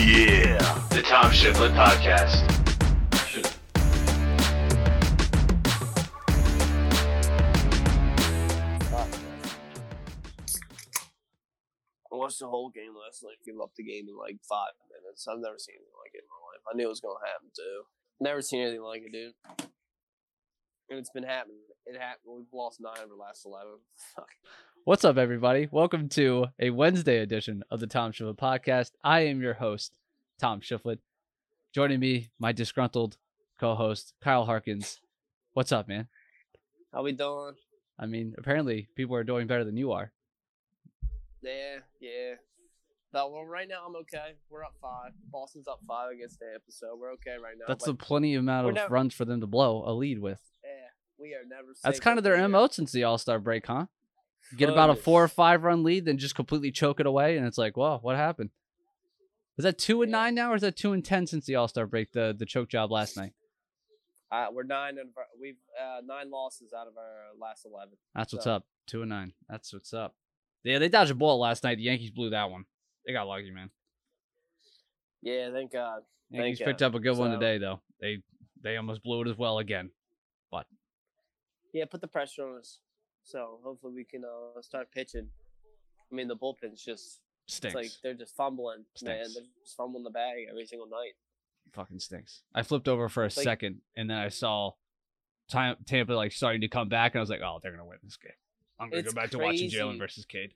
[0.00, 0.56] yeah.
[0.90, 2.46] The Tom Shifflett Podcast.
[12.12, 13.36] I watched the whole game last night.
[13.44, 15.26] Give up the game in like five minutes.
[15.28, 16.64] I've never seen anything like it in my life.
[16.72, 17.82] I knew it was gonna happen too.
[18.20, 19.34] Never seen anything like it, dude.
[20.88, 21.60] And it's been happening.
[21.86, 22.34] It happened.
[22.36, 23.84] We've lost nine of our last eleven.
[24.16, 24.30] Fuck.
[24.84, 25.68] What's up, everybody?
[25.70, 28.92] Welcome to a Wednesday edition of the Tom Shifflett Podcast.
[29.04, 29.92] I am your host,
[30.40, 30.98] Tom Shifflett.
[31.74, 33.16] Joining me, my disgruntled
[33.58, 35.00] co-host, Kyle Harkins.
[35.52, 36.08] What's up, man?
[36.92, 37.54] How we doing?
[37.98, 40.12] I mean, apparently people are doing better than you are.
[41.42, 42.34] Yeah, yeah.
[43.12, 44.34] But well, right now I'm okay.
[44.48, 45.12] We're up five.
[45.30, 47.64] Boston's up five against Tampa, so we're okay right now.
[47.68, 50.40] That's but a plenty amount of never- runs for them to blow a lead with.
[50.64, 50.70] yeah,
[51.18, 51.68] we are never.
[51.82, 52.48] That's kind of their here.
[52.48, 53.86] MO since the All Star break, huh?
[54.56, 57.46] Get about a four or five run lead, then just completely choke it away, and
[57.46, 58.50] it's like, well, what happened?
[59.58, 61.68] Is that two and nine now, or is that two and ten since the All
[61.68, 62.12] Star break?
[62.12, 63.32] The the choke job last night.
[64.32, 67.94] Uh, we're nine and we've uh, nine losses out of our last eleven.
[68.14, 68.64] That's what's up.
[68.86, 69.32] Two and nine.
[69.48, 70.14] That's what's up.
[70.62, 71.76] Yeah, they dodged a bullet last night.
[71.76, 72.64] The Yankees blew that one.
[73.06, 73.70] They got lucky, man.
[75.22, 76.02] Yeah, thank God.
[76.30, 76.66] Thank Yankees ya.
[76.66, 77.80] picked up a good one today, though.
[78.00, 78.22] They
[78.62, 79.90] they almost blew it as well again.
[80.50, 80.66] But
[81.72, 82.78] yeah, put the pressure on us.
[83.24, 85.28] So hopefully we can uh, start pitching.
[86.10, 87.64] I mean, the bullpen's just Stinks.
[87.64, 89.18] it's like they're just fumbling, man.
[89.34, 91.12] They're just fumbling the bag every single night.
[91.72, 92.42] Fucking stinks.
[92.54, 94.72] I flipped over for a Like- second, and then I saw
[95.48, 97.98] Tam- Tampa like starting to come back, and I was like, oh, they're gonna win
[98.02, 98.32] this game.
[98.78, 100.54] I'm gonna go back to watching Jalen versus Cade.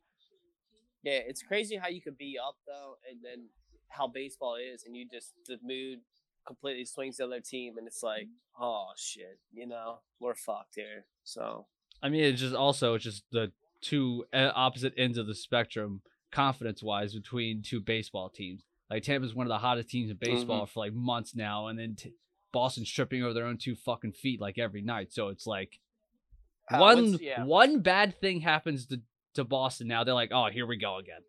[1.03, 3.49] Yeah, it's crazy how you could be up though, and then
[3.89, 6.01] how baseball is, and you just the mood
[6.47, 8.27] completely swings the other team, and it's like,
[8.59, 11.05] oh shit, you know, we're fucked here.
[11.23, 11.67] So
[12.05, 16.03] I mean, it's just also it's just the two uh, opposite ends of the spectrum,
[16.31, 18.63] confidence wise, between two baseball teams.
[18.91, 21.97] Like Tampa's one of the hottest teams in baseball for like months now, and then
[21.97, 22.13] t-
[22.53, 25.13] Boston's tripping over their own two fucking feet like every night.
[25.13, 25.81] So it's like
[26.71, 27.45] Uh, one yeah.
[27.45, 29.01] one bad thing happens to
[29.35, 30.05] to Boston now.
[30.05, 31.23] They're like, oh, here we go again.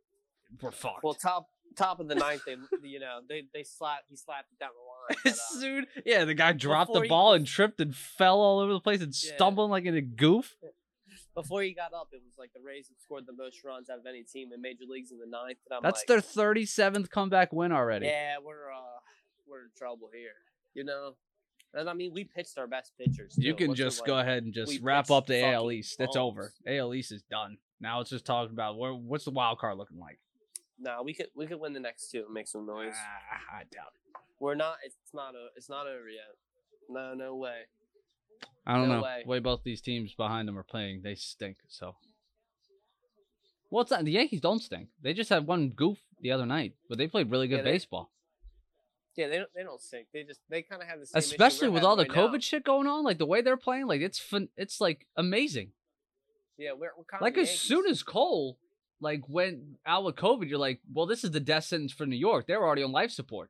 [0.61, 1.03] We're fucked.
[1.03, 4.59] well, top top of the ninth, they you know they they slap he slapped it
[4.59, 4.69] down
[5.09, 5.35] the line.
[5.53, 8.59] but, Dude, yeah, the guy dropped before the he- ball and tripped and fell all
[8.59, 9.35] over the place and Yeah.
[9.35, 10.55] stumbling like in a goof.
[11.33, 13.99] before he got up, it was like the Rays had scored the most runs out
[13.99, 15.57] of any team in major leagues in the ninth.
[15.69, 18.05] And I'm That's like, their 37th comeback win already.
[18.07, 18.99] Yeah, we're uh
[19.47, 20.31] we're in trouble here.
[20.73, 21.15] You know,
[21.73, 23.35] and I mean we pitched our best pitchers.
[23.37, 23.57] You too.
[23.67, 25.95] can just like- go ahead and just we wrap pitched up the AL fucking East.
[25.99, 26.17] It's bombs.
[26.17, 26.53] over.
[26.67, 27.57] AL East is done.
[27.81, 30.17] Now it's just talking about where, what's the wild card looking like.
[30.79, 32.93] Nah, we could we could win the next two and make some noise.
[32.95, 34.17] Ah, I doubt it.
[34.39, 34.77] We're not.
[34.85, 35.33] It's not.
[35.35, 36.35] A, it's not over yet.
[36.89, 37.61] No, no way.
[38.67, 39.03] I don't No know.
[39.03, 39.21] way.
[39.23, 41.57] The way both these teams behind them are playing, they stink.
[41.69, 41.95] So,
[43.69, 44.03] well, it's not.
[44.05, 44.89] The Yankees don't stink.
[45.01, 47.71] They just had one goof the other night, but they played really good Yeah, they-
[47.71, 48.11] baseball.
[49.15, 49.49] Yeah, they don't.
[49.55, 50.07] They don't stink.
[50.13, 50.41] They just.
[50.49, 51.19] They kind of have the same.
[51.19, 52.27] issue Especially we're with all the right now.
[52.27, 54.49] COVID shit going on, like the way they're playing, like it's fun.
[54.57, 55.71] It's like amazing.
[56.57, 58.57] Yeah, we're, we're kind of Like of as soon as Cole
[59.01, 62.15] like when out with COVID, you're like, well, this is the death sentence for New
[62.15, 62.47] York.
[62.47, 63.49] They're already on life support,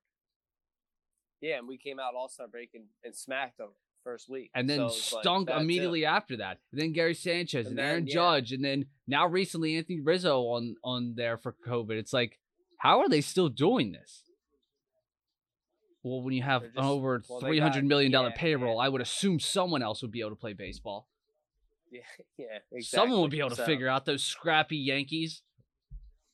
[1.41, 3.69] Yeah, and we came out All Star break and, and smacked them
[4.03, 5.57] first week, and then So like, stunk it.
[5.57, 6.59] immediately after that.
[6.71, 8.13] And then Gary Sanchez and, And Aaron yeah.
[8.13, 11.91] Judge, and then now recently Anthony Rizzo on on there for COVID.
[11.91, 12.39] It's like,
[12.79, 14.23] how are they still doing this?
[16.03, 18.85] Well, when you have just- over well, three hundred million dollar yeah, payroll, yeah.
[18.85, 21.07] I would assume someone else would be able to play baseball.
[21.95, 22.01] Yeah,
[22.37, 22.81] yeah, exactly.
[22.81, 25.41] Someone would be able to So, figure out those scrappy Yankees.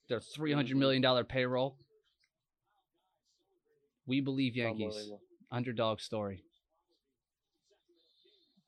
[0.10, 0.80] Their three hundred Mhm.
[0.80, 1.78] million dollar payroll.
[4.06, 5.12] We believe Yankees.
[5.52, 6.44] Underdog story.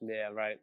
[0.01, 0.57] Yeah, right.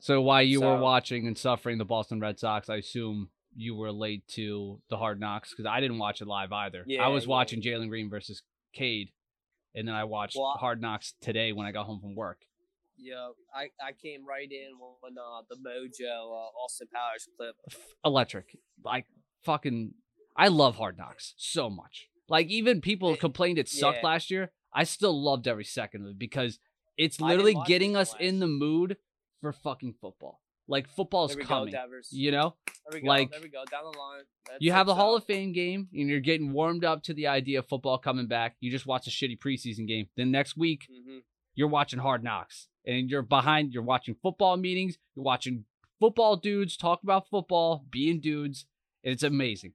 [0.00, 3.92] So while you were watching and suffering the Boston Red Sox, I assume you were
[3.92, 6.84] late to the Hard Knocks because I didn't watch it live either.
[6.86, 7.30] Yeah, I was yeah.
[7.30, 8.42] watching Jalen Green versus
[8.72, 9.10] Cade,
[9.74, 12.40] and then I watched Well, Hard Knocks today when I got home from work.
[13.02, 14.70] Yeah, I, I came right in
[15.00, 17.56] when uh, the Mojo uh, Austin Powers clip.
[18.04, 19.06] Electric, like
[19.44, 19.94] fucking.
[20.36, 22.08] I love Hard Knocks so much.
[22.28, 24.08] Like even people It- complained it sucked yeah.
[24.08, 24.52] last year.
[24.74, 26.58] I still loved every second of it because
[26.96, 28.96] it's literally getting us in the mood
[29.42, 30.40] for fucking football.
[30.68, 31.72] Like football's coming.
[31.74, 32.54] go, You know,
[32.88, 33.08] There we go.
[33.08, 33.64] like, there we go.
[33.70, 34.22] Down the line.
[34.46, 37.26] That's you have the Hall of Fame game and you're getting warmed up to the
[37.26, 38.56] idea of football coming back.
[38.60, 40.06] You just watch a shitty preseason game.
[40.16, 41.22] Then next week, Mhm.
[41.54, 45.64] you're watching Hard Knocks and you're behind, you're watching football meetings, you're watching
[46.00, 48.66] football dudes talk about football, being dudes,
[49.04, 49.72] and it's amazing.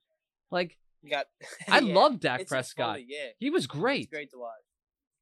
[0.52, 1.26] Like, You got.
[1.70, 2.96] I yeah, love Dak Prescott.
[2.96, 4.10] funny, yeah, He was It's great.
[4.12, 4.52] great to watch.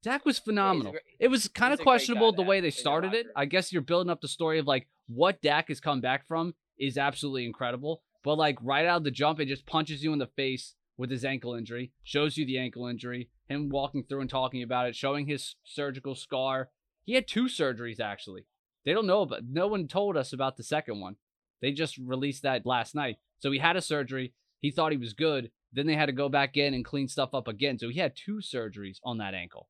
[0.04, 0.92] Dak was phenomenal.
[0.92, 3.28] great- it was kind of great questionable the way they started it.
[3.36, 6.54] I guess you're building up the story of like what Dak has come back from
[6.78, 8.02] is absolutely incredible.
[8.24, 11.10] But like right out of the jump, it just punches you in the face with
[11.10, 14.96] his ankle injury, shows you the ankle injury, him walking through and talking about it,
[14.96, 16.70] showing his surgical scar.
[17.06, 18.46] He had two surgeries actually.
[18.84, 21.16] They don't know about no one told us about the second one.
[21.62, 23.18] They just released that last night.
[23.40, 24.34] So he had a surgery.
[24.62, 25.52] He thought he was good.
[25.74, 27.80] Then they had to go back in and clean stuff up again.
[27.80, 29.68] So he had two surgeries on that ankle.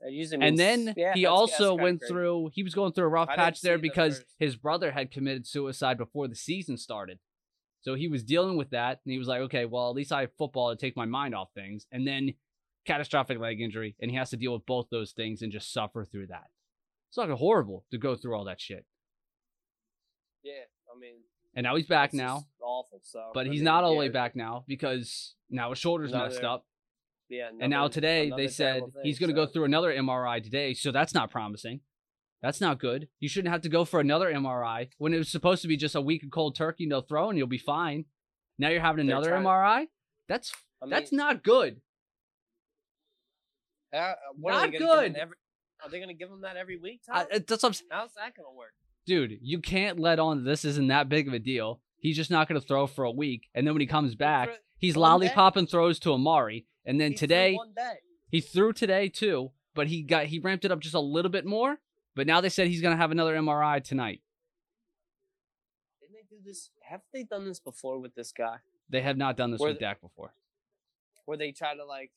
[0.00, 2.12] That usually And then yeah, he that's- also that's went crazy.
[2.12, 5.10] through, he was going through a rough I patch there because first- his brother had
[5.10, 7.18] committed suicide before the season started.
[7.82, 9.00] So he was dealing with that.
[9.04, 11.34] And he was like, okay, well, at least I have football to take my mind
[11.34, 11.86] off things.
[11.92, 12.34] And then
[12.86, 13.94] catastrophic leg injury.
[14.00, 16.46] And he has to deal with both those things and just suffer through that.
[17.08, 18.84] It's like horrible to go through all that shit.
[20.42, 20.52] Yeah,
[20.94, 21.16] I mean,
[21.54, 22.44] And now he's back now.
[22.62, 23.00] awful.
[23.02, 26.12] So, But I he's mean, not all the way back now because now his shoulder's
[26.12, 26.64] messed up.
[27.28, 30.74] Yeah, And now today they said thing, he's going to go through another MRI today,
[30.74, 31.80] so that's not promising.
[32.42, 33.08] That's not good.
[33.20, 35.94] You shouldn't have to go for another MRI when it was supposed to be just
[35.94, 38.06] a week of cold turkey, no throw, and you'll be fine.
[38.58, 39.86] Now you're having another MRI.
[40.28, 41.80] That's I mean, that's not good.
[43.92, 45.20] Uh, what not are they gonna give him good.
[45.20, 45.36] Every,
[45.82, 47.00] are they going to give him that every week?
[47.06, 47.26] Tom?
[47.30, 48.74] that's what How's that going to work?
[49.06, 49.38] dude.
[49.42, 51.80] You can't let on this isn't that big of a deal.
[51.98, 54.50] He's just not going to throw for a week, and then when he comes back,
[54.78, 55.00] he's day.
[55.00, 57.58] lollipopping throws to Amari, and then He today.
[58.30, 61.44] He threw today too, but he got he ramped it up just a little bit
[61.44, 61.78] more.
[62.14, 64.20] But now they said he's gonna have another MRI tonight.
[66.00, 66.70] Didn't they do this?
[66.82, 68.58] Have they done this before with this guy?
[68.88, 70.32] They have not done this Where with the- Dak before.
[71.24, 72.10] Where they try to like,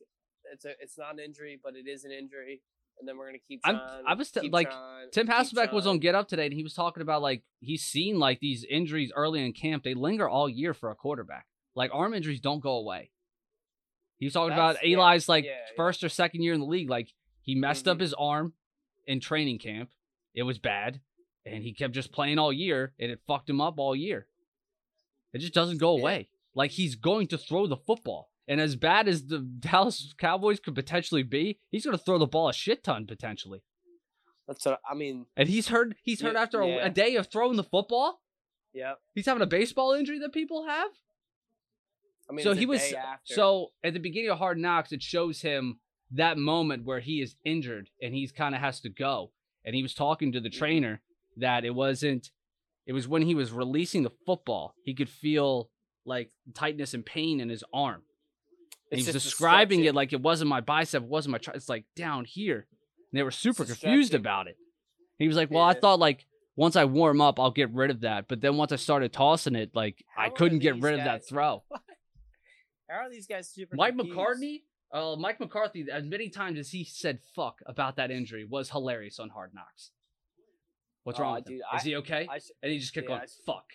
[0.53, 2.61] it's a, it's not an injury, but it is an injury,
[2.99, 4.03] and then we're gonna keep I'm- trying.
[4.07, 5.99] I was t- keep like, trying, Tim Hasselbeck was on.
[5.99, 9.43] Get Up today, and he was talking about like he's seen like these injuries early
[9.45, 9.83] in camp.
[9.83, 11.47] They linger all year for a quarterback.
[11.75, 13.09] Like arm injuries don't go away.
[14.17, 15.75] He was talking about That's- yeah, Eli's like yeah, yeah.
[15.75, 16.89] first or second year in the league.
[16.89, 17.09] Like
[17.41, 18.01] he messed up Mhm.
[18.01, 18.53] his arm
[19.05, 19.89] in training camp.
[20.35, 21.01] It was bad,
[21.45, 24.27] and he kept just playing all year, and it fucked him up all year.
[25.33, 26.01] It just doesn't go Yeah.
[26.01, 26.29] away.
[26.55, 28.29] Like he's going to throw the football.
[28.47, 32.27] And as bad as the Dallas Cowboys could potentially be, he's going to throw the
[32.27, 33.63] ball a shit ton potentially.
[34.47, 35.27] That's what I mean.
[35.37, 35.95] And he's hurt.
[36.03, 36.85] He's hurt Yeah, after a, yeah.
[36.85, 38.19] a day of throwing the football.
[38.73, 38.97] Yep.
[39.15, 40.89] He's having a baseball injury that people have.
[42.29, 42.93] I mean, so he was.
[43.23, 45.79] So at the beginning of Hard Knocks, it shows him
[46.11, 49.31] that moment where he is injured and he's kind of has to go.
[49.65, 50.57] And he was talking to the Mm-hmm.
[50.59, 51.01] trainer
[51.37, 52.31] that it wasn't.
[52.85, 55.69] It was when he was releasing the football, he could feel
[56.05, 58.01] like tightness and pain in his arm.
[58.93, 61.37] And he's describing it like it wasn't my bicep, it wasn't my.
[61.39, 62.67] Tri- it's like down here.
[63.11, 64.57] And they were super confused about it.
[65.19, 66.25] He was like, "Well, I thought like
[66.55, 68.27] once I warm up, I'll get rid of that.
[68.27, 71.21] But then once I started tossing it, like How I couldn't get rid of that
[71.21, 71.63] guys- throw."
[72.89, 73.75] How are these guys super?
[73.75, 74.17] Mike confused?
[74.19, 74.61] McCartney,
[74.91, 79.19] uh, Mike McCarthy, as many times as he said "fuck" about that injury, was hilarious
[79.19, 79.91] on Hard Knocks.
[81.03, 81.53] What's wrong Aw, with him?
[81.53, 82.27] dude, Is I- he okay?
[82.39, 83.65] Sh- and he just kept yeah, going I sh- "fuck."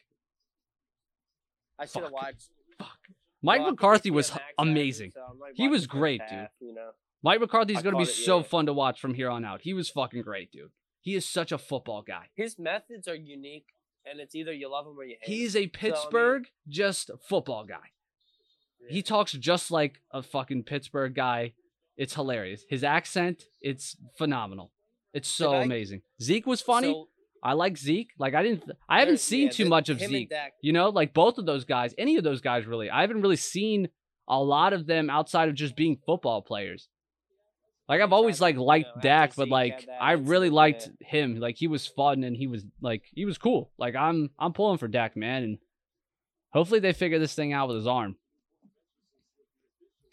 [1.81, 2.50] I should have watched.
[2.79, 2.99] Fuck.
[3.43, 5.08] Mike well, McCarthy was amazing.
[5.08, 6.90] action, so He was great, half, You know.
[7.23, 8.43] Mike McCarthy's I going to be it, so yeah.
[8.44, 9.61] fun to watch from here on out.
[9.62, 10.70] He was fucking great, dude.
[11.00, 12.26] He is such a football guy.
[12.35, 13.67] His methods are unique,
[14.05, 15.38] and it's either you love him or you hate him.
[15.38, 17.93] He's a Pittsburgh just football guy.
[18.88, 21.52] He talks just like a fucking Pittsburgh guy.
[21.96, 22.64] It's hilarious.
[22.69, 24.70] His accent, it's phenomenal.
[25.12, 26.02] It's so I- amazing.
[26.23, 26.93] Zeke was funny.
[26.93, 27.08] So,
[27.43, 28.11] I like Zeke.
[28.19, 30.32] Like I didn't I haven't seen yeah, too the- much of Zeke.
[30.62, 32.90] You know, like both of those guys, any of those guys really.
[32.90, 33.88] I haven't really seen
[34.28, 36.88] a lot of them outside of just being football players.
[37.88, 41.40] Like I've always like liked know, Dak, but like I really liked him.
[41.40, 43.71] Like he was fun and he was like he was cool.
[43.78, 45.59] Like I'm I'm pulling for Dak, man, and
[46.50, 48.16] hopefully they figure this thing out with his arm.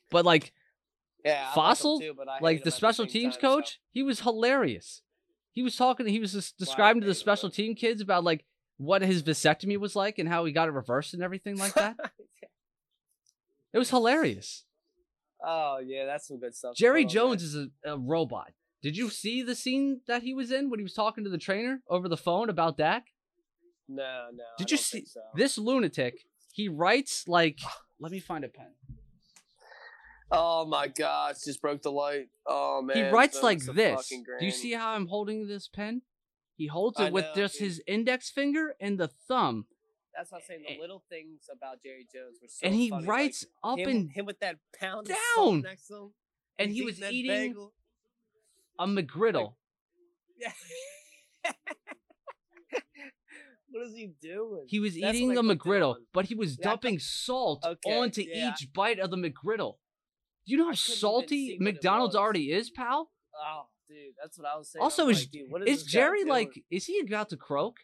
[0.10, 0.54] But like
[1.26, 3.80] yeah, I like Fassel, too, but I hate like the special teams time, so- coach,
[3.92, 5.02] he was hilarious.
[5.56, 6.06] He was talking.
[6.06, 8.46] He was just describing to the special team kids about like
[8.78, 11.96] what his vasectomy was like and how he got it reversed and everything like that.
[13.74, 14.66] it was hilarious.
[15.44, 16.76] oh yeah, that's some good stuff.
[16.76, 18.52] Jerry Jones is a, a robot.
[18.84, 21.38] Did you see the scene that he was in when he was talking to the
[21.38, 23.06] trainer over the phone about Dak?
[23.88, 24.44] No, no.
[24.58, 25.22] Did you see so.
[25.36, 26.26] this lunatic?
[26.52, 27.60] He writes like.
[28.00, 28.74] Let me find a pen.
[30.32, 32.30] Oh my gosh, just broke the light.
[32.48, 32.98] Oh man.
[32.98, 34.10] he writes so like this.
[34.10, 36.02] Do you see how I'm holding this pen?
[36.58, 37.68] He holds I it with know, just dude.
[37.68, 39.66] his index finger and the thumb,
[40.16, 40.64] That's what I'm saying.
[40.68, 40.78] The eh.
[40.80, 44.10] little things about Jerry Jones were so and he funny, like, writes up him, and
[44.12, 45.62] him with that pound down.
[45.62, 46.10] next to him,
[46.58, 47.74] and he was eating bagel.
[48.80, 49.54] a McGriddle.
[50.40, 50.52] Yeah.
[53.70, 54.66] what is he doing?
[54.68, 58.22] He was That's eating I the McGriddle, but he was Yeah, dumping salt Okay, onto
[58.22, 58.52] yeah.
[58.52, 59.76] each bite of the McGriddle.
[60.46, 63.10] Do you know how I salty see what it McDonald's already is, pal?
[63.36, 64.84] Oh, dude, that's what I was saying.
[64.84, 66.64] Also, I'm is like, is, is Jerry like?
[66.70, 67.78] Is he about to croak?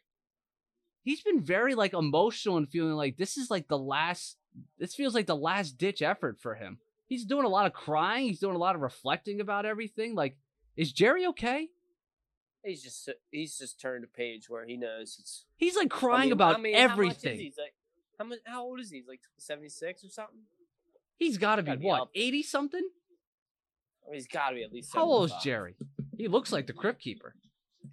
[1.03, 4.37] He's been very like emotional and feeling like this is like the last
[4.77, 6.77] this feels like the last ditch effort for him.
[7.07, 8.27] He's doing a lot of crying.
[8.27, 10.13] He's doing a lot of reflecting about everything.
[10.15, 10.37] Like,
[10.77, 11.69] is Jerry okay?
[12.63, 15.97] He's just uh, he's just turned a page where he knows it's He's like I
[15.97, 17.33] crying mean- about I mean, How much everything.
[17.33, 17.45] is he?
[17.45, 17.73] He's like,
[18.19, 18.39] how much?
[18.45, 18.97] How old is he?
[18.97, 20.41] He's like seventy six or something.
[21.21, 22.81] He's got to be be what up eighty something.
[24.09, 24.91] I he's got to be at least.
[24.91, 25.75] How old is Jerry?
[26.17, 27.35] He looks like the Crypt Keeper.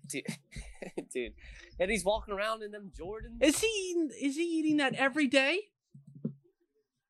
[0.07, 0.25] dude?
[1.13, 1.35] dude,
[1.79, 3.43] and he's walking around in them Jordans.
[3.43, 3.67] Is he?
[3.67, 5.59] Eating, is he eating that every day?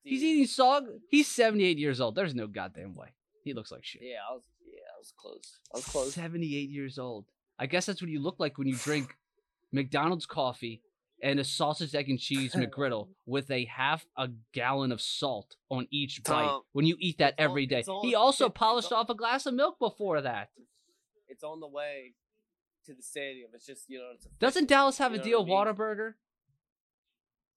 [0.03, 0.87] He's eating sog.
[1.09, 2.17] He's seventy eight years old.
[2.17, 3.15] There's no goddamn way.
[3.45, 4.03] He looks like shit.
[4.03, 4.43] Yeah, I was.
[4.67, 5.59] Yeah, I was close.
[5.73, 6.15] I was close.
[6.15, 7.27] 78 years old.
[7.61, 9.17] I guess that's what you look like when you drink
[9.73, 10.83] McDonald's coffee
[11.23, 15.87] and a sausage, egg, and cheese McGriddle with a half a gallon of salt on
[15.91, 16.61] each bite.
[16.73, 19.55] When you eat that every day, it's he also it's polished off a glass of
[19.55, 20.51] milk before that.
[21.29, 22.15] It's on the way
[22.87, 23.51] to the stadium.
[23.55, 24.11] It's just you know.
[24.15, 26.15] It's a Doesn't Dallas have a deal Whataburger?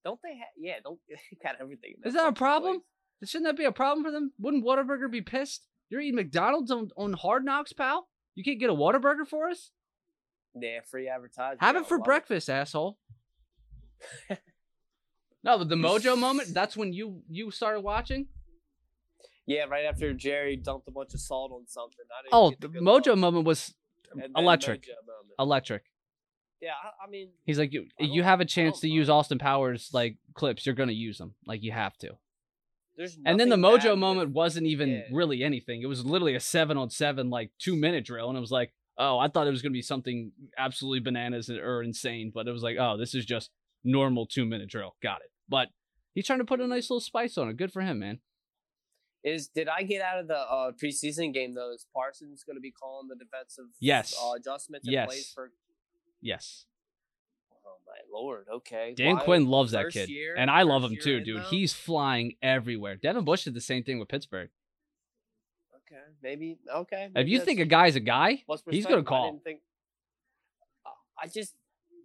[0.04, 0.48] Don't they have?
[0.56, 1.94] Yeah, don't they got everything.
[2.02, 2.82] in Is that a problem?
[3.20, 3.30] place.
[3.30, 4.32] Shouldn't that be a problem for them?
[4.38, 5.66] Wouldn't Whataburger be pissed?
[5.88, 8.08] You're eating McDonald's on, on Hard Knocks, pal.
[8.34, 9.70] You can't get a Whataburger for us?
[10.54, 11.58] Yeah, free advertising.
[11.60, 12.98] Have it for breakfast, asshole.
[15.44, 18.26] no, but the Mojo moment, that's when you you started watching?
[19.46, 22.04] Yeah, right after Jerry dumped a bunch of salt on something.
[22.16, 23.18] I didn't Oh, the Mojo look.
[23.18, 23.74] moment was
[24.36, 24.86] electric.
[24.86, 25.32] Moment.
[25.38, 25.82] electric.
[26.60, 29.10] Yeah, I, I mean, He's like, you you have a chance to use.
[29.10, 31.34] Austin Powers like clips, you're gonna use them.
[31.44, 32.10] Like you have to.
[32.96, 35.00] there's And then the Mojo with- moment wasn't even Yeah.
[35.10, 35.82] really anything.
[35.82, 38.72] It was literally a seven on seven, like two minute drill, and it was like,
[38.96, 42.62] oh, I thought it was gonna be something absolutely bananas or insane, but it was
[42.62, 43.50] like, oh, this is just
[43.84, 44.96] normal two minute drill.
[45.02, 45.30] Got it.
[45.48, 45.68] But
[46.14, 47.56] he's trying to put a nice little spice on it.
[47.56, 48.20] Good for him, man.
[49.24, 51.72] Is did I get out of the uh, preseason game though?
[51.72, 54.16] Is Parsons going to be calling the defensive Yes.
[54.20, 55.06] uh, adjustments and Yes.
[55.06, 55.52] plays for?
[56.20, 56.66] Yes.
[57.64, 58.46] Oh my lord!
[58.52, 60.08] Okay, Dan Why- Quinn loves that first kid.
[60.08, 61.36] year- and I love him too, dude.
[61.38, 61.48] though?
[61.50, 62.96] He's flying everywhere.
[62.96, 64.50] Devin Bush did the same thing with Pittsburgh.
[65.76, 66.02] okay.
[66.22, 67.08] Maybe okay.
[67.14, 69.02] If you think a guy's a guy, he's gonna?
[69.02, 69.30] I call.
[69.30, 69.60] didn't think.
[70.84, 70.90] Uh,
[71.22, 71.54] I just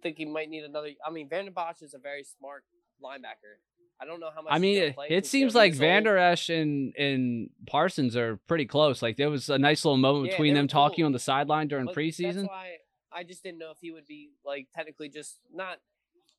[0.02, 0.90] think he might need another.
[1.06, 2.64] I mean, Vanderbosch is a very smart
[3.02, 3.58] linebacker.
[4.00, 4.52] I don't know how much.
[4.52, 5.88] I mean, it, it seems like he's old.
[5.88, 9.02] Vander Esch and, and Parsons are pretty close.
[9.02, 11.06] Like there was a nice little moment Yeah, between them talking cool.
[11.06, 12.34] on the sideline during But preseason.
[12.34, 12.76] That's why
[13.12, 15.78] I just didn't know if he would be like technically just not.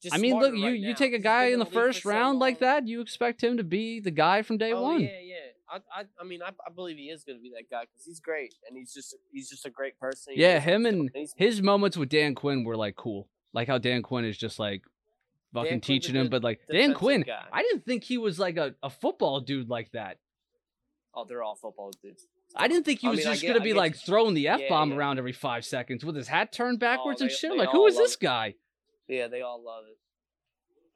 [0.02, 2.12] Just I mean, look, you right you now, take a guy in the first for
[2.12, 5.02] so round like that, you expect him to be the guy from day oh, one.
[5.02, 5.36] Yeah, yeah.
[5.70, 8.06] I, I, I mean, I, I believe he is going to be that guy because
[8.06, 10.34] he's great and he's just, he's just a great person.
[10.36, 13.28] He Yeah, him and his moments with Dan Quinn were like cool.
[13.54, 14.84] Like how Dan Quinn is just like
[15.54, 17.44] fucking teaching him, but like Dan Quinn, guy.
[17.52, 20.18] I didn't think he was like a, a football dude like that.
[21.16, 22.28] oh, they're all football dudes.
[22.56, 24.62] I didn't think he I was mean, just get- gonna be like throwing the f
[24.70, 24.98] bomb yeah.
[24.98, 27.52] around every five seconds with his hat turned backwards and they- shit.
[27.52, 28.20] I'm like, who is all is love this it.
[28.22, 28.56] guy?
[29.08, 29.98] Yeah, they all love it.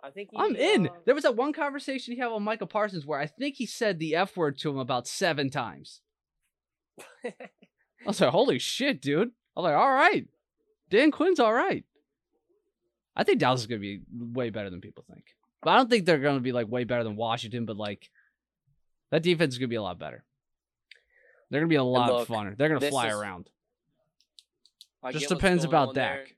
[0.05, 0.87] I think he, I'm in.
[0.87, 3.65] uh, There was that one conversation he had with Micah Parsons where I think he
[3.65, 6.01] said the F word to him about seven times.
[7.23, 7.31] I
[8.05, 9.29] was like, holy shit, dude.
[9.55, 10.27] I was like, all right.
[10.89, 11.85] Dan Quinn's all right.
[13.15, 15.23] I think Dallas is going to be way better than people think.
[15.61, 18.09] But I don't think they're going to be like way better than Washington, but like
[19.11, 20.23] that defense is going to be a lot better.
[21.49, 22.57] They're going to be a lot look, funner.
[22.57, 23.49] They're going to fly is- around.
[25.03, 26.23] I Just depends about on there.
[26.23, 26.35] Dak.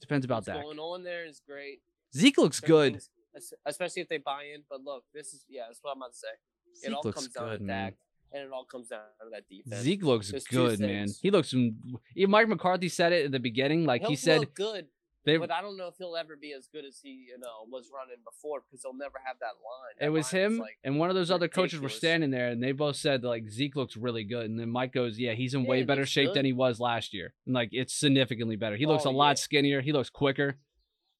[0.00, 0.62] Depends about What's Dak.
[0.62, 1.80] going on there is great.
[2.16, 3.00] Zeke looks good.
[3.64, 4.62] especially if they buy in.
[4.68, 6.28] But look, this is yeah, that's what I'm about to say.
[6.72, 7.84] It Zeke all looks comes down good, to man.
[7.84, 7.94] Dak,
[8.32, 9.82] and it all comes down to that defense.
[9.82, 11.08] Zeke looks There's good, man.
[11.22, 11.54] He looks.
[11.54, 13.84] Even Mike McCarthy said it at the beginning.
[13.84, 14.86] Like He'll he said, good,
[15.28, 15.36] they.
[15.36, 17.90] but I don't know if he'll ever be as good as he you know was
[17.94, 19.94] running before because he'll never have that line.
[20.00, 22.62] It was line him like- and one of those other coaches were standing there, and
[22.62, 25.62] they both said like Zeke looks really good, and then Mike goes, "Yeah, he's in
[25.62, 28.76] Yeah, way better shape than he was last year, and like it's significantly better.
[28.76, 29.34] He looks Oh, a lot yeah.
[29.34, 29.80] skinnier.
[29.80, 30.58] He looks quicker.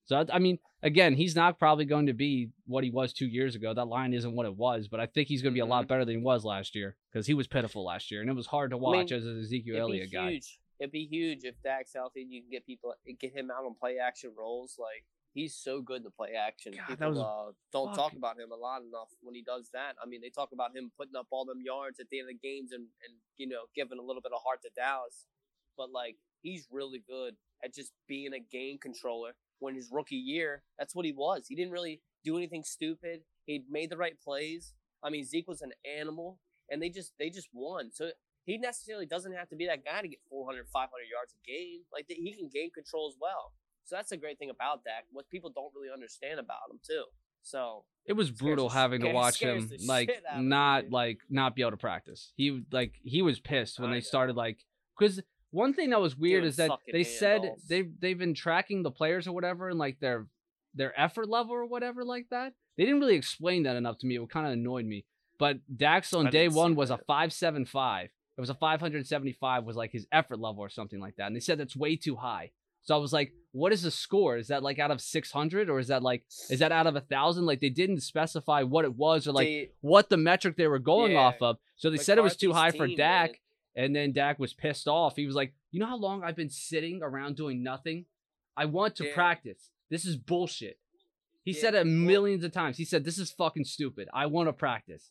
[0.07, 3.27] So I- I mean, again, he's not probably going to be what he was two
[3.27, 3.75] years ago.
[3.75, 5.87] That line isn't what it was, but I think he's going to be a lot
[5.87, 8.47] better than he was last year because he was pitiful last year, and it was
[8.47, 8.87] hard to Mm-hmm.
[8.87, 10.31] I mean, watch as an Ezekiel Elliott guy.
[10.31, 10.59] huge.
[10.81, 13.75] It'd be huge if Dak's healthy and you can get people get him out on
[13.75, 14.77] play action roles.
[14.79, 15.05] Like
[15.35, 16.75] he's so good to play action.
[16.77, 19.95] God, people was uh, don't talk about him a lot enough when he does that.
[20.03, 22.35] I mean, they talk about him putting up all them yards at the end of
[22.41, 25.27] the games and and you know giving a little bit of heart to Dallas,
[25.77, 29.33] but like he's really good at just being a game controller.
[29.61, 31.47] When his rookie year, that's what he was.
[31.49, 33.23] He didn't really do anything stupid.
[33.45, 34.75] He made the right plays.
[35.03, 36.39] I mean, Zeke was an animal,
[36.71, 37.91] and they just they just won.
[37.93, 38.11] So
[38.49, 41.81] he necessarily doesn't have to be that guy to get 400, 500 yards a game.
[41.93, 43.53] Like he can game control as well.
[43.85, 45.05] So that's the great thing about Dak.
[45.13, 47.05] What people don't really understand about him too.
[47.43, 50.93] So It was brutal having to watch him like shit out of me, not dude.
[50.93, 52.33] like not be able to practice.
[52.37, 54.05] He like he was pissed when I they know.
[54.05, 54.65] started like
[54.99, 58.83] because one thing that was weird Doing is that they said they've they've been tracking
[58.83, 60.27] the players or whatever and like their
[60.75, 62.55] their effort level or whatever like that.
[62.77, 64.17] They didn't really explain that enough to me.
[64.17, 65.05] It kind of annoyed me.
[65.39, 68.11] But Dax on I day one was a 575.
[68.39, 71.27] It was a 575 was like his effort level or something like that.
[71.27, 72.53] And they said that's way too high.
[72.83, 74.37] So I was like, what is the score?
[74.39, 77.01] Is that like out of 600 or is that like, is that out of a
[77.01, 77.47] thousand?
[77.47, 80.79] Like they didn't specify what it was or like See, what the metric they were
[80.79, 81.19] going Yeah.
[81.19, 81.59] off of.
[81.77, 83.31] So they said it was too high McCarthy's for Dak.
[83.31, 83.85] man.
[83.85, 85.17] And then Dak was pissed off.
[85.17, 88.07] He was like, You know how long I've been sitting around doing nothing?
[88.57, 89.15] I want to Yeah.
[89.15, 89.71] practice.
[89.91, 90.79] This is bullshit.
[91.45, 92.77] He Yeah, said it millions of times.
[92.79, 94.09] He said, This is fucking stupid.
[94.15, 95.11] I want to practice.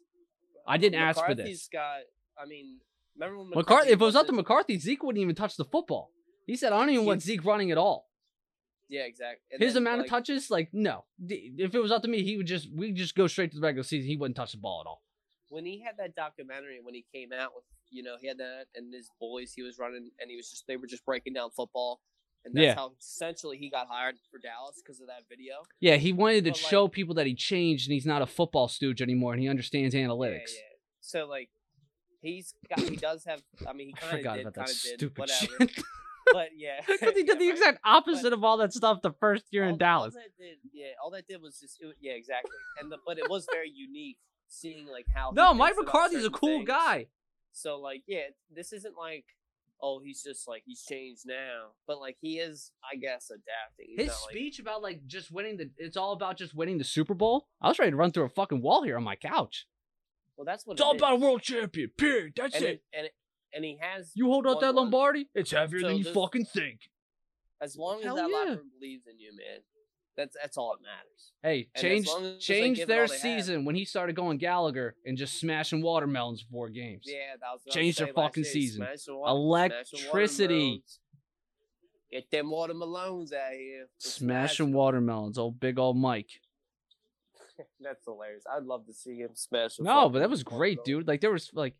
[0.66, 1.68] I didn't ask for McCarthy's this.
[1.68, 2.00] got.
[2.42, 2.80] I mean,
[3.20, 6.12] remember when McCarthy, if it was up to McCarthy, Zeke wouldn't even touch the football.
[6.46, 8.08] He said, I don't even want Zeke running at all.
[8.90, 9.42] Yeah, exactly.
[9.52, 11.04] And His then, amount like, of touches, like, no.
[11.28, 13.62] If it was up to me, he would just, we just go straight to the
[13.62, 14.08] regular season.
[14.08, 15.02] He wouldn't touch the ball at all.
[15.50, 18.66] when he had that documentary when he came out with you know he had that
[18.76, 21.50] and his boys he was running and he was just they were just breaking down
[21.56, 22.02] football
[22.44, 22.76] and that's Yeah.
[22.76, 25.54] how essentially he got hired for Dallas because of that video.
[25.80, 28.68] Yeah, he wanted to like- show people that he changed and he's not a football
[28.68, 30.52] stooge anymore and he understands analytics.
[30.54, 30.78] Yeah, yeah.
[31.00, 31.50] So like
[32.22, 35.20] he's got he does have I mean he kind of did kind of did stupid
[35.20, 35.84] whatever shit.
[36.34, 39.64] but yeah Because he did the exact opposite of all that stuff the first year
[39.66, 40.16] all, in Dallas.
[40.16, 42.52] All that did, yeah, all that did was just it, yeah, exactly.
[42.82, 45.32] And the, but it was very unique seeing like how.
[45.34, 46.68] No, Mike McCarthy's a cool things.
[46.68, 47.08] guy.
[47.54, 49.26] So like, yeah, this isn't like,
[49.82, 53.96] oh, he's just like he's changed now, but like he is, I guess, adapting.
[53.96, 56.78] He's His not, like- speech about like just winning the it's all about just winning
[56.78, 57.48] the Super Bowl.
[57.62, 59.66] I was ready to run through a fucking wall here on my couch.
[60.38, 61.90] Well, that's what It's all it about a world champion.
[61.98, 62.34] Period.
[62.38, 62.70] That's and it.
[62.70, 63.12] it, and it,
[63.54, 64.84] and he has You hold out won that one.
[64.86, 66.82] Lombardi, it's heavier So than you this- fucking think.
[67.60, 68.38] as long as that yeah.
[68.38, 69.60] locker room believes in you, man.
[70.16, 71.32] That's that's all that matters.
[71.44, 73.22] Hey, as change long as change their all they have.
[73.22, 77.04] season when he started going Gallagher and just smashing watermelons before games.
[77.06, 78.52] Yeah, that was what Change their fucking year.
[78.52, 78.88] season.
[79.10, 80.84] Water- Electricity.
[82.12, 83.88] Get them watermelons out here.
[84.00, 86.30] Smashing smash watermelons, old big old Mike.
[87.82, 88.44] That's hilarious.
[88.52, 89.80] I'd love to see him smash.
[89.80, 91.08] No, but that was great, dude.
[91.08, 91.76] Like there was like,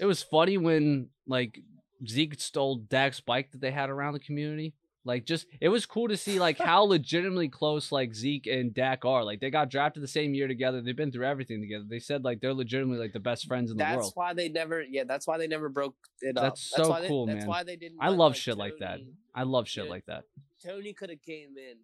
[0.00, 1.58] it was funny when like
[2.06, 4.74] Zeke stole Dak's bike that they had around the community.
[5.04, 9.04] Like just it was cool to see like how legitimately close like Zeke and Dak
[9.04, 9.24] are.
[9.24, 10.80] Like they got drafted the same year together.
[10.80, 11.84] They've been through everything together.
[11.88, 14.04] They said like they're legitimately like the best friends in the That's world.
[14.10, 14.80] That's why they never.
[14.80, 16.44] Yeah, that's why they never broke it up.
[16.44, 17.48] That's so why they- cool, that's man.
[17.48, 17.98] why they didn't.
[18.00, 19.00] I love like, shit like that.
[19.34, 20.22] I love shit like that.
[20.64, 21.78] Tony could have came in,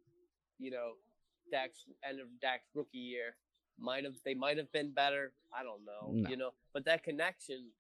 [0.61, 0.93] you know,
[1.51, 3.37] Dak's end of Dak's rookie year.
[3.79, 5.33] Might have they might have been better.
[5.57, 6.29] I don't know, No.
[6.31, 6.51] you know.
[6.73, 7.71] But that connection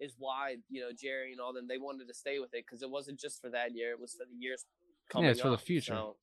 [0.00, 2.82] is why you know Jerry and all them they wanted to stay with it because
[2.82, 3.92] it wasn't just for that year.
[3.92, 4.64] It was for the years
[5.08, 5.26] coming.
[5.26, 5.92] Yeah, it's for the future.
[5.92, 6.16] So,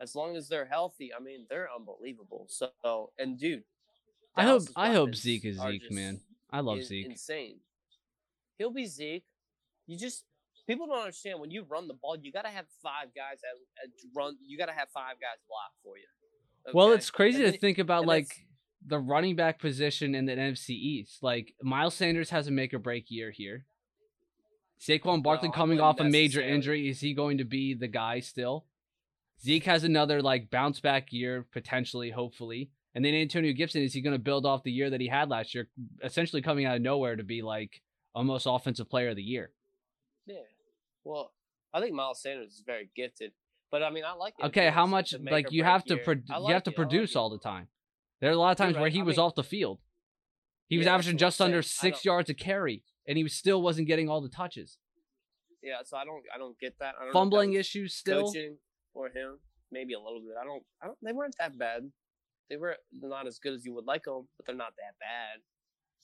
[0.00, 2.46] as long as they're healthy, I mean, they're unbelievable.
[2.48, 3.64] So and dude,
[4.34, 6.20] I hope I hope Zeke is Zeke, man.
[6.50, 7.06] I love Zeke.
[7.06, 7.60] Insane.
[8.58, 9.24] He'll be Zeke.
[9.86, 10.24] You just
[10.66, 13.92] people don't understand when you run the ball, you gotta have five guys that, that
[14.14, 14.36] run.
[14.46, 16.04] You gotta have five guys block for you.
[16.74, 18.46] Well, it's crazy And to think about like
[18.84, 21.22] the running back position in the NFC East.
[21.22, 23.64] Like Miles Sanders has a make or break year here.
[24.80, 28.20] Saquon Barkley No, coming off a major injury, is he going to be the guy
[28.20, 28.66] still?
[29.42, 32.70] Zeke has another like bounce back year potentially, hopefully.
[32.94, 35.28] And then Antonio Gibson is he going to build off the year that he had
[35.28, 35.68] last year,
[36.02, 37.82] essentially coming out of nowhere to be like
[38.14, 39.50] almost offensive player of the year?
[40.26, 40.36] Yeah.
[41.06, 41.32] Well,
[41.72, 43.32] I think Miles Sanders is very gifted,
[43.70, 44.34] but I mean, I like.
[44.38, 44.46] it.
[44.46, 47.10] Okay, how much like you have to pro- I you have to it, like produce
[47.12, 47.16] it.
[47.16, 47.68] all the time.
[48.20, 49.78] There are a lot of times where he I was mean- off the field.
[50.68, 53.86] He was Yeah, that's averaging just under six yards a carry, and he still wasn't
[53.86, 54.78] getting all the touches.
[55.62, 56.94] Yeah, so I don't, I don't get that.
[56.96, 58.24] I don't know that Fumbling issues still.
[58.24, 58.58] coaching
[58.92, 59.38] for him,
[59.70, 60.34] maybe a little bit.
[60.40, 60.98] I don't, I don't.
[61.02, 61.90] They weren't that bad.
[62.50, 65.40] They were not as good as you would like them, but they're not that bad.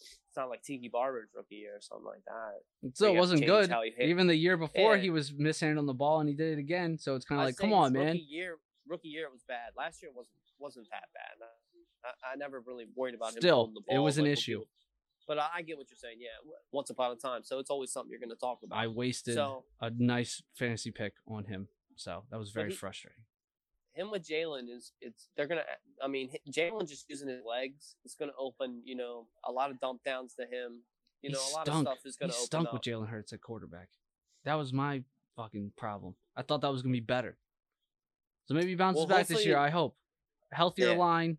[0.03, 2.97] It's not like Tiki Barber's rookie year or something like that.
[2.97, 3.71] So it wasn't good.
[3.71, 4.09] how you hit.
[4.09, 5.03] Even the year before, Yeah.
[5.03, 6.99] he was mishandling the ball, and he did it again.
[6.99, 8.07] So it's kind of like, come on, man.
[8.07, 8.57] Rookie year,
[8.89, 9.73] rookie year was bad.
[9.77, 11.47] Last year wasn't wasn't that bad.
[12.05, 13.41] I, I, never really worried about him.
[13.41, 14.63] Still, holding the it was an like issue.
[15.27, 16.19] But I, I get what you're saying.
[16.21, 16.29] Yeah,
[16.73, 17.43] once upon a time.
[17.45, 18.79] So it's always something you're going to talk about.
[18.79, 23.25] I wasted So a nice fantasy pick on him, so that was very he- frustrating.
[23.95, 25.63] Him with Jalen is it's they're gonna.
[26.03, 28.83] I mean, h- Jalen just using his legs It's gonna open.
[28.85, 30.83] You know, a lot of dump downs to him.
[31.23, 31.87] You know, he a lot stunk.
[31.89, 32.73] of stuff is he gonna open stunk up.
[32.75, 33.89] with Jalen Hurts at quarterback.
[34.45, 35.03] That was my
[35.37, 36.15] fucking problem.
[36.37, 37.39] I thought that was gonna be better.
[38.47, 39.57] So maybe he bounces Well, back this year.
[39.59, 39.97] I hope.
[40.51, 40.97] Healthier Yeah.
[40.99, 41.39] line,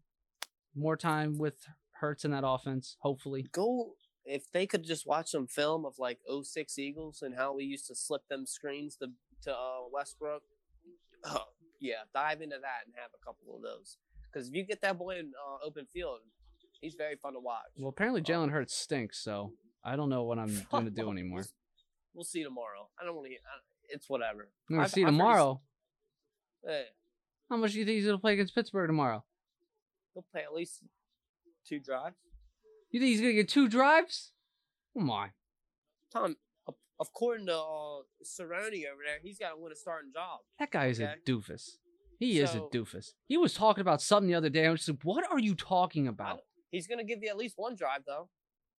[0.75, 1.65] more time with
[1.99, 2.97] Hurts in that offense.
[2.99, 3.43] Hopefully.
[3.51, 7.65] Go if they could just watch some film of like 06 Eagles and how we
[7.65, 9.07] used to slip them screens to
[9.43, 10.43] to uh, Westbrook.
[11.25, 11.43] Oh,
[11.84, 13.98] yeah, dive into that and have a couple of those.
[14.32, 16.19] Because if you get that boy in uh, open field,
[16.82, 17.65] he's very fun to watch.
[17.78, 19.52] Well, apparently Um, Jalen Hurts stinks, so
[19.84, 21.39] I don't know what I'm gonna do anymore.
[21.41, 21.48] We'll,
[22.15, 22.88] we'll see tomorrow.
[23.00, 23.36] I don't want to.
[23.89, 24.48] It's whatever.
[24.72, 25.62] I'm I've- see I've tomorrow.
[26.67, 26.84] Eh,
[27.50, 29.24] How much do you think he's gonna play against Pittsburgh tomorrow?
[30.13, 30.80] He'll play at least
[31.67, 32.15] two drives.
[32.91, 34.32] You think he's gonna get two drives?
[34.98, 35.32] Come on.
[36.12, 36.38] Tom,
[37.07, 40.39] according to uh, Sirianni over there, he's got to win a starting job.
[40.59, 41.13] That guy is Okay.
[41.25, 41.77] a doofus.
[42.19, 43.13] He is a doofus.
[43.27, 44.65] He was talking about something the other day.
[44.65, 46.39] I was just like, what are you talking about?
[46.71, 48.29] He's gonna give you at least one drive though.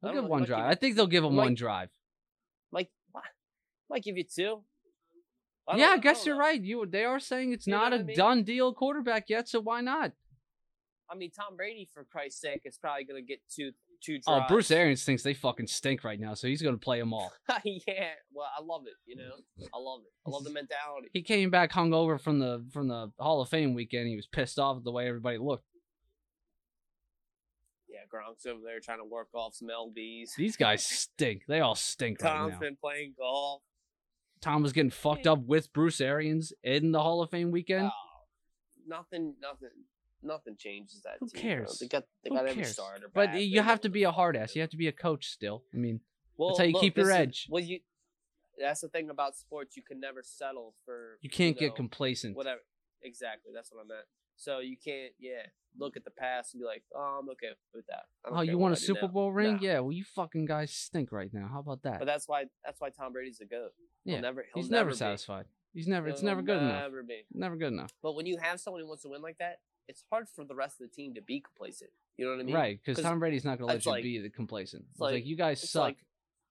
[0.02, 0.60] They'll give know, one drive.
[0.66, 1.90] you- I think they'll give him might- one drive.
[2.72, 2.90] Might
[3.90, 4.64] might give you two.
[5.68, 6.42] I yeah, I guess you're know.
[6.42, 6.62] right.
[6.62, 8.16] You they are saying it's You not a I mean?
[8.18, 10.12] done deal quarterback yet, so why not?
[11.10, 14.42] I mean, Tom Brady, for Christ's sake, is probably gonna get two two Oh.
[14.48, 17.32] Bruce Arians thinks they fucking stink right now, so he's gonna play them all.
[17.64, 18.94] yeah, well, I love it.
[19.06, 19.32] You know,
[19.74, 20.12] I love it.
[20.26, 21.10] I love the mentality.
[21.14, 24.08] He came back hungover from the from the Hall of Fame weekend.
[24.08, 25.66] He was pissed off at the way everybody looked.
[27.88, 30.30] Yeah, Gronk's over there trying to work off some lbs.
[30.36, 31.44] These guys stink.
[31.48, 32.60] They all stink right Tom's now.
[32.60, 33.62] been playing golf.
[34.42, 37.86] Tom was getting fucked up with Bruce Arians in the Hall of Fame weekend.
[37.86, 38.26] Oh,
[38.88, 39.70] nothing, nothing,
[40.24, 41.18] nothing changes that.
[41.20, 41.42] Who team, bro.
[41.42, 41.80] cares?
[41.80, 42.74] They got they Who got every cares?
[42.74, 43.10] starter.
[43.14, 43.40] But back.
[43.42, 44.56] you They have to be a hard ass.
[44.56, 45.64] You have to be a coach still.
[45.74, 46.02] I mean,
[46.38, 47.48] Well, how you keep your this is- edge.
[47.50, 47.80] well, you.
[48.60, 49.76] That's the thing about sports.
[49.76, 51.18] You can never settle for.
[51.22, 52.36] you can't know, get complacent.
[52.38, 52.62] whatever.
[53.02, 53.52] Exactly.
[53.54, 54.06] That's what I meant.
[54.36, 55.44] So you can't, yeah,
[55.78, 58.04] look at the past and be like, oh, I'm okay with that.
[58.26, 59.54] Oh, you want a do Super now." Bowl ring?
[59.56, 59.60] Nah.
[59.62, 59.80] Yeah.
[59.80, 61.48] Well, you fucking guys stink right now.
[61.52, 62.00] How about that?
[62.00, 63.72] But that's why that's why Tom Brady's a goat.
[64.06, 64.46] He'll Yeah, never.
[64.54, 64.96] He'll He's never, be.
[64.96, 65.46] satisfied.
[65.74, 66.08] He's never.
[66.08, 66.82] It's He'll never good enough.
[66.84, 67.22] Never be.
[67.34, 67.92] Never good enough.
[68.02, 70.56] But when you have someone who wants to win like that, it's hard for the
[70.56, 71.92] rest of the team to be complacent.
[72.18, 72.56] You know what I mean?
[72.56, 72.80] right?
[72.84, 74.86] because Tom Brady's not gonna let you like- be the complacent.
[74.92, 75.82] It's like- like, you guys suck.
[75.84, 75.98] like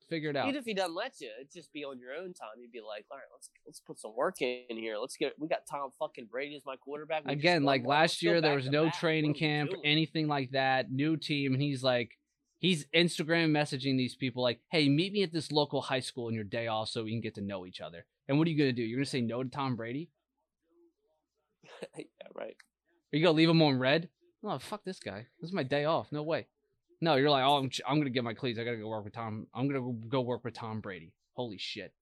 [0.09, 0.47] Figure it out.
[0.49, 2.51] even if he doesn't let you, it'd just be on your own time.
[2.61, 4.99] You'd be like, all right, let's let's put some work in here.
[4.99, 5.33] Let's get.
[5.39, 7.25] We got Tom fucking Brady as my quarterback.
[7.25, 8.99] We Again, like last year, there was no back.
[9.01, 10.91] training What are we camp, anything like that.
[10.93, 12.19] New team, and he's like,
[12.59, 16.35] he's Instagram messaging these people like, "Hey, meet me at this local high school in
[16.35, 18.59] your day off, so we can get to know each other." And what are you
[18.59, 18.83] gonna do?
[18.83, 20.11] You're gonna say no to Tom Brady?
[21.97, 22.57] yeah, right.
[23.13, 24.09] Are you gonna leave him on red?
[24.45, 25.27] Oh, fuck this guy.
[25.41, 26.11] This is my day off.
[26.13, 26.47] No way.
[27.01, 28.59] No, you're like, oh, I'm, ch- I'm gonna get my cleats.
[28.59, 29.47] I gotta go work with Tom.
[29.55, 31.13] I'm gonna go- go work with Tom Brady.
[31.35, 31.93] Holy shit.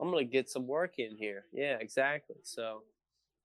[0.00, 1.44] I'm gonna get some work in here.
[1.52, 2.36] Yeah, exactly.
[2.42, 2.82] So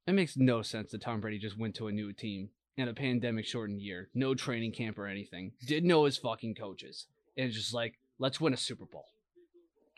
[0.07, 2.93] It makes no sense that Tom Brady just went to a new team in a
[2.93, 4.09] pandemic shortened year.
[4.13, 5.51] No training camp or anything.
[5.65, 7.07] Didn't know his fucking coaches.
[7.35, 9.05] And just like, let's win a Super Bowl.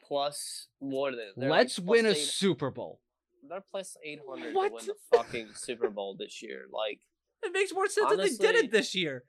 [0.08, 3.00] plus more than let's like win a Super Bowl.
[3.48, 4.70] They're plus eight hundred What?
[4.70, 6.66] to win the fucking Super Bowl this year.
[6.72, 7.00] Like,
[7.44, 9.24] It makes more sense that they did it this year.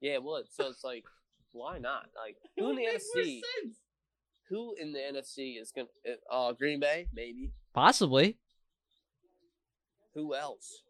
[0.00, 0.44] yeah, it would.
[0.50, 1.04] So it's like,
[1.52, 2.06] why not?
[2.14, 3.40] Like, who in the NFC?
[4.50, 5.88] Who in the NFC is gonna?
[6.30, 7.50] Uh, Green Bay, maybe.
[7.74, 8.38] Possibly.
[10.14, 10.82] Who else?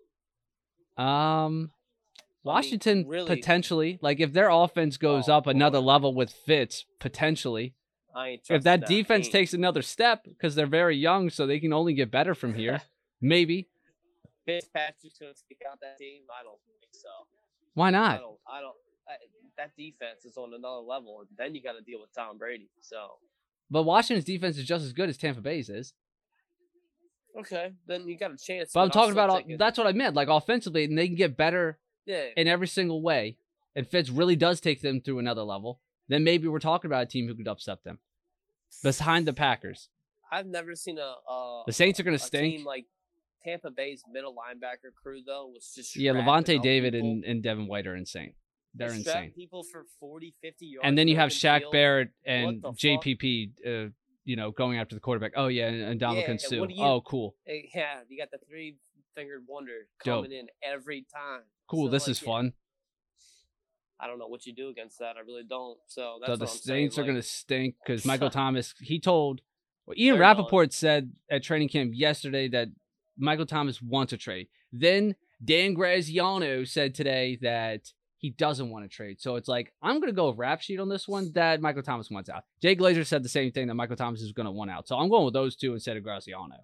[0.99, 1.71] Um,
[2.43, 3.99] Washington really- potentially.
[4.03, 5.85] Like if their offense goes Oh, up another boy.
[5.87, 7.75] level with Fitz, potentially.
[8.25, 11.95] If trusting that defense takes another step, because they're very young, so they can only
[11.95, 12.83] get better from here.
[13.21, 13.69] Maybe.
[14.47, 17.09] Fitzpatrick's gonna take out that team, I don't think so.
[17.75, 18.19] Why not?
[18.19, 18.39] I don't.
[18.47, 18.75] I don't.
[19.09, 19.13] I,
[19.59, 22.69] that defense is on another level, and then you got to deal with Tom Brady.
[22.81, 23.13] So
[23.71, 25.95] But Washington's defense is just as good as Tampa Bay's is.
[27.39, 28.71] okay, then you got a chance.
[28.73, 29.59] But I'm talking about it.
[29.59, 30.15] that's what I meant.
[30.15, 33.37] Like offensively, and they can get better Yeah, in every single way.
[33.75, 35.81] And Fitz really does take them through another level.
[36.09, 37.99] Then maybe we're talking about a team who could upset them.
[38.83, 39.89] Behind the Packers,
[40.31, 41.15] I've never seen a.
[41.31, 42.57] Uh, the Saints are going to stink.
[42.59, 42.87] team like
[43.45, 47.09] Tampa Bay's middle linebacker crew though was just Yeah, Lavonte David people.
[47.09, 48.35] and, and Devin White are insane.
[48.75, 49.33] They're They insane.
[49.35, 50.83] People for 40, 50 yards.
[50.87, 51.73] And then you have Shaq field.
[51.73, 52.63] Barrett and?
[52.63, 53.89] JPP, uh,
[54.25, 55.33] you know, going after the quarterback.
[55.37, 56.57] Oh yeah, and, and Ndamukong Yeah, Suh.
[56.69, 58.77] you- Oh, cool, yeah, you got the three
[59.15, 60.25] fingered wonder Dope.
[60.25, 61.43] coming in every time.
[61.71, 61.87] cool.
[61.87, 62.53] So, this like, is yeah, fun.
[63.99, 65.17] I don't know what you do against that.
[65.17, 65.79] I really don't.
[65.87, 68.75] So So the what I'm saying, Saints are like, going to stink because Michael Thomas.
[68.81, 69.41] He told
[69.87, 70.19] well, Ian.
[70.19, 72.69] Rapoport said at training camp yesterday that
[73.17, 74.49] Michael Thomas wants a trade.
[74.73, 79.21] Then Dan Graziano said today that he doesn't want to trade.
[79.21, 81.83] So it's like I'm going to go with rap sheet on this one that Michael
[81.83, 82.45] Thomas wants out.
[82.61, 84.89] Jay Glazer said the same thing that Michael Thomas is going to want out.
[84.89, 86.57] So I'm going with those two instead of Graziano.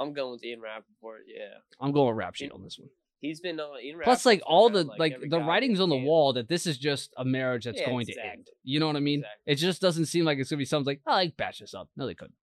[0.00, 1.22] I'm going with Ian Rapoport.
[1.26, 2.88] Yeah, I'm going with rap sheet on this one.
[3.24, 4.00] He's been uh, Ian.
[4.02, 7.12] Plus, like all the around, like the writing's on the wall that this is just
[7.16, 8.48] a marriage that's Yeah, going to end.
[8.62, 9.20] You know what I mean?
[9.20, 9.52] Exactly.
[9.52, 11.74] It just doesn't seem like it's gonna be something like, oh, I like batch this
[11.74, 11.88] up.
[11.96, 12.34] No, they couldn't.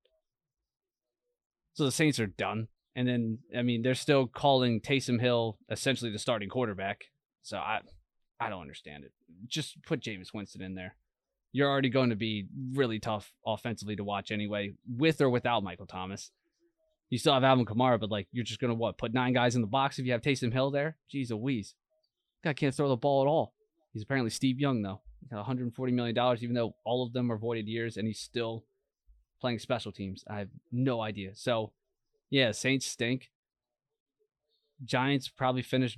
[1.73, 6.11] So the Saints are done, and then I mean they're still calling Taysom Hill essentially
[6.11, 7.05] the starting quarterback.
[7.43, 7.79] So I,
[8.39, 9.11] I don't understand it.
[9.47, 10.95] Just put Jameis Winston in there.
[11.53, 15.87] You're already going to be really tough offensively to watch anyway, with or without Michael
[15.87, 16.31] Thomas.
[17.11, 19.61] You still have Alvin Kamara, but like you're just gonna what put nine guys in
[19.61, 20.97] the box if you have Taysom Hill there?
[21.13, 21.75] Jeez Louise,
[22.43, 23.53] guy can't throw the ball at all.
[23.93, 25.01] He's apparently Steve Young though.
[25.19, 28.19] He got 140 million dollars, even though all of them are voided years, and he's
[28.19, 28.65] still
[29.39, 30.23] playing special teams.
[30.29, 31.31] I have no idea.
[31.35, 31.73] So,
[32.29, 33.29] yeah, Saints stink.
[34.83, 35.97] Giants probably finish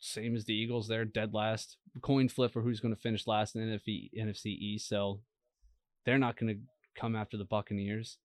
[0.00, 0.88] same as the Eagles.
[0.88, 1.76] They're dead last.
[2.02, 4.88] Coin flip for who's going to finish last in NFC NFC East.
[4.88, 5.20] So
[6.04, 6.60] they're not going to
[7.00, 8.18] come after the Buccaneers.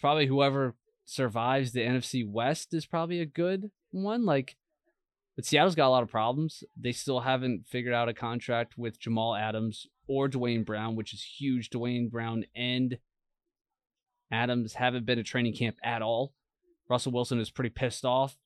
[0.00, 0.74] Probably whoever
[1.06, 4.26] survives the NFC West is probably a good one.
[4.26, 4.56] Like,
[5.36, 6.64] but Seattle's got a lot of problems.
[6.78, 11.22] They still haven't figured out a contract with Jamal Adams or Duane Brown, which is
[11.22, 11.70] huge.
[11.70, 12.98] Duane Brown and
[14.30, 16.34] Adams haven't been to training camp at all.
[16.90, 18.36] Russell Wilson is pretty pissed off.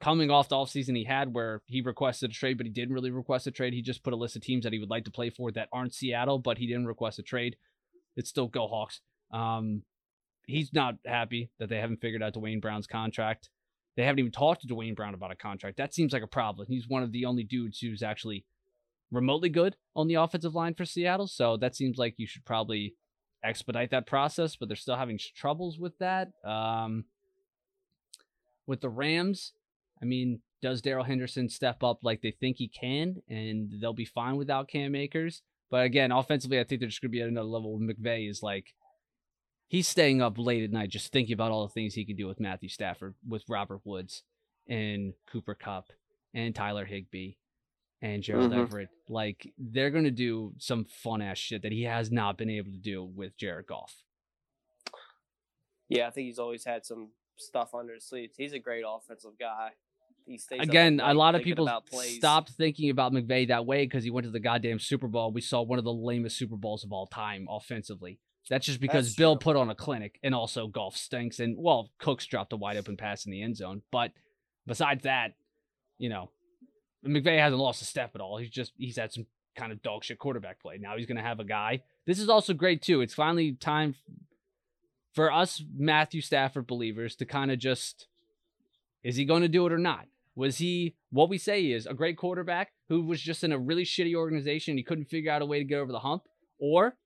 [0.00, 3.10] Coming off the offseason he had where he requested a trade, but he didn't really
[3.10, 3.74] request a trade.
[3.74, 5.68] He just put a list of teams that he would like to play for that
[5.72, 7.56] aren't Seattle, but he didn't request a trade.
[8.16, 9.00] It's still go Hawks.
[9.30, 9.82] Um,
[10.50, 13.50] he's not happy that they haven't figured out Duane Brown's contract.
[13.96, 15.76] They haven't even talked to Duane Brown about a contract.
[15.76, 16.66] That seems like a problem.
[16.68, 18.44] He's one of the only dudes who's actually
[19.10, 21.26] remotely good on the offensive line for Seattle.
[21.26, 22.94] So that seems like you should probably
[23.42, 26.28] expedite that process, but they're still having troubles with that.
[26.44, 27.04] Um,
[28.66, 29.52] with the Rams,
[30.00, 34.04] I mean, does Darrell Henderson step up like they think he can, and they'll be
[34.04, 35.42] fine without Cam Akers?
[35.70, 37.78] But again, offensively, I think they're just going to be at another level.
[37.78, 38.74] With McVay is like,
[39.70, 42.26] he's staying up late at night just thinking about all the things he can do
[42.26, 44.24] with Matthew Stafford, with Robert Woods,
[44.68, 45.92] and Cooper Kupp,
[46.34, 47.34] and Tyler Higbee,
[48.02, 48.62] and Gerald Mhm.
[48.62, 48.88] Everett.
[49.08, 52.72] Like, they're going to do some fun ass shit that he has not been able
[52.72, 54.02] to do with Jared Goff.
[55.88, 58.34] Yeah, I think he's always had some stuff under his sleeves.
[58.36, 59.70] He's a great offensive guy.
[60.26, 64.10] He stays Again, a lot of people stopped thinking about McVay that way because he
[64.10, 65.32] went to the goddamn Super Bowl.
[65.32, 68.20] We saw one of the lamest Super Bowls of all time offensively.
[68.48, 71.40] That's just because That's Bill put on a clinic and also Goff stinks.
[71.40, 73.82] And well, Cooks dropped a wide open pass in the end zone.
[73.92, 74.12] But
[74.66, 75.34] besides that,
[75.98, 76.30] you know,
[77.06, 78.38] McVay hasn't lost a step at all.
[78.38, 79.26] He's just he's had some
[79.56, 80.78] kind of dog shit quarterback play.
[80.78, 81.82] Now he's gonna have a guy.
[82.06, 83.00] This is also great too.
[83.02, 83.94] It's finally time
[85.12, 88.06] for us Matthew Stafford believers to kind of just
[89.02, 90.06] is he going to do it or not?
[90.34, 93.58] Was he what we say he is a great quarterback who was just in a
[93.58, 94.76] really shitty organization?
[94.76, 96.22] He couldn't figure out a way to get over the hump,
[96.58, 96.96] or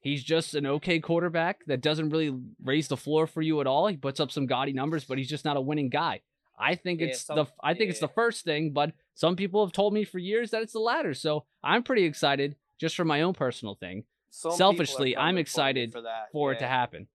[0.00, 3.86] he's just an okay quarterback that doesn't really raise the floor for you at all.
[3.88, 6.20] He puts up some gaudy numbers, but he's just not a winning guy.
[6.58, 9.64] I think Yeah, it's some- the I think it's the first thing, but some people
[9.64, 11.14] have told me for years that it's the latter.
[11.14, 15.34] So I'm pretty excited just for my own personal thing Some selfishly, I'm coming for
[15.36, 16.28] me excited for, that.
[16.32, 17.08] for it to happen.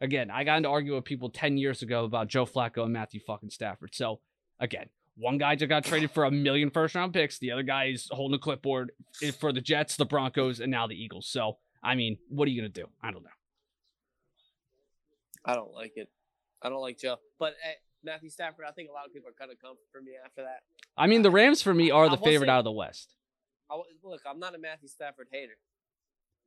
[0.00, 3.20] Again, I got into arguing with people 10 years ago about Joe Flacco and Matthew
[3.20, 3.94] fucking Stafford.
[3.94, 4.20] So,
[4.60, 7.38] again, one guy just got traded for a million first round picks.
[7.38, 8.90] The other guy is holding a clipboard
[9.38, 11.28] for the Jets, the Broncos, and now the Eagles.
[11.28, 12.88] So, I mean, what are you going to do?
[13.02, 13.30] I don't know.
[15.44, 16.08] I don't like it.
[16.62, 17.16] I don't like Joe.
[17.38, 20.00] But uh, Matthew Stafford, I think a lot of people are kind of coming for
[20.00, 20.60] me after that.
[20.96, 23.14] I mean, the Rams for me are the favorite out of the West.
[23.70, 25.58] I, look, I'm not a Matthew Stafford hater.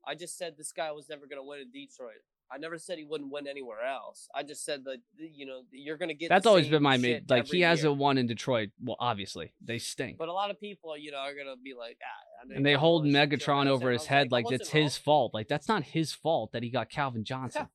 [0.06, 2.24] I just said this guy was never going to win in Detroit.
[2.50, 4.30] I never said he wouldn't win anywhere else.
[4.34, 6.30] I just said that you know you're going to get.
[6.30, 7.26] That's always been my main.
[7.28, 7.68] Like, he year.
[7.68, 8.70] hasn't won in Detroit.
[8.82, 10.18] Well, obviously, they stink.
[10.18, 12.24] But a lot of people, you know, are going to be like, ah,
[12.54, 15.34] and they hold don't know shit, Megatron over his head like, it's his fault.
[15.34, 17.68] Like, that's not his fault that he got Calvin Johnson.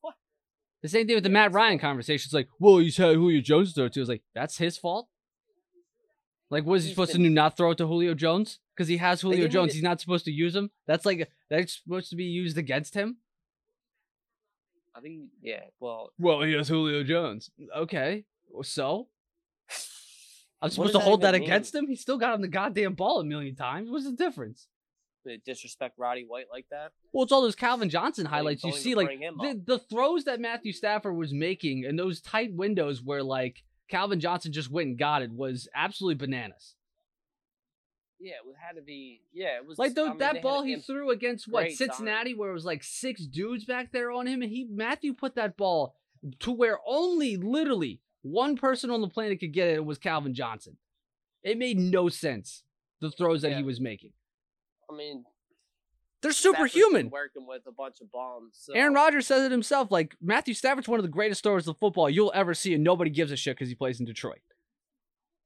[0.81, 2.27] The same thing with the Matt Ryan conversation.
[2.27, 3.99] It's like, well, he's had Julio Jones throw it to.
[3.99, 5.07] I was like, that's his fault.
[6.49, 8.59] Like, was he supposed to do not throw it to Julio Jones?
[8.75, 9.73] Because he has Julio Jones.
[9.73, 10.71] He's not supposed to use him.
[10.85, 13.17] That's like that's supposed to be used against him.
[14.95, 15.61] I think, yeah.
[15.79, 17.49] Well, Well, he has Julio Jones.
[17.75, 18.25] Okay,
[18.61, 19.07] so
[20.63, 21.49] I'm supposed to hold that even mean?
[21.49, 21.87] against him.
[21.87, 23.89] He still got on the goddamn ball a million times.
[23.91, 24.67] What's the difference?
[25.25, 26.91] they disrespect Roddy White like that.
[27.11, 30.39] Well, it's all those Calvin Johnson Don't highlights you see, like the, the throws that
[30.39, 34.97] Matthew Stafford was making and those tight windows where like Calvin Johnson just went and
[34.97, 36.75] got it was absolutely bananas.
[38.19, 39.21] Yeah, it had to be.
[39.33, 42.33] Yeah, it was Like though I mean, that ball he threw against what great Cincinnati,
[42.33, 45.57] where it was like six dudes back there on him, and he Matthew put that
[45.57, 45.95] ball
[46.39, 49.75] to where only literally one person on the planet could get it.
[49.75, 50.77] It was Calvin Johnson.
[51.43, 52.63] It made no sense
[53.01, 54.11] the throws that he was making.
[54.89, 55.23] I mean,
[56.21, 57.09] They're superhuman.
[57.09, 58.55] Working with a bunch of bombs.
[58.61, 58.73] So.
[58.73, 59.91] Aaron Rodgers says it himself.
[59.91, 63.09] Like Matthew Stafford's one of the greatest throwers of football you'll ever see, and nobody
[63.11, 64.39] gives a shit because he plays in Detroit.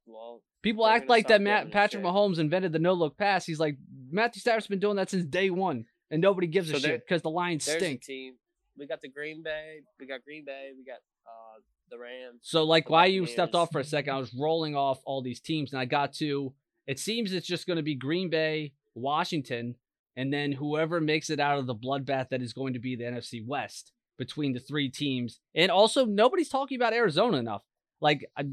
[0.06, 2.04] Well, People act like that Matt Patrick.
[2.04, 3.46] Mahomes invented the no look pass.
[3.46, 3.78] He's like
[4.12, 7.06] Matthew Stafford's been doing that since day one, and nobody gives a So there- shit
[7.08, 8.02] because the Lions there's stink.
[8.04, 8.34] a team.
[8.78, 9.80] We got the Green Bay.
[10.00, 10.72] We got Green Bay.
[10.78, 12.40] We got uh, the Rams.
[12.42, 15.40] So like why you stepped off for a second, I was rolling off all these
[15.40, 16.54] teams and I got to
[16.86, 19.76] it seems it's just gonna be Green Bay, Washington,
[20.16, 23.04] and then whoever makes it out of the bloodbath that is going to be the
[23.04, 25.40] NFC West between the three teams.
[25.54, 27.64] And also nobody's talking about Arizona enough.
[28.02, 28.46] Like I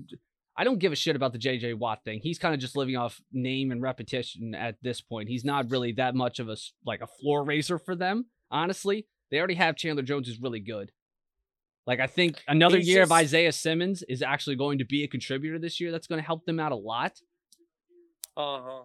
[0.56, 2.20] I don't give a shit about the JJ Watt thing.
[2.22, 5.28] He's kind of just living off name and repetition at this point.
[5.28, 9.06] He's not really that much of a like a floor raiser for them, honestly.
[9.30, 10.92] They already have Chandler Jones who's really good.
[11.86, 15.08] Like I think another He's year of Isaiah Simmons is actually going to be a
[15.08, 15.92] contributor this year.
[15.92, 17.20] That's going to help them out a lot.
[18.36, 18.82] Uh huh.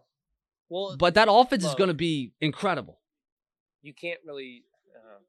[0.69, 2.99] Well, But that offense is going to be incredible.
[3.81, 4.63] you can't really.
[4.95, 5.19] Uh,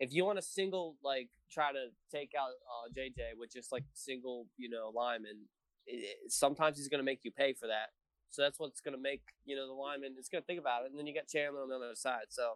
[0.00, 3.84] if you want to single like try to take out uh, JJ with just like
[3.92, 5.46] single you know lineman,
[5.86, 7.90] it, it, sometimes he's gonna make you pay for that.
[8.30, 10.14] So that's what's gonna make you know the lineman.
[10.18, 12.24] It's gonna think about it, and then you got Chandler on the other side.
[12.30, 12.54] So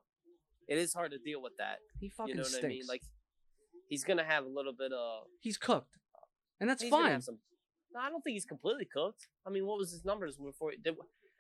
[0.67, 1.79] it is hard to deal with that.
[2.01, 2.65] He fucking You know what stinks.
[2.65, 2.85] I mean?
[2.89, 3.03] Like
[3.89, 5.25] he's gonna have a little bit of.
[5.41, 5.97] he's cooked,
[6.61, 7.13] and that's he's gonna fine.
[7.13, 7.39] have some.
[7.93, 9.29] No, I don't think he's completely cooked.
[9.47, 10.73] I mean, what was his numbers before?
[10.73, 10.95] Did, did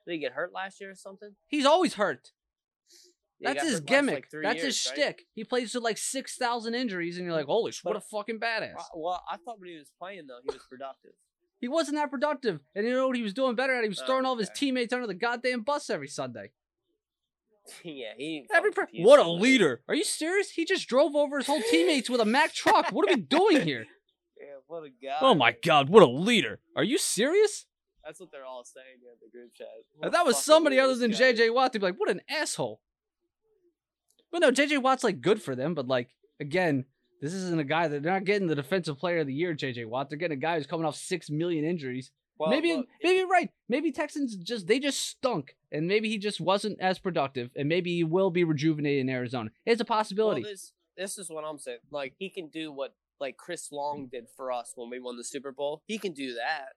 [0.06, 1.34] he get hurt last year or something?
[1.48, 2.30] He's always hurt.
[3.40, 4.14] Yeah, he That's got his hurt last, gimmick.
[4.14, 4.94] like, three That's his years, right?
[5.16, 5.26] shtick.
[5.34, 8.38] He plays with like six thousand injuries, and you're like, holy, sh- what a fucking
[8.38, 8.74] badass.
[8.94, 11.12] Well, I thought when he was playing though, he was productive.
[11.60, 13.82] He wasn't that productive, and you know what he was doing better at?
[13.82, 14.58] He was Oh, throwing all of his okay.
[14.66, 16.52] teammates under the goddamn bus every Sunday.
[17.84, 18.46] yeah, he.
[18.52, 19.82] Every per- what a leader!
[19.88, 20.50] Are you serious?
[20.50, 22.90] He just drove over his whole teammates with a Mack truck.
[22.92, 23.86] What are we doing here?
[24.36, 25.16] Yeah, what a guy.
[25.20, 26.58] Oh my god, what a leader!
[26.76, 27.66] Are you serious?
[28.04, 29.68] That's what they're all saying in the group chat.
[30.02, 31.32] If that was somebody other than guy.
[31.32, 32.80] JJ Watt, they'd be like, what an asshole.
[34.30, 36.84] But no, JJ Watt's like good for them, but like again,
[37.22, 39.86] this isn't a guy that they're not getting the defensive player of the year, JJ
[39.86, 40.10] Watt.
[40.10, 42.10] They're getting a guy who's coming off six million injuries.
[42.38, 43.50] Well, maybe look, maybe you're right.
[43.68, 47.94] Maybe Texans just they just stunk, and maybe he just wasn't as productive, and maybe
[47.94, 49.50] he will be rejuvenated in Arizona.
[49.64, 50.42] It's a well, possibility.
[50.42, 51.78] this this is what I'm saying.
[51.90, 55.24] Like he can do what like Chris Long did for us when we won the
[55.24, 55.82] Super Bowl.
[55.86, 56.70] He can do that.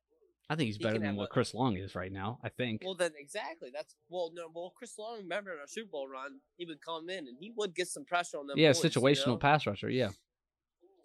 [0.50, 2.40] I think he's he better than what a- Chris Long is right now.
[2.44, 2.82] I think.
[2.86, 3.70] Well, then exactly.
[3.74, 4.48] That's well, no.
[4.54, 7.52] Well, Chris Long, remember in our Super Bowl run, he would come in and he
[7.58, 8.58] would get some pressure on them.
[8.58, 9.38] yeah, boys, you situational know?
[9.38, 9.90] pass rusher.
[9.90, 10.10] Yeah,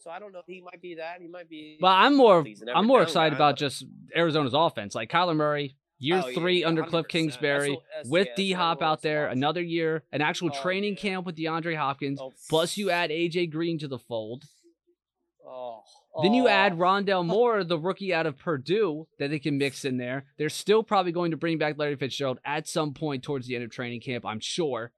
[0.03, 0.43] So I don't know.
[0.47, 1.21] He might be that.
[1.21, 1.79] He might be.
[1.81, 3.85] but I'm more He's an every I'm more excited about just
[4.17, 4.95] Arizona's offense.
[4.97, 8.53] Like Kyler Murray, year Oh, yeah, three under Cliff Kingsbury, That's that's- with yeah, D
[8.53, 9.37] Hop out there, wants.
[9.37, 11.01] another year, an actual Oh, training yeah.
[11.01, 12.21] camp with DeAndre Hopkins.
[12.21, 14.45] Oh, Plus, you add AJ Green to the fold.
[15.47, 15.83] Oh.
[16.23, 16.49] Then you oh.
[16.49, 20.27] add Rondale Moore, the rookie out of Purdue, that they can mix in there.
[20.37, 23.65] They're still probably going to bring back Larry Fitzgerald at some point towards the end
[23.65, 24.93] of training camp, I'm sure.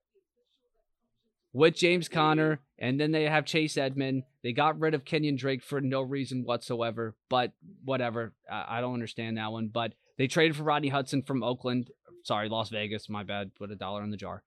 [1.54, 4.24] With James Conner, and then they have Chase Edmond.
[4.42, 7.52] They got rid of Kenyan Drake for no reason whatsoever, but
[7.84, 8.32] whatever.
[8.50, 9.68] I, I don't understand that one.
[9.68, 11.90] But they traded for Rodney Hudson from Oakland.
[12.24, 13.08] Sorry, Las Vegas.
[13.08, 13.54] My bad.
[13.54, 14.42] Put a dollar in the jar.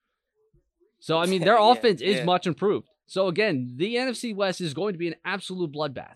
[0.99, 2.87] So I mean, their Yeah, offense is much improved.
[3.05, 6.15] So again, the NFC West is going to be an absolute bloodbath.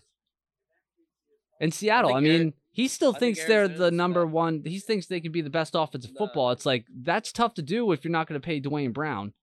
[1.62, 4.64] And Seattle, I, think mean, he still I think thinks they're the number one.
[4.66, 6.18] He thinks they can be the best offensive No.
[6.26, 6.52] football.
[6.52, 9.34] It's like that's tough to do if you're not going to pay Duane Brown,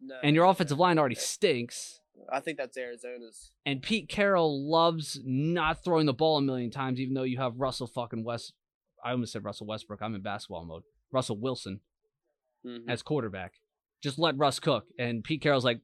[0.00, 2.00] No, and your offensive line already stinks.
[2.32, 3.52] I think that's Arizona's.
[3.64, 7.58] And Pete Carroll loves not throwing the ball a million times, even though you have
[7.60, 8.52] Russell fucking West.
[9.04, 10.00] I almost said Russell Westbrook.
[10.02, 10.82] I'm in basketball mode.
[11.12, 11.80] Russell Wilson
[12.66, 12.84] Mhm.
[12.88, 13.54] as quarterback.
[14.02, 14.86] Just let Russ cook.
[14.98, 15.80] And Pete Carroll's like,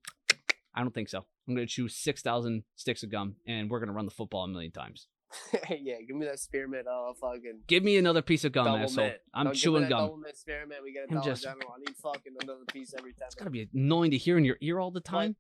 [0.75, 1.25] I don't think so.
[1.47, 4.45] I'm going to chew 6,000 sticks of gum and we're going to run the football
[4.45, 5.07] a million times.
[5.71, 6.87] yeah, give me that spearmint.
[6.89, 9.05] Oh, fucking Give me another piece of gum, double asshole.
[9.05, 9.17] mint.
[9.35, 9.91] I'm No, give me chewing gum.
[10.01, 10.83] Double mint spearmint.
[10.83, 11.75] We get a I'm Dollar just- General.
[11.77, 13.27] I need fucking another piece every time.
[13.27, 15.37] It's got to be annoying to hear in your ear all the time.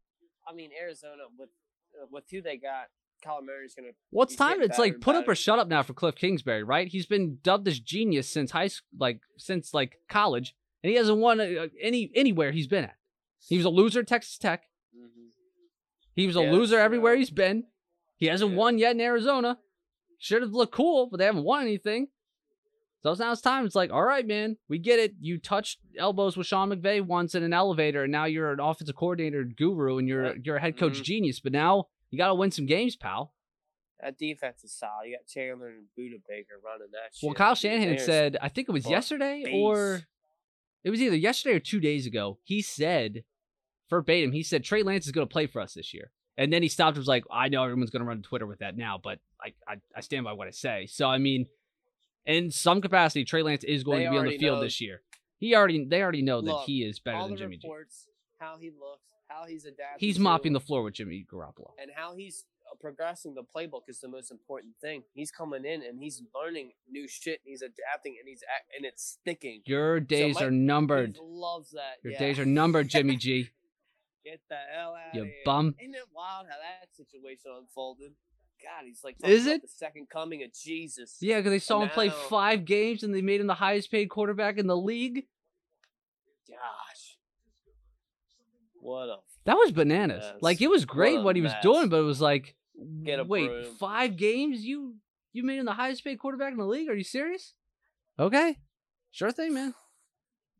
[0.49, 1.49] I mean, Arizona with
[2.01, 2.87] uh, with who they got,
[3.43, 3.89] Murray's gonna.
[4.11, 4.61] What's time?
[4.61, 6.89] It's like put up or shut up now for Cliff Kingsbury, right?
[6.89, 11.19] He's been dubbed as genius since high school, like since like college, and he hasn't
[11.19, 12.97] won uh, any anywhere he's been at.
[13.49, 14.65] He was a loser at Texas Tech.
[14.95, 15.31] Mhm.
[16.15, 17.65] He was a Yeah, loser everywhere he's been.
[18.17, 18.57] He hasn't Yeah.
[18.59, 19.59] won yet in Arizona.
[20.25, 22.07] Should have looked cool, but they haven't won anything.
[23.03, 23.67] So now it's time.
[23.67, 25.13] It's like, all right, man, we get it.
[25.21, 28.97] You touched elbows with Sean McVay once in an elevator, and now you're an offensive
[28.97, 31.05] coordinator guru, and you're you're a head coach Mhm.
[31.05, 31.41] genius.
[31.41, 33.35] But now you got to win some games, pal.
[34.01, 35.09] That defense is solid.
[35.09, 37.27] You got Chandler and Budda Baker running that shit.
[37.27, 37.55] Well, Kyle.
[37.55, 39.55] Shanahan said, I think it was yesterday beast.
[39.55, 40.05] or
[40.83, 42.39] it was either yesterday or two days ago.
[42.45, 43.25] He said,
[43.91, 46.11] verbatim, he said Trey Lance is going to play for us this year.
[46.37, 48.47] And then he stopped and was like, I know everyone's going to run to Twitter
[48.47, 50.87] with that now, but I, I, I stand by what I say.
[50.87, 51.47] So, I mean,
[52.27, 54.81] in some capacity, Trey Lance is going They to be on the field know- this
[54.81, 55.03] year.
[55.39, 57.69] He already, they already know that he is better than Jimmy G.
[58.39, 59.99] how he looks, how he's adapting.
[59.99, 61.73] He's mopping the floor with Jimmy Garoppolo.
[61.79, 65.03] and how he's uh, progressing the playbook is the most important thing.
[65.13, 67.41] He's coming in and he's learning new shit.
[67.45, 69.61] And he's adapting and he's act- and it's sticking.
[69.67, 71.19] Your days Mike are numbered.
[71.23, 71.99] Loves that.
[72.03, 72.19] Your yeah.
[72.21, 73.51] days are numbered, Jimmy G.
[74.25, 75.37] Get the hell out You of here.
[75.45, 75.75] bum.
[75.81, 78.13] Isn't it wild how that situation unfolded?
[78.63, 79.61] God, he's like Is it?
[79.63, 81.17] the second coming of Jesus?
[81.21, 84.07] Yeah, because they saw him play five games and they made him the highest paid
[84.09, 85.25] quarterback in the league.
[86.49, 87.17] Gosh,
[88.81, 90.23] what a That was bananas.
[90.25, 90.37] Yes.
[90.41, 91.63] Like it was great What what, he was mess.
[91.63, 93.65] doing, but it was like, wait, broom.
[93.79, 94.65] five games?
[94.65, 94.95] You
[95.33, 96.89] you made him the highest paid quarterback in the league?
[96.89, 97.55] Are you serious?
[98.19, 98.57] Okay,
[99.11, 99.75] sure thing, man.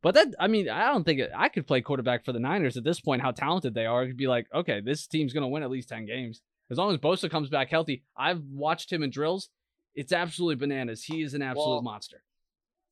[0.05, 2.77] But that, I mean, I don't think it, I could play quarterback for the Niners
[2.77, 3.23] at this point.
[3.23, 5.89] How talented they are, it could be like, okay, this team's gonna win at least
[5.89, 6.43] ten games.
[6.71, 9.49] As long as Bosa comes back healthy, I've watched him in drills.
[9.95, 11.05] It's absolutely bananas.
[11.05, 12.23] He is an absolute Well, monster.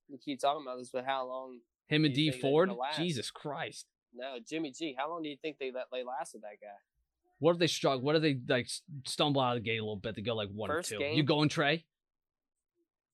[0.09, 1.59] We keep talking about this, but how long?
[1.89, 2.71] Him and Dee Ford.
[2.97, 3.87] Jesus Christ.
[4.15, 4.97] No, Jimmy G.
[4.99, 6.79] How long do you think they that they lasted that guy?
[7.41, 8.01] What if they struggle?
[8.01, 8.69] What if they like
[9.05, 10.17] stumble out of the gate a little bit?
[10.17, 11.05] They go like one First or two.
[11.05, 11.85] You going Trey?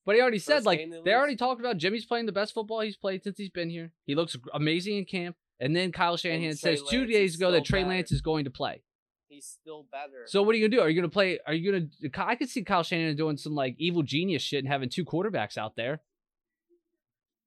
[0.08, 2.80] But he already said like they they already talked about Jimmy's playing the best football
[2.80, 3.92] he's played since he's been here.
[4.06, 5.36] He looks amazing in camp.
[5.60, 7.90] And then Kyle Shanahan says two days ago that Trey better.
[7.90, 8.80] Lance is going to play.
[9.28, 10.24] He's still better.
[10.24, 10.82] So what are you gonna do?
[10.82, 11.40] Are you gonna play?
[11.46, 12.26] Are you gonna?
[12.26, 15.58] I could see Kyle Shanahan doing some like evil genius shit and having two quarterbacks
[15.58, 16.00] out there,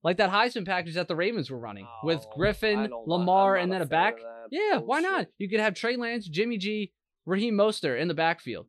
[0.03, 3.71] like that Heisman package that the Ravens were running with Oh, I Griffin, Lamar, and
[3.71, 4.19] then a back.
[4.51, 5.25] Yeah, why not?
[5.39, 6.91] You could have Trey Lance, Jimmy G,
[7.25, 8.67] Raheem Mostert in the backfield.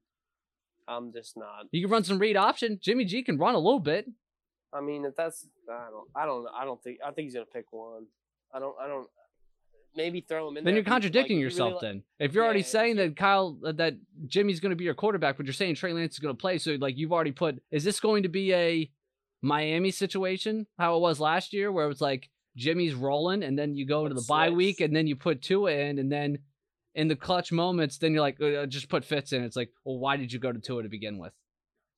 [0.88, 1.66] I'm just not.
[1.70, 2.78] You can run some read option.
[2.82, 4.06] Jimmy G can run a little bit.
[4.72, 7.46] I mean, if that's I don't I don't I don't think I think he's gonna
[7.46, 8.06] pick one.
[8.54, 9.08] I don't I don't
[9.94, 10.64] maybe throw him in.
[10.64, 11.82] Then you're he- like, contradicting yourself.
[11.82, 13.94] really li- then, if you're already Yeah, if saying that Kyle uh, that
[14.26, 16.58] Jimmy's going to be your quarterback, but you're saying Trey Lance is going to play,
[16.58, 17.62] so like you've already put.
[17.70, 18.90] Is this going to be a
[19.42, 23.74] Miami situation, how it was last year, where it was like Jimmy's rolling, and then
[23.74, 26.38] you go to the bye week, and then you put Tua in, and then
[26.94, 29.42] in the clutch moments, then you're like, uh, just put Fitz in.
[29.42, 31.32] It's like, well, why did you go to Tua to begin with?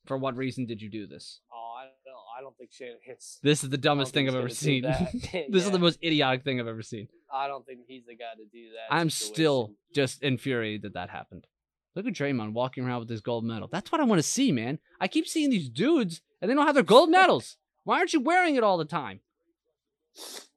[0.06, 1.40] For what reason did you do this?
[1.52, 2.20] Oh, I don't know.
[2.38, 3.38] I don't think Shanahan's.
[3.42, 4.82] This is the dumbest thing I've ever seen.
[5.48, 7.08] this is the most idiotic thing I've ever seen.
[7.32, 8.94] I don't think he's the guy to do that.
[8.94, 9.34] I'm situation.
[9.34, 11.46] still just infuriated that that happened.
[11.94, 13.68] Look at Draymond walking around with his gold medal.
[13.70, 14.78] That's what I want to see, man.
[15.00, 17.56] I keep seeing these dudes and they don't have their gold medals.
[17.84, 19.20] Why aren't you wearing it all the time?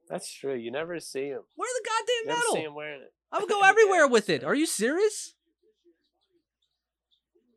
[0.09, 0.55] That's true.
[0.55, 1.41] You never see him.
[1.57, 3.13] Wear the goddamn You goddamn never see him wearing it.
[3.31, 4.43] I would go everywhere with it.
[4.43, 5.35] Are you serious?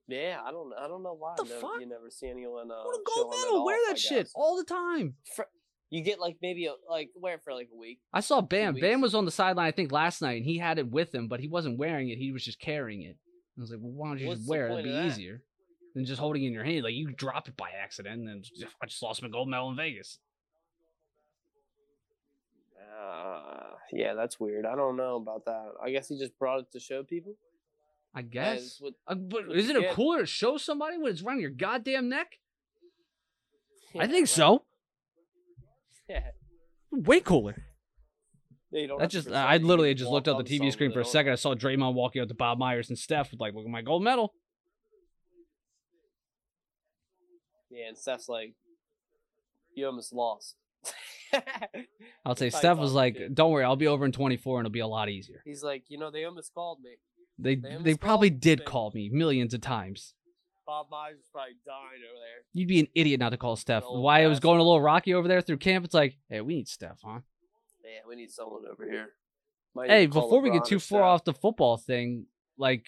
[0.09, 0.73] Yeah, I don't.
[0.77, 1.35] I don't know why.
[1.37, 1.81] What the no, fuck?
[1.81, 2.69] You never see anyone.
[2.71, 3.65] Uh, gold medal.
[3.65, 5.15] Wear that shit all the time.
[5.37, 5.47] For,
[5.91, 8.01] you get like maybe a, like wear it for like a week.
[8.13, 8.75] I saw Bam.
[8.75, 11.29] Bam was on the sideline, I think, last night, and he had it with him,
[11.29, 12.19] but he wasn't wearing it.
[12.19, 13.17] He was just carrying it.
[13.59, 14.73] I was like, well, why don't you What's just wear it?
[14.73, 15.43] It'd be easier
[15.95, 16.85] than just holding it in your hand.
[16.85, 19.77] Like, you drop it by accident, and just- I just lost my gold medal in
[19.77, 20.19] Vegas.
[23.01, 24.67] Uh, yeah, that's weird.
[24.67, 25.73] I don't know about that.
[25.83, 27.37] I guess he just brought it to show people.
[28.15, 28.83] I guess.
[29.07, 32.39] Uh, but isn't it cooler to show somebody when it's around your goddamn neck?
[33.95, 34.29] Yeah, I think right.
[34.29, 34.65] so.
[36.09, 36.23] Yeah.
[36.91, 37.55] Way cooler.
[38.73, 41.31] Yeah, That just I literally just looked at the TV screen for a second.
[41.31, 43.83] I saw Draymond walking out to Bob Myers and Steph with like, look at my
[43.83, 44.35] gold medal.
[47.71, 48.55] Yeah, and Steph's like,
[49.75, 50.57] you almost lost.
[52.25, 53.35] I'll say Steph was oh, like, shit.
[53.35, 55.85] "Don't worry, I'll be over in 24 and it'll be a lot easier." He's like,
[55.89, 56.97] you know, they almost called me.
[57.39, 58.65] They They they, probably did me.
[58.65, 60.15] call me millions of times.
[60.67, 62.45] Bob Myers is probably dying over there.
[62.53, 63.83] You'd be an idiot not to call Steph.
[63.89, 65.85] Why it was going a little rocky over there through camp?
[65.85, 67.21] It's like, hey, we need Steph, huh?
[67.83, 69.09] Yeah, we need someone over here.
[69.75, 72.27] Might Hey, before we get too far off the football thing,
[72.57, 72.87] like,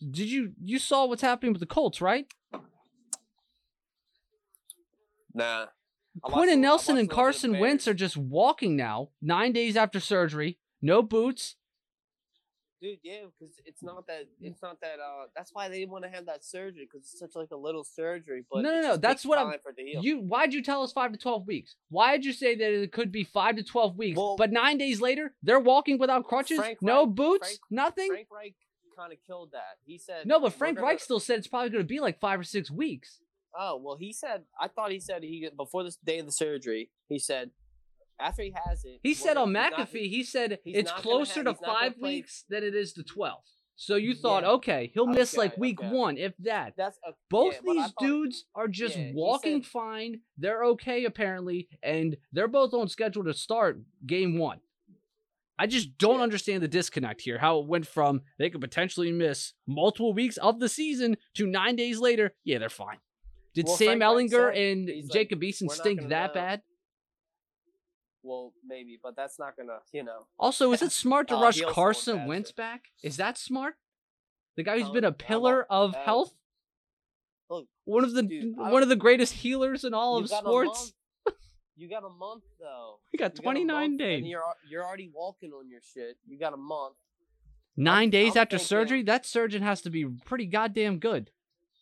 [0.00, 2.26] did you you saw what's happening with the Colts, right?
[5.34, 5.66] Nah.
[6.22, 9.76] Quenton Nelson and a little bit of Carson Wentz are just walking now, nine days
[9.76, 11.56] after surgery, no boots.
[12.80, 14.28] Dude, yeah, because it's not that.
[14.40, 15.00] It's not that.
[15.00, 17.56] Uh, that's why they didn't want to have that surgery because it's such like a
[17.56, 18.44] little surgery.
[18.48, 20.00] But No, no, no, that's what I'm- for it to.
[20.00, 21.74] You why'd you tell us five to twelve weeks?
[21.88, 24.16] Why'd you say that it could be five to twelve weeks?
[24.16, 28.10] Well- but nine days later, they're walking without crutches, Frank no Reich- boots, Frank- nothing.
[28.12, 28.54] Frank Reich
[28.94, 29.78] kind of killed that.
[29.84, 31.98] He said no, but "We're Frank gonna- Reich still said it's probably going to be
[31.98, 33.20] like five or six weeks.
[33.58, 34.44] Oh well, he said.
[34.60, 36.90] I thought he said he before this day of the surgery.
[37.08, 37.50] He said
[38.20, 39.00] after he has it.
[39.02, 41.66] He we're said on gonna- not- McAfee, he said it's closer have- to he's not
[41.66, 43.42] gonna five play- weeks than it is to twelve.
[43.80, 44.50] So you thought, Yeah.
[44.50, 45.88] okay, he'll miss like week okay.
[45.90, 46.74] one, if that.
[46.76, 50.20] That's a, Both yeah, these thought- dudes are just yeah, walking said- fine.
[50.36, 54.60] They're okay apparently, and they're both on schedule to start game one.
[55.60, 56.22] I just don't Yeah.
[56.22, 57.38] understand the disconnect here.
[57.38, 61.76] How it went from they could potentially miss multiple weeks of the season to nine
[61.76, 62.34] days later.
[62.44, 62.98] Yeah, they're fine.
[63.54, 66.62] Did Well, Sam Frank Ehlinger said- and he's like, Jacob Eason stink that know." bad?
[68.22, 69.78] Well, maybe, but that's not gonna.
[69.92, 70.26] You know.
[70.38, 72.86] Also, is it smart to Uh, rush Carson went Wentz back?
[73.02, 73.76] Is that smart?
[74.56, 76.34] The guy who's Um, been a I'm pillar of uh, health,
[77.48, 80.92] Look, one of the dude, one of the greatest healers in all of sports.
[81.76, 82.98] You got a month though.
[83.12, 84.18] We got You got 29 days.
[84.18, 86.16] And you're you're already walking on your shit.
[86.26, 86.96] You got a month.
[87.76, 91.30] 9 I'm- days I'm after thinking- surgery, that surgeon has to be pretty goddamn good.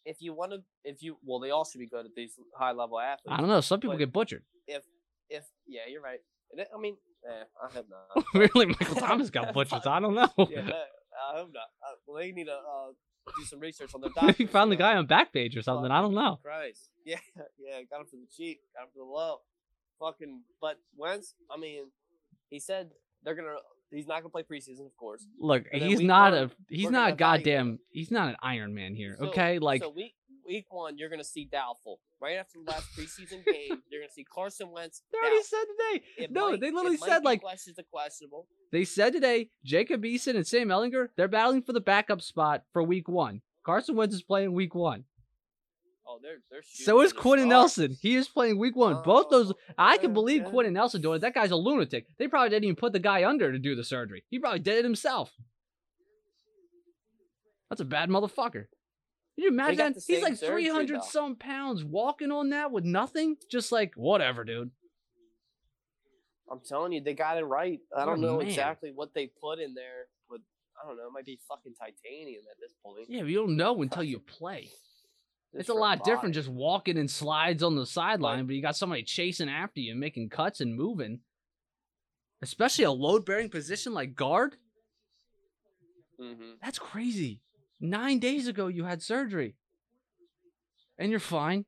[0.06, 2.72] If you want to, if you well, they all should be good at these high
[2.72, 3.28] level athletes.
[3.28, 3.60] I don't know.
[3.60, 4.44] Some people get butchered.
[4.66, 4.84] If
[5.28, 6.20] if yeah, you're right.
[6.52, 6.96] And it- I mean,
[7.28, 8.24] eh, I hope not.
[8.34, 9.84] really, Michael Thomas got butchered.
[9.86, 10.28] I don't know.
[10.48, 10.70] yeah,
[11.32, 11.68] I hope not.
[11.82, 12.92] Uh, well, they need to uh,
[13.36, 14.50] do some research on their Maybe doctors.
[14.50, 14.84] found the you know?
[14.92, 15.90] guy on Backpage or something.
[15.90, 16.38] I don't know.
[16.42, 16.88] Christ.
[17.04, 17.18] Yeah,
[17.58, 19.38] yeah, got him for the cheap, got him for the low.
[19.98, 21.84] Fucking, but Wentz, I mean,
[22.50, 22.90] he said
[23.24, 23.56] they're gonna
[23.90, 25.26] He's not gonna play preseason, of course.
[25.38, 29.16] Look, he's not one, a he's not a goddamn he's not an Iron Man here.
[29.18, 30.14] So- okay, like so week
[30.46, 32.00] week one, you're gonna see doubtful.
[32.20, 35.02] Right after the last preseason game, you're gonna see Carson Wentz.
[35.12, 35.58] they already doubtful.
[35.58, 36.04] said today.
[36.24, 38.46] It no, might- they it literally said like questions to questionable.
[38.72, 39.50] they said today.
[39.64, 43.42] Jacob Eason and Sam Ehlinger they're battling for the backup spot for Week One.
[43.64, 45.04] Carson Wentz is playing Week One.
[46.08, 47.48] Oh, they're they're So is Quenton.
[47.48, 47.96] Nelson.
[48.00, 49.02] He is playing Week One.
[49.02, 50.50] Both those Oh, I can believe yeah.
[50.50, 51.20] Quenton Nelson doing it.
[51.20, 52.06] That guy's a lunatic.
[52.18, 54.22] They probably didn't even put the guy under to do the surgery.
[54.30, 55.32] He probably did it himself.
[57.68, 58.66] That's a bad motherfucker.
[59.36, 60.02] Can you imagine that?
[60.06, 61.04] He's like 300 though.
[61.04, 63.36] some pounds walking on that with nothing?
[63.50, 64.70] Just like, whatever, dude.
[66.50, 67.80] I'm telling you, they got it right.
[67.94, 68.46] I don't oh, know man.
[68.46, 70.40] exactly what they put in there, but
[70.82, 71.08] I don't know.
[71.08, 73.06] It might be fucking titanium at this point.
[73.08, 74.70] Yeah, but you don't know until you play.
[75.58, 76.10] It's a lot body.
[76.10, 79.94] different just walking in slides on the sideline, but you got somebody chasing after you,
[79.94, 81.20] making cuts and moving.
[82.42, 84.56] Especially a load bearing position like guard.
[86.20, 86.58] Mhm.
[86.62, 87.40] That's crazy.
[87.80, 89.54] Nine days ago, you had surgery,
[90.98, 91.64] and you're fine.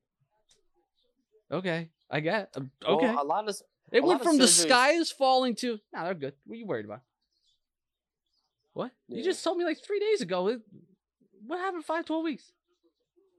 [1.51, 2.51] Okay, I get.
[2.57, 3.57] uh, Okay, Well, a lot of
[3.93, 5.79] it went from the sky is falling to.
[5.93, 6.35] Nah, they're good.
[6.45, 7.01] What are you worried about?
[8.75, 8.93] What?
[9.09, 10.61] You just told me like three days ago.
[11.47, 12.53] What happened five, 12 weeks?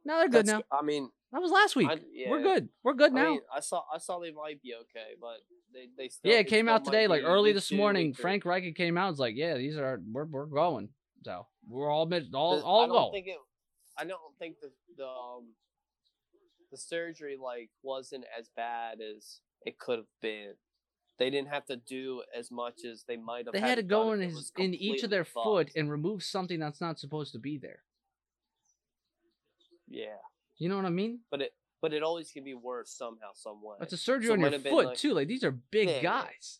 [0.10, 0.78] Now they're good that's- now.
[0.78, 1.88] I mean, That was last week.
[1.89, 2.43] I, We're yeah.
[2.55, 2.70] good.
[2.84, 3.30] We're good I now.
[3.32, 5.38] mean, I saw I saw they might be okay, but
[5.74, 6.32] they they still.
[6.32, 8.07] yeah, it came still out today, like be early week this two, morning.
[8.07, 8.22] week three.
[8.24, 9.07] Frank Reich came out.
[9.10, 10.89] and was like, "Yeah, these are we're we're going."
[11.24, 13.12] So we're all mid, all The- all I don't go.
[13.12, 13.38] think it.
[13.97, 15.53] I don't think the the um,
[16.72, 20.53] the surgery like wasn't as bad as it could have been.
[21.20, 23.53] They didn't have to do as much as they might have.
[23.53, 25.26] They had to go done in if it his was in each of completely their
[25.26, 25.78] foot fucked.
[25.78, 27.84] and remove something that's not supposed to be there.
[29.90, 30.16] Yeah,
[30.58, 31.20] You know what I mean?
[31.32, 33.78] but it but it always can be worse somehow, some way.
[33.82, 35.14] It's a surgery So on your might have been foot like- too.
[35.14, 36.60] Like these are big Yeah, guys.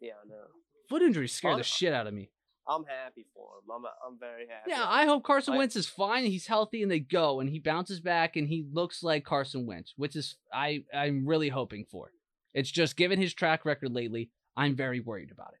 [0.00, 0.44] Yeah, I know.
[0.88, 2.30] Foot injuries scare the shit out of me.
[2.68, 3.70] I'm happy for him.
[3.74, 4.70] I'm I'm very happy.
[4.70, 6.24] Yeah, I hope Carson Wentz is fine.
[6.26, 9.94] He's healthy and they go and he bounces back and he looks like Carson Wentz,
[9.96, 12.12] which is I I'm really hoping for.
[12.54, 15.60] It's just given his track record lately, I'm very worried about it.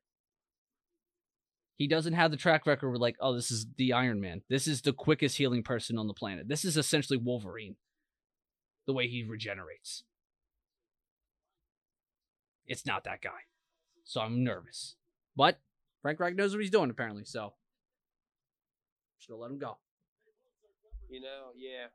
[1.76, 4.42] He doesn't have the track record where like, oh, this is the Iron Man.
[4.48, 6.48] This is the quickest healing person on the planet.
[6.48, 7.76] This is essentially Wolverine.
[8.86, 10.04] The way he regenerates.
[12.66, 13.46] It's not that guy.
[14.04, 14.96] So I'm nervous.
[15.36, 15.58] But
[16.02, 17.54] Frank Reich knows what he's doing apparently, so
[19.18, 19.78] just gonna let him go.
[21.08, 21.86] You know, yeah,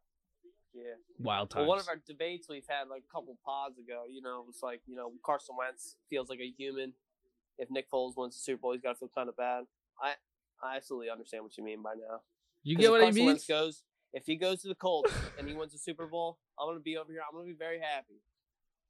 [0.73, 0.93] yeah.
[1.19, 1.61] Wild times.
[1.61, 4.47] Well, one of our debates we've had like a couple pods ago, you know, it
[4.47, 6.93] was like, you know, Carson Wentz feels like a human.
[7.57, 9.63] If Nick Foles wins the Super Bowl, he's got to feel kind of bad.
[10.01, 10.13] I,
[10.61, 12.21] I absolutely understand what you mean by now.
[12.63, 13.27] You get what I mean?
[13.27, 13.83] Wentz goes,
[14.13, 16.97] if he goes to the Colts and he wins the Super Bowl, I'm gonna be
[16.97, 17.21] over here.
[17.27, 18.21] I'm gonna be very happy,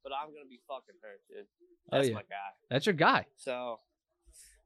[0.02, 1.46] but I'm gonna be fucking hurt, dude.
[1.92, 2.14] Oh, That's yeah.
[2.14, 2.50] my guy.
[2.70, 3.26] That's your guy.
[3.36, 3.80] So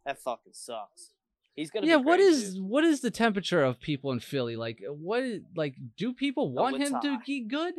[0.04, 1.10] that fucking sucks.
[1.54, 1.86] He's gonna.
[1.86, 2.64] Yeah, be what is dude.
[2.64, 4.56] what is the temperature of people in Philly?
[4.56, 7.74] Like what is, like do people want him to be good?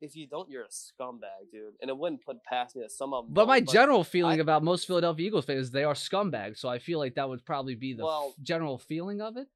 [0.00, 1.72] If you don't, you're a scumbag, dude.
[1.80, 3.34] And it wouldn't put past me that some of them.
[3.34, 6.58] But my don't, general feeling I- about most Philadelphia Eagles fans is they are scumbags,
[6.58, 9.48] so I feel like that would probably be the f- Well- general feeling of it.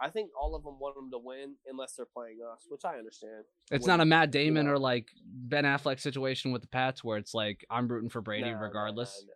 [0.00, 2.96] I think all of them want them to win unless they're playing us, which I
[2.98, 3.44] understand.
[3.70, 7.34] It's not a Matt Damon or like Ben Affleck situation with the Pats where it's
[7.34, 9.22] like I'm rooting for Brady No, regardless.
[9.24, 9.34] no, no.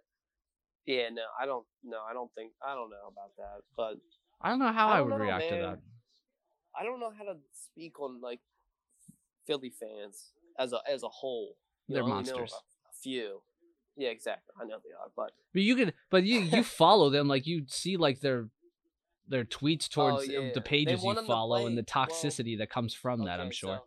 [1.02, 1.64] Yeah, no, I don't.
[1.84, 2.50] No, I don't think.
[2.66, 3.98] I don't know about that, but
[4.40, 5.78] I don't know how I, I would know, react to that.
[6.78, 8.40] I don't know how to speak on like
[9.46, 11.56] Philly fans as a as a whole.
[11.88, 12.52] You They're know, monsters.
[12.52, 13.42] A, a few.
[13.96, 14.52] Yeah, exactly.
[14.60, 17.64] I know they are, but But you can, but you you follow them like you
[17.68, 18.48] see like their
[19.28, 20.50] their tweets towards uh, Oh, yeah.
[20.54, 23.24] the pages you want 'em to follow and the play- well, toxicity that comes from
[23.24, 23.40] that.
[23.40, 23.84] I'm sure, so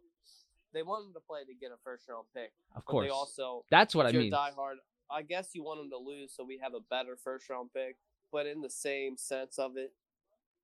[0.73, 3.05] they want them to play to get a first round pick, of course.
[3.05, 4.31] they also That's what I mean.
[4.31, 4.75] diehard,
[5.11, 7.97] I guess you want them to lose so we have a better first round pick.
[8.31, 9.91] But in the same sense of it,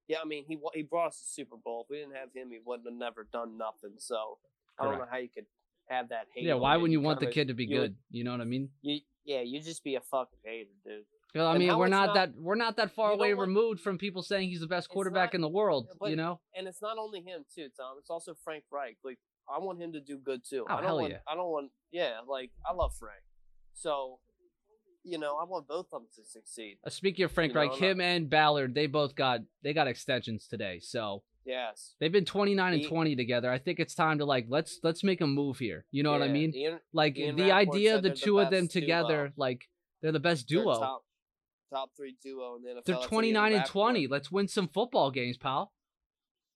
[0.08, 1.82] yeah, I mean he he brought us the Super Bowl.
[1.84, 3.94] If we didn't have him, he wouldn't have never done nothing.
[3.98, 4.38] So
[4.80, 5.46] I don't know how you could
[5.90, 6.46] have that hate.
[6.46, 7.96] Yeah, why wouldn't you want the kid to be you would- good?
[8.12, 8.70] You know what I mean?
[8.82, 11.04] You yeah, you just be a fucking hater, dude.
[11.34, 13.42] Well, I And mean, we're not, not- that we're not that far away what?
[13.42, 15.88] removed from people saying he's the best quarterback not- in the world.
[16.00, 16.40] but- you know?
[16.56, 17.98] And it's not only him too, Tom.
[18.00, 18.98] It's also Frank Reich.
[19.04, 19.20] Like
[19.50, 20.66] I want him to do good too.
[20.70, 21.20] Oh, I don't hell want, yeah.
[21.28, 21.72] I don't want.
[21.92, 23.22] Yeah, like I love Frank.
[23.74, 24.20] So,
[25.04, 26.78] you know, I want both of them to succeed.
[26.86, 29.88] Uh, speaking of Frank You Reich, I'm him and Ballard, they both got they got
[29.88, 30.80] extensions today.
[30.80, 31.94] So Yes.
[32.00, 33.52] they've been 29 and He- 20 together.
[33.52, 35.86] I think it's time to like let's let's make a move here.
[35.92, 36.54] You know what I mean?
[36.56, 38.82] Ian, Like Ian the idea of the they're the two of them best duo.
[38.82, 39.70] together, like
[40.02, 40.80] they're the best duo.
[40.80, 41.06] Top,
[41.72, 42.84] top three duo in the NFL.
[42.86, 43.74] They're 29 and Rapoport.
[43.94, 44.08] 20.
[44.08, 45.72] Let's win some football games, pal.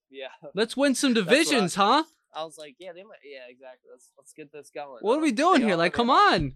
[0.10, 0.28] Yeah.
[0.56, 2.04] Let's win some what I- divisions, huh?
[2.34, 3.18] I was like, yeah, they might.
[3.24, 3.90] Yeah, exactly.
[3.92, 5.00] Let's let's get this going.
[5.02, 5.76] What are we doing they here?
[5.76, 6.54] Like, come on.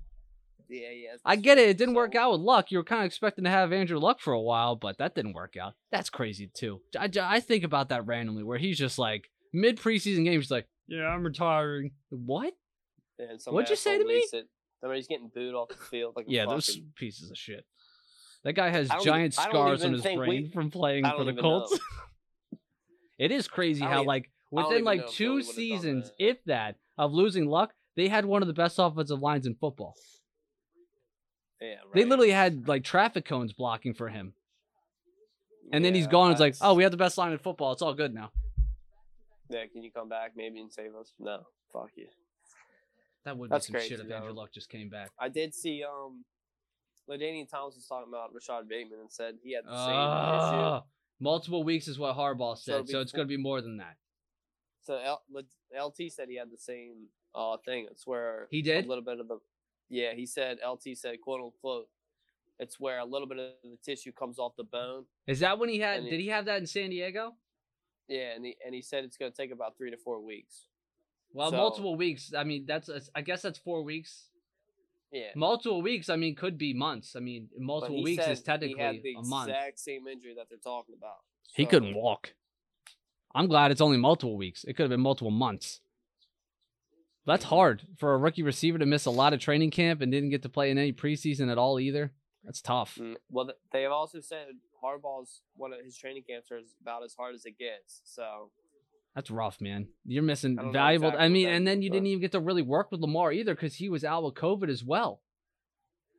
[0.74, 1.16] Yeah, yeah.
[1.24, 1.70] I get it.
[1.70, 2.72] It didn't So- work out with Luck.
[2.72, 5.34] You were kind of expecting to have Andrew Luck for a while, but that didn't
[5.34, 5.74] work out.
[5.92, 6.82] That's crazy too.
[7.00, 10.68] I, I think about that randomly, where he's just like mid preseason games, he's like,
[10.88, 12.54] "Yeah, I'm retiring." What?
[13.20, 14.16] Yeah, What'd you say to me?
[14.34, 14.48] It.
[14.82, 17.64] Somebody's getting booed off the field like Yeah, those pieces of shit.
[18.44, 21.34] That guy has giant even- scars on his think we- brain from playing for the
[21.34, 21.80] Colts.
[23.20, 26.26] it is crazy how even- like within like two Philly would've done seasons, that.
[26.26, 29.96] if that, of losing Luck, they had one of the best offensive lines in football.
[31.64, 31.94] Yeah, right.
[31.94, 34.34] They literally had like traffic cones blocking for him.
[35.72, 36.32] And then he's gone.
[36.32, 37.72] It's like, oh, we have the best line in football.
[37.72, 38.32] It's all good now.
[39.50, 41.14] Yeah, can you come back maybe and save us?
[41.20, 42.08] No, fuck you.
[43.26, 44.34] That would That's be some shit if Andrew.
[44.34, 45.10] Luck just came back.
[45.18, 46.26] I did see um,
[47.10, 50.86] LaDainian Thomas was talking about Rashod Bateman and said he had the same Ah, issue.
[51.22, 53.78] multiple weeks is what Harbaugh So it'll said, so it's going to be more than
[53.78, 53.96] that.
[54.82, 55.24] So L-
[55.88, 57.88] LT said he had the same uh thing.
[57.90, 58.84] It's where He did?
[58.86, 59.40] a little bit of the
[59.94, 60.14] yeah.
[60.14, 61.88] He said LT said quote unquote.
[62.60, 65.06] It's where a little bit of the tissue comes off the bone.
[65.28, 66.00] Is that when he had?
[66.02, 67.34] And Did he have that in San Diego?
[68.08, 70.68] Yeah, and he and he said it's going to take about three to four weeks.
[71.32, 72.34] Well, So- multiple weeks.
[72.38, 74.30] I mean, that's I guess that's four weeks.
[75.12, 76.10] Yeah, Multiple weeks.
[76.10, 77.16] I mean, could be months.
[77.16, 79.50] I mean, multiple weeks is technically he had the a month.
[79.50, 81.18] exact same injury that they're talking about.
[81.56, 82.34] He couldn't walk.
[83.36, 84.64] I'm glad it's only multiple weeks.
[84.64, 85.82] It could have been multiple months.
[87.26, 90.30] That's hard for a rookie receiver to miss a lot of training camp and didn't
[90.30, 92.12] get to play in any preseason at all either.
[92.44, 92.98] That's tough.
[93.00, 94.48] Mm, Well, they have also said
[94.84, 98.02] Harbaugh's one of his training camps are about as hard as it gets.
[98.04, 98.52] So
[99.16, 99.88] That's rough, man.
[100.06, 101.10] You're missing I valuable.
[101.10, 103.56] exactly I mean, and then you didn't even get to really work with Lamar either
[103.56, 105.22] because he was out with COVID as well.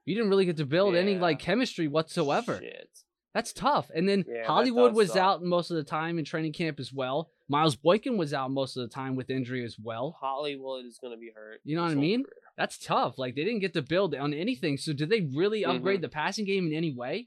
[0.06, 2.58] You didn't really get to build any like chemistry whatsoever.
[2.60, 2.90] Shit.
[3.34, 3.90] That's tough.
[3.94, 5.16] And then Yeah, Hollywood was suck.
[5.18, 7.30] out most of the time in training camp as well.
[7.48, 10.16] Miles Boykin was out most of the time with injury as well.
[10.20, 11.60] Hollywood is going to be hurt.
[11.64, 12.22] You know what I mean?
[12.22, 12.32] career.
[12.56, 13.18] That's tough.
[13.18, 14.76] Like they didn't get to build on anything.
[14.78, 16.02] So did they really upgrade Mhm.
[16.02, 17.26] the passing game in any way?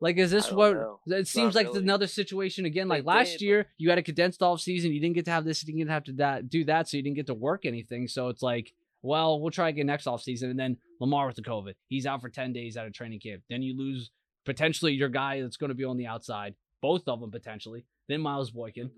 [0.00, 1.00] Like is this what know.
[1.06, 1.78] it seems like really.
[1.78, 2.88] another situation again?
[2.88, 4.92] They Like last did, but- year, you had a condensed off season.
[4.92, 5.64] You didn't get to have this.
[5.66, 8.06] You didn't have to that, do that, so you didn't get to work anything.
[8.08, 8.74] So it's like,
[9.04, 10.50] well, we'll try again next off season.
[10.50, 13.42] And then Lamar with the COVID, he's out for ten days out of training camp.
[13.48, 14.10] Then you lose
[14.44, 17.84] potentially your guy that's going to be on the outside, both of them potentially.
[18.08, 18.90] Then Miles Boykin,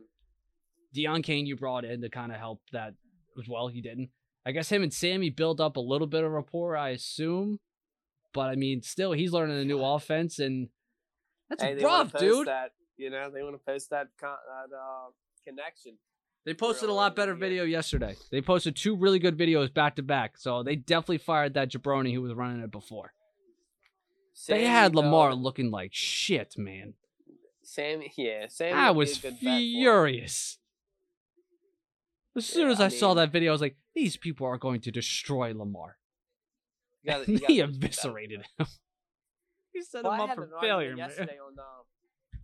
[0.96, 2.94] Deon Cain, you brought in to kind of help that
[3.38, 3.68] as well.
[3.68, 4.10] He didn't.
[4.46, 7.58] I guess him and Sammy built up a little bit of rapport, I assume.
[8.32, 10.68] But I mean, still, he's learning a new offense, and
[11.48, 12.46] that's Hey, rough, dude.
[12.46, 15.10] That, you know, they want to post that con- that uh,
[15.44, 15.98] connection.
[16.46, 18.14] They posted a lot better video yesterday.
[18.30, 22.14] They posted two really good videos back to back, so they definitely fired that jabroni
[22.14, 23.12] who was running it before.
[24.46, 26.94] they had Lamar looking like shit, man.
[27.64, 28.72] Sammy, yeah, Sammy.
[28.74, 29.58] I was a good bet for him.
[29.58, 30.58] furious.
[32.36, 34.58] As soon Yeah, as I, I saw that video, I was like, "These people are
[34.58, 35.96] going to destroy Lamar."
[37.02, 38.66] You gotta- you he eviscerated him.
[39.72, 40.98] he set Well, him up for failure, man.
[41.08, 42.36] yesterday on uh,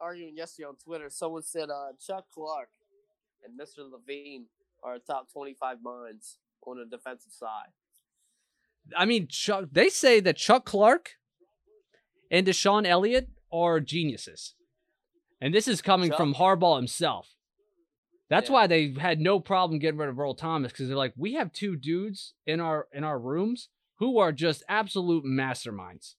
[0.00, 1.10] arguing yesterday on Twitter.
[1.10, 2.70] Someone said uh, Chuck Clark
[3.46, 3.90] and Mr.
[3.90, 4.46] Levine
[4.82, 7.68] are top twenty-five minds on the defensive side.
[8.96, 9.66] I mean, Chuck.
[9.72, 11.12] They say that Chuck Clark
[12.30, 14.54] and DeShon Elliott are geniuses,
[15.40, 17.32] and this is coming Chuck- from Harbaugh himself.
[18.28, 18.54] That's Yeah.
[18.54, 21.52] why they had no problem getting rid of Earl Thomas because they're like, we have
[21.52, 23.68] two dudes in our in our rooms
[23.98, 26.16] who are just absolute masterminds.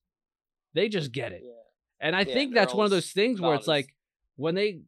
[0.74, 1.52] They just get it, Yeah,
[2.00, 3.94] and I Yeah, think that's one of those things where it's like
[4.36, 4.82] when they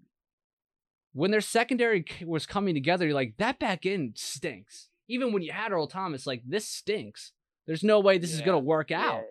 [1.13, 4.89] when their secondary was coming together, you're like, that back end stinks.
[5.07, 7.31] Even when you had Earl Thomas, like this stinks.
[7.65, 9.23] There's no way this is gonna work yeah, out.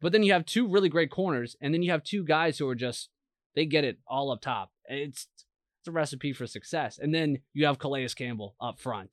[0.00, 2.68] But then you have two really great corners, and then you have two guys who
[2.68, 3.10] are just
[3.54, 4.70] they get it all up top.
[4.86, 5.26] It's
[5.80, 6.98] it's a recipe for success.
[6.98, 9.10] And then you have Calais Campbell up front.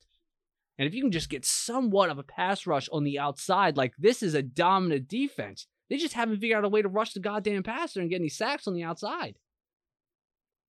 [0.78, 3.94] And if you can just get somewhat of a pass rush on the outside, like
[3.98, 5.66] this is a dominant defense.
[5.88, 8.28] They just haven't figured out a way to rush the goddamn passer and get any
[8.28, 9.36] sacks on the outside.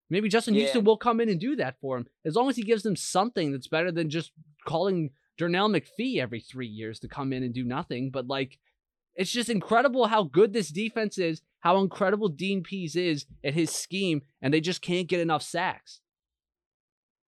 [0.10, 0.62] Maybe Justin Yeah.
[0.62, 2.08] Houston will come in and do that for him.
[2.26, 4.32] As long as he gives them something that's better than just
[4.68, 8.10] calling Pernell McPhee every three years to come in and do nothing.
[8.12, 8.58] But like
[9.16, 13.70] it's just incredible how good this defense is, how incredible Dean Pees is at his
[13.70, 16.02] scheme, and they just can't get enough sacks.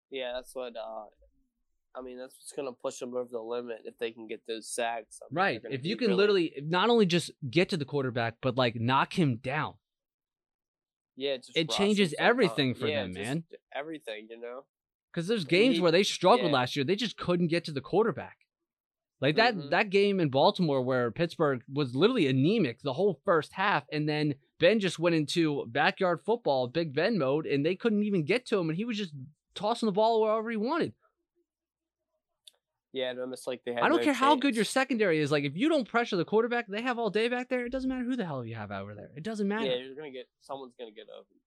[0.10, 0.34] yeah.
[0.36, 0.76] That's what.
[0.76, 1.06] Uh,
[1.94, 4.66] I mean, that's what's gonna push them over the limit if they can get those
[4.68, 5.20] sacks.
[5.22, 5.62] I mean, Right.
[5.70, 9.20] If you can really- literally not only just get to the quarterback, but like knock
[9.20, 9.74] him down.
[11.22, 13.44] Yeah, just it changes everything for Yeah, them, man.
[13.74, 14.64] Everything, you know.
[15.12, 16.58] Because there's games need- where they struggled yeah.
[16.60, 16.86] last year.
[16.86, 18.38] They just couldn't get to the quarterback.
[19.20, 19.70] Like that Mhm.
[19.70, 24.34] that game in Baltimore where Pittsburgh was literally anemic the whole first half, and then
[24.60, 28.58] Ben just went into backyard football, Big Ben mode, and they couldn't even get to
[28.60, 29.14] him, and he was just
[29.54, 30.94] tossing the ball wherever he wanted.
[32.94, 33.84] Yeah, and it's like they had.
[33.84, 35.32] I don't no care how good your secondary is.
[35.32, 37.66] Like if you don't pressure the quarterback, they have all day back there.
[37.66, 39.12] It doesn't matter who the hell you have over there.
[39.16, 39.66] It doesn't matter.
[39.66, 41.38] Yeah, you're gonna get someone's gonna get open.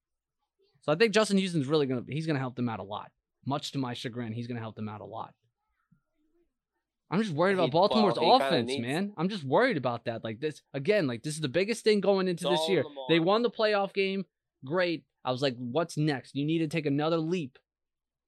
[0.83, 3.11] So I think Justin Houston's really gonna he's gonna help them out a lot.
[3.47, 5.35] Much to my chagrin, he's gonna help them out a lot.
[7.11, 9.13] I'm just worried about He- Baltimore's kinda offense, man.
[9.17, 10.25] I'm just worried about that.
[10.25, 12.85] Like this again, like this is the biggest thing going into It's this year.
[13.09, 14.25] They won the playoff game.
[14.65, 15.05] Great.
[15.25, 16.35] I was like, what's next?
[16.35, 17.59] You need to take another leap.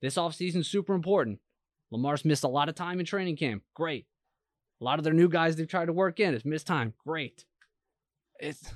[0.02, 1.40] This offseason's super important.
[1.90, 3.62] Lamar's missed a lot of time in training camp.
[3.74, 4.06] Great.
[4.80, 6.92] A lot of their new guys they've tried to work in has missed time.
[7.06, 7.44] Great.
[8.38, 8.70] It's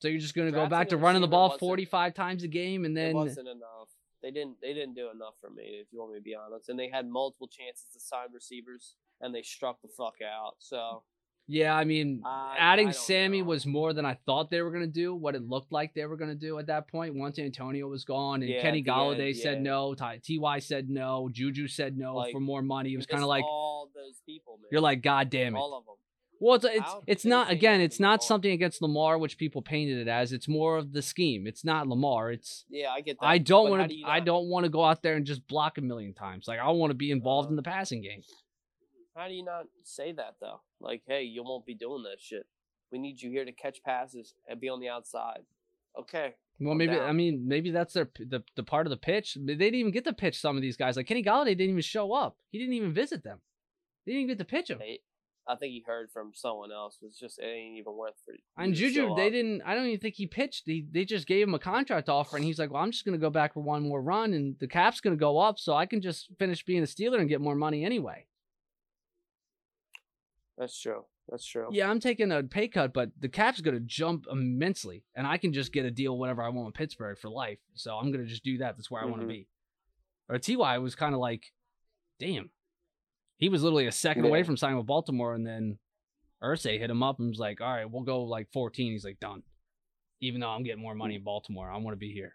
[0.00, 2.96] so you're just gonna go back to running the ball 45 times a game and
[2.96, 3.88] it then wasn't enough.
[4.22, 4.60] They didn't.
[4.60, 6.68] They didn't do enough for me, if you want me to be honest.
[6.68, 10.56] And they had multiple chances to sign receivers, and they struck the fuck out.
[10.58, 11.04] So
[11.50, 13.46] Yeah, I mean, I- adding I Sammy know.
[13.48, 16.04] was more than I thought they were going to do, what it looked like they
[16.04, 19.28] were going to do at that point once Antonio was gone and Yeah, Kenny Golladay
[19.28, 19.62] end, said yeah.
[19.62, 22.92] no, Ty- TY said no, Juju said no Like, for more money.
[22.92, 24.66] It was kind of like all those people, man.
[24.70, 25.58] you're like god damn it.
[25.58, 25.94] all of them.
[26.40, 30.06] Well, it's it's, it's not again, it's not something against Lamar which people painted it
[30.06, 30.32] as.
[30.32, 31.48] It's more of the scheme.
[31.48, 32.30] It's not Lamar.
[32.30, 33.26] It's Yeah, I get that.
[33.26, 35.78] I don't want to you I don't want to go out there and just block
[35.78, 36.46] a million times.
[36.46, 38.20] Like I want to be involved Uh, in the passing game.
[39.18, 40.60] How do you not say that though?
[40.80, 42.46] Like, hey, you won't be doing that shit.
[42.92, 45.40] We need you here to catch passes and be on the outside.
[45.98, 46.34] Okay.
[46.60, 49.36] Well, maybe I mean maybe that's their the the part of the pitch.
[49.40, 50.96] They didn't even get to pitch some of these guys.
[50.96, 52.36] Like Kenny Golladay didn't even show up.
[52.50, 53.40] He didn't even visit them.
[54.06, 54.78] They didn't even get to pitch him.
[54.78, 55.00] They,
[55.48, 56.98] I think he heard from someone else.
[57.02, 58.32] It's just it ain't even worth for.
[58.32, 59.32] you And Juju, they up.
[59.32, 59.62] didn't.
[59.62, 60.66] I don't even think he pitched.
[60.66, 63.18] They they just gave him a contract offer, and he's like, "Well, I'm just gonna
[63.18, 66.00] go back for one more run, and the cap's gonna go up, so I can
[66.00, 68.26] just finish being a Steeler and get more money anyway."
[70.58, 71.04] That's true.
[71.28, 71.68] That's true.
[71.70, 75.52] Yeah, I'm taking a pay cut, but the cap's gonna jump immensely, and I can
[75.52, 77.58] just get a deal whenever I want in Pittsburgh for life.
[77.74, 78.76] So I'm gonna just do that.
[78.76, 79.46] That's where I want to be.
[80.28, 81.52] Or Ty was kind of like,
[82.18, 82.50] damn,
[83.38, 85.78] he was literally a second away from signing with Baltimore, and then
[86.42, 88.92] Irsay hit him up and was like, all right, we'll go like 14.
[88.92, 89.42] He's like, done.
[90.20, 92.34] Even though I'm getting more money in Baltimore, I want to be here.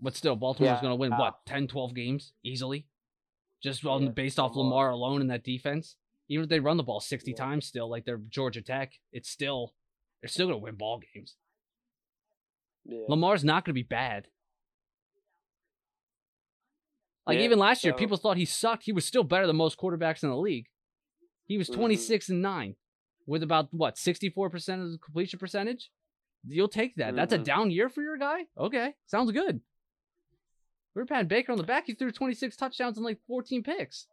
[0.00, 2.86] But still, Baltimore's Yeah, going to win uh, what 10, 12 games easily,
[3.64, 4.64] just on Yeah, based off Lamar.
[4.64, 5.96] Lamar alone in that defense
[6.28, 7.36] even if they run the ball 60 Yeah.
[7.36, 9.74] times still like they're Georgia Tech, it's still
[10.22, 11.36] they're still going to win ball games.
[12.86, 13.04] Yeah.
[13.08, 14.28] Lamar's not going to be bad.
[17.26, 18.84] Like even last year people thought he sucked.
[18.84, 20.68] He was still better than most quarterbacks in the league.
[21.46, 21.74] He was Mhm.
[21.74, 22.76] 26 and 9
[23.26, 25.90] with about what, 64% of the completion percentage?
[26.46, 27.14] You'll take that.
[27.14, 27.44] That's a Mhm.
[27.44, 28.46] down year for your guy?
[28.56, 28.94] Okay.
[29.06, 29.62] Sounds good.
[30.94, 31.86] We were patting Baker on the back.
[31.86, 34.06] He threw 26 touchdowns and like 14 picks.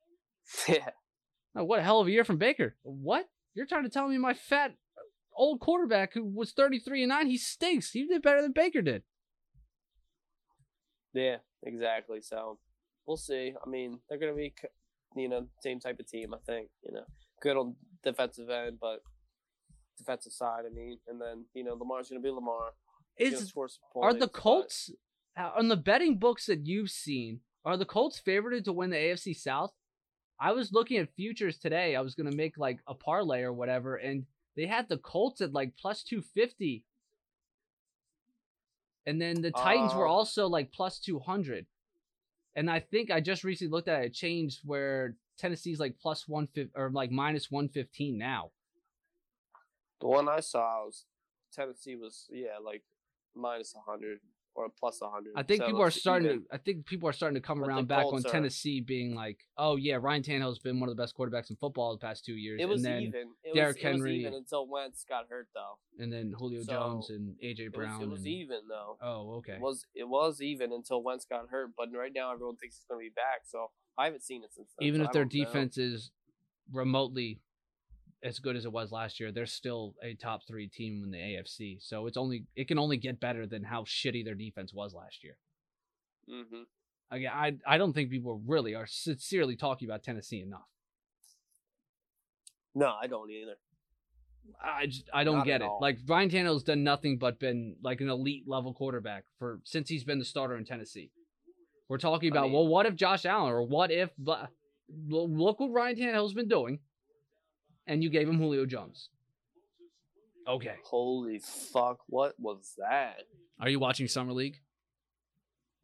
[0.68, 0.90] yeah.
[1.56, 2.76] Oh, what a hell of a year from Baker.
[2.82, 3.26] What?
[3.54, 4.74] You're trying to tell me my fat
[5.34, 7.90] old quarterback who was 33 and 9, he stinks.
[7.90, 9.02] He did better than Baker did.
[11.14, 11.38] Yeah.
[11.62, 12.20] Exactly.
[12.22, 12.58] So
[13.06, 13.52] we'll see.
[13.64, 14.54] I mean, they're gonna be,
[15.16, 16.34] you know, same type of team.
[16.34, 16.68] I think.
[16.84, 17.04] You know,
[17.42, 19.00] good on defensive end, but
[19.98, 20.64] defensive side.
[20.66, 22.72] I mean, and then you know Lamar's gonna be Lamar.
[23.16, 23.52] He's Is
[23.96, 24.90] are the Colts
[25.36, 27.40] on the betting books that you've seen?
[27.64, 29.72] Are the Colts favored to win the AFC South?
[30.38, 31.94] I was looking at futures today.
[31.96, 34.26] I was gonna make like a parlay or whatever, and
[34.56, 36.84] they had the Colts at like plus two fifty,
[39.06, 41.66] and then the Titans were Uh, also like plus two hundred.
[42.56, 46.26] And I think I just recently looked at it, it changed where Tennessee's like plus
[46.26, 48.50] one fifty or like minus one fifteen now.
[50.00, 51.04] The one I saw was
[51.52, 52.82] Tennessee was yeah like
[53.34, 54.20] minus hundred
[54.64, 55.32] or plus hundred.
[55.36, 56.44] I think people are starting to.
[56.52, 59.38] I think people are starting to come But around back on are- Tennessee being like,
[59.56, 62.34] "Oh yeah, Ryan Tannehill's been one of the best quarterbacks in football the past two
[62.34, 63.28] years." It was and then, even.
[63.44, 65.78] It Derrick was, it was Henry- even until Wentz got hurt though.
[66.02, 68.02] and then Julio So, Jones and AJ It was, Brown.
[68.02, 68.96] it was and- even though.
[69.02, 69.54] Oh, okay.
[69.54, 72.84] It was it was even until Wentz got hurt, but right now everyone thinks he's
[72.84, 73.42] going to be back.
[73.46, 74.86] So I haven't seen it since then.
[74.86, 75.44] Even so if their don't know.
[75.44, 76.10] defense is
[76.72, 77.40] remotely
[78.22, 81.18] as good as it was last year, they're still a top three team in the
[81.18, 81.78] AFC.
[81.80, 85.24] So it's only it can only get better than how shitty their defense was last
[85.24, 85.36] year.
[86.28, 86.64] Mhm.
[87.10, 90.68] Again, I I don't think people really are sincerely talking about Tennessee enough.
[92.74, 93.56] No, I don't either.
[94.62, 95.64] I just I don't Not get it.
[95.64, 95.78] all.
[95.80, 100.04] Like Ryan Tannehill's done nothing but been like an elite level quarterback for since he's
[100.04, 101.10] been the starter in Tennessee.
[101.88, 104.50] We're talking I about mean- well, what if Josh Allen or what if look
[105.60, 106.80] what Ryan Tannehill's been doing,
[107.86, 109.08] and you gave him Julio Jones.
[110.48, 111.98] Okay, Holy fuck!
[112.08, 113.22] What was that?
[113.60, 114.56] are you watching summer league?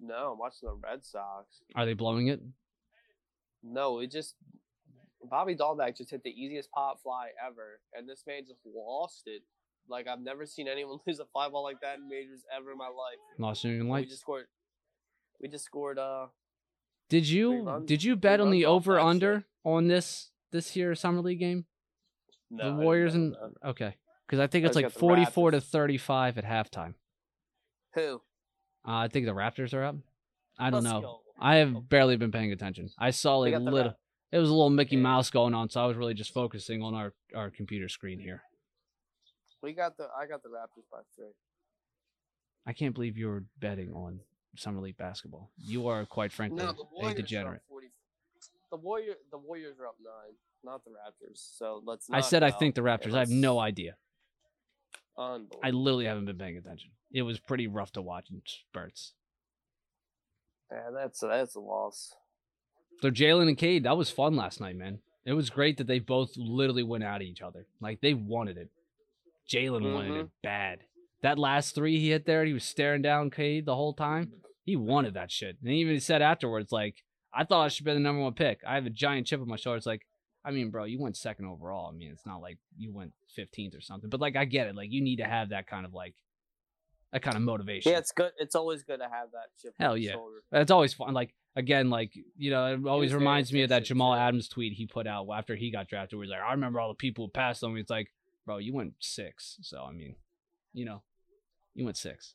[0.01, 1.61] No, I'm watching the Red Sox.
[1.75, 2.41] Are they blowing it?
[3.63, 4.35] No, it just
[5.25, 9.43] Bobby Dalbec just hit the easiest pop fly ever, and this man just lost it.
[9.89, 12.79] Like I've never seen anyone lose a fly ball like that in majors ever in
[12.79, 13.19] my life.
[13.39, 14.47] Lost it in England We just scored.
[15.41, 15.99] We just scored.
[15.99, 16.27] Uh,
[17.09, 21.21] Did you runs- did you bet on the over under on this this year summer
[21.21, 21.67] league game?
[22.51, 23.35] No, the Warriors and
[23.65, 23.95] okay,
[24.27, 26.95] because I think it's just like forty four to thirty five at halftime.
[27.95, 28.21] who?
[28.87, 29.97] Uh, I think the Raptors are up.
[30.59, 31.01] I don't Let's know.
[31.01, 31.21] go.
[31.41, 32.89] I have barely been paying attention.
[32.99, 33.89] I saw They like got little.
[33.91, 33.99] Rap-
[34.33, 35.03] It was a little Mickey Yeah.
[35.03, 38.43] Mouse going on, so I was really just focusing on our our computer screen here.
[39.63, 40.09] We got the.
[40.17, 41.33] I got the Raptors by three.
[42.67, 44.21] I can't believe you were betting on
[44.57, 45.51] summer league basketball.
[45.59, 47.63] You are quite frankly No, a degenerate.
[48.71, 50.35] The Warrior, the Warriors are up nine,
[50.67, 51.57] not the Raptors.
[51.57, 52.09] So let's.
[52.13, 53.15] I said I think the Raptors.
[53.15, 53.97] I have no idea.
[55.19, 55.61] Unbelievable.
[55.63, 56.91] I literally haven't been paying attention.
[57.11, 59.13] It was pretty rough to watch in spurts.
[60.71, 62.15] Yeah, that's a, that's a loss.
[63.01, 64.99] So Jalen and Cade, that was fun last night, man.
[65.25, 67.67] It was great that they both literally went at each other.
[67.81, 68.71] Like they wanted it.
[69.51, 70.21] Jalen wanted Mhm.
[70.25, 70.81] it bad.
[71.23, 74.33] That last three he hit there, he was staring down Cade the whole time.
[74.65, 75.57] He wanted that shit.
[75.61, 78.35] And even he even said afterwards, like, I thought I should be the number one
[78.35, 78.61] pick.
[78.67, 79.77] I have a giant chip on my shoulder.
[79.77, 80.07] It's like,
[80.47, 81.91] I mean, bro, you went second overall.
[81.93, 84.09] I mean, it's not like you went 15th or something.
[84.09, 84.77] But like I get it.
[84.77, 86.15] Like you need to have that kind of like
[87.13, 87.91] that kind of motivation.
[87.91, 88.31] Yeah, it's good.
[88.39, 89.75] It's always good to have that chip.
[89.79, 90.13] Hell on yeah.
[90.13, 90.43] shoulder.
[90.53, 91.13] It's always fun.
[91.15, 94.21] Like again, like you know, it always very reminds me of that Jamal too.
[94.21, 96.17] Adams tweet he put out after he got drafted.
[96.17, 98.13] Where he's like, "I remember all the people who passed on me." It's like,
[98.45, 100.15] bro, you went six, so I mean,
[100.73, 101.03] you know,
[101.75, 102.35] you went six.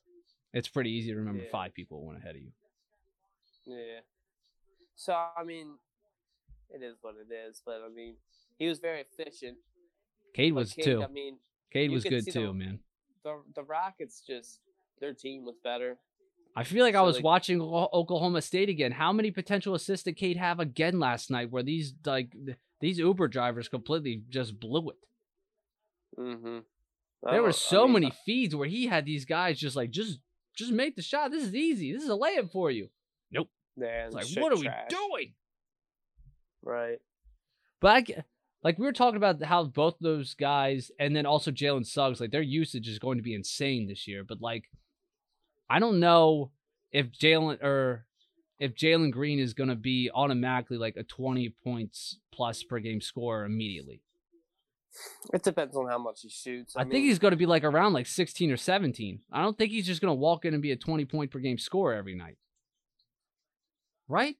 [0.53, 1.49] It's pretty easy to remember Yeah.
[1.49, 2.51] five people went ahead of you.
[3.65, 4.01] Yeah.
[4.95, 5.75] So I mean,
[6.73, 7.61] it is what it is.
[7.65, 8.15] But I mean,
[8.57, 9.57] he was very efficient.
[10.33, 11.03] Cade was Cade, too.
[11.03, 11.37] I mean,
[11.71, 12.79] Cade was good too, the- man.
[13.23, 14.59] the the Rockets just
[14.99, 15.97] their team was better.
[16.55, 18.91] I feel like I was like- watching Oklahoma State again.
[18.91, 21.49] How many potential assists did Cade have again last night?
[21.51, 22.35] Where these like
[22.79, 24.97] these Uber drivers completely just blew it.
[26.19, 26.59] Mm-hmm.
[27.31, 30.19] There were so many feeds where he had these guys just like just
[30.55, 31.31] just make the shot.
[31.31, 31.93] This is easy.
[31.93, 32.89] This is a layup for you.
[33.31, 33.49] Nope.
[33.77, 34.87] Yeah, It's like what are trash.
[34.89, 35.33] we doing?
[36.63, 36.99] Right.
[37.79, 38.23] But I
[38.63, 42.31] like we were talking about how both those guys and then also Jalen Suggs, like
[42.31, 44.23] their usage is going to be insane this year.
[44.23, 44.65] But like,
[45.69, 46.51] I don't know
[46.91, 48.05] if Jalen or
[48.59, 53.01] if Jalen Green is going to be automatically like a twenty points plus per game
[53.01, 54.03] scorer immediately.
[55.33, 56.75] It depends on how much he shoots.
[56.75, 59.21] I, I, think he's going to be like around like sixteen or seventeen.
[59.31, 61.39] I don't think he's just going to walk in and be a twenty point per
[61.39, 62.37] game scorer every night.
[64.07, 64.35] Right?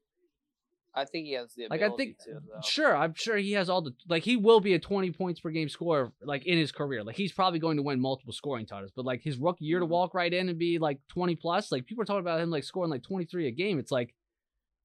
[0.93, 2.33] I think he has the Like, I think- to.
[2.33, 2.61] Though.
[2.63, 5.49] Sure, I'm sure he has all the like he will be a 20 points per
[5.49, 7.01] game scorer like in his career.
[7.03, 9.85] Like he's probably going to win multiple scoring titles, but like his rookie year to
[9.85, 9.89] Mhm.
[9.89, 12.65] walk right in and be like 20 plus, like people are talking about him like
[12.65, 13.79] scoring like 23 a game.
[13.79, 14.13] It's like,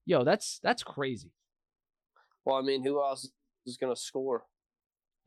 [0.05, 1.33] yo, that's that's crazy.
[2.45, 3.29] Well, I mean, who else
[3.65, 4.45] is going to score?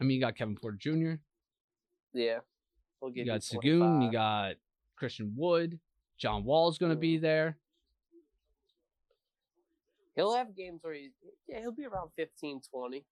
[0.00, 1.16] I mean, you got Kevin Porter Jr.,
[2.14, 2.40] Yeah.
[3.02, 4.54] He'll you got Sengun, you got
[4.96, 5.78] Christian Wood,
[6.18, 7.20] John Wall's going to be Mhm.
[7.20, 7.58] there.
[10.20, 11.10] He'll have games where he,
[11.48, 13.04] yeah, he'll be around 15, 20.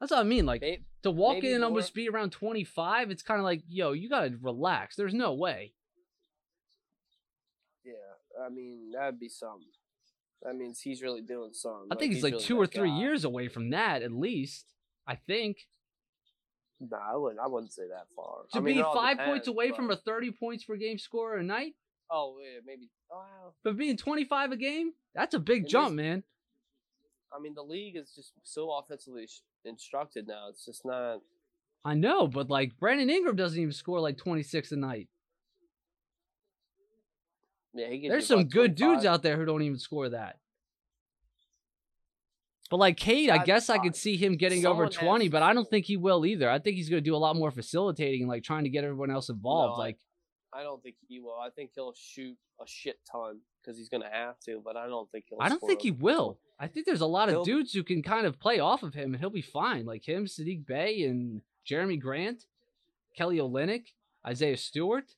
[0.00, 0.46] That's what I mean.
[0.46, 3.92] Like May- to walk in and almost be around 25, it's kind of like, yo,
[3.92, 4.96] you got to relax.
[4.96, 5.72] There's no way.
[7.84, 9.68] Yeah, I mean, that'd be something.
[10.42, 11.88] That means he's really doing something.
[11.90, 12.98] I think he's like really two or three guy.
[12.98, 14.66] years away from that at least.
[15.06, 15.58] I think.
[16.80, 17.40] Nah, I wouldn't.
[17.40, 18.42] I wouldn't say that far.
[18.52, 21.38] To I mean, be five points depends, away from a 30 points per game scorer
[21.38, 21.74] a night,
[22.16, 22.88] Oh yeah, maybe.
[23.10, 23.52] Oh, wow.
[23.64, 26.22] but being 25 a game, that's a big jump, man.
[27.36, 29.28] I mean, the league is just so offensively
[29.64, 30.46] instructed now.
[30.48, 31.22] It's just not.
[31.84, 35.08] I know, but like Brandon Ingram doesn't even score like 26 a night.
[37.74, 40.38] Yeah, There's some good dudes out there who don't even score that.
[42.70, 45.52] But like Cade, I guess I could see him getting over 20, has but I
[45.52, 46.48] don't think he will either.
[46.48, 48.84] I think he's going to do a lot more facilitating and like trying to get
[48.84, 49.76] everyone else involved.
[49.76, 49.98] No, like
[50.54, 51.38] I don't think he will.
[51.40, 54.60] I think he'll shoot a shit ton because he's gonna have to.
[54.64, 55.38] But I don't think he'll.
[55.40, 56.38] I don't think a- he will.
[56.58, 58.94] I think there's a lot of He'll- dudes who can kind of play off of
[58.94, 59.84] him and he'll be fine.
[59.84, 62.46] Like him, Saddiq Bey, and Jerami Grant,
[63.16, 63.86] Kelly Olynyk,
[64.26, 65.16] Isaiah Stewart.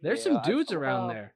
[0.00, 1.34] There's Yeah, some I- dudes around well, there.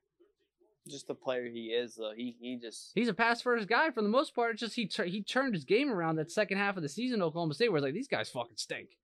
[0.88, 2.12] Just the player he is, though.
[2.16, 2.92] He he just.
[2.94, 4.52] He's a pass first guy for the most part.
[4.52, 7.20] It's just he tur- he turned his game around that second half of the season.
[7.20, 8.96] Oklahoma State, where it's like these guys fucking stink.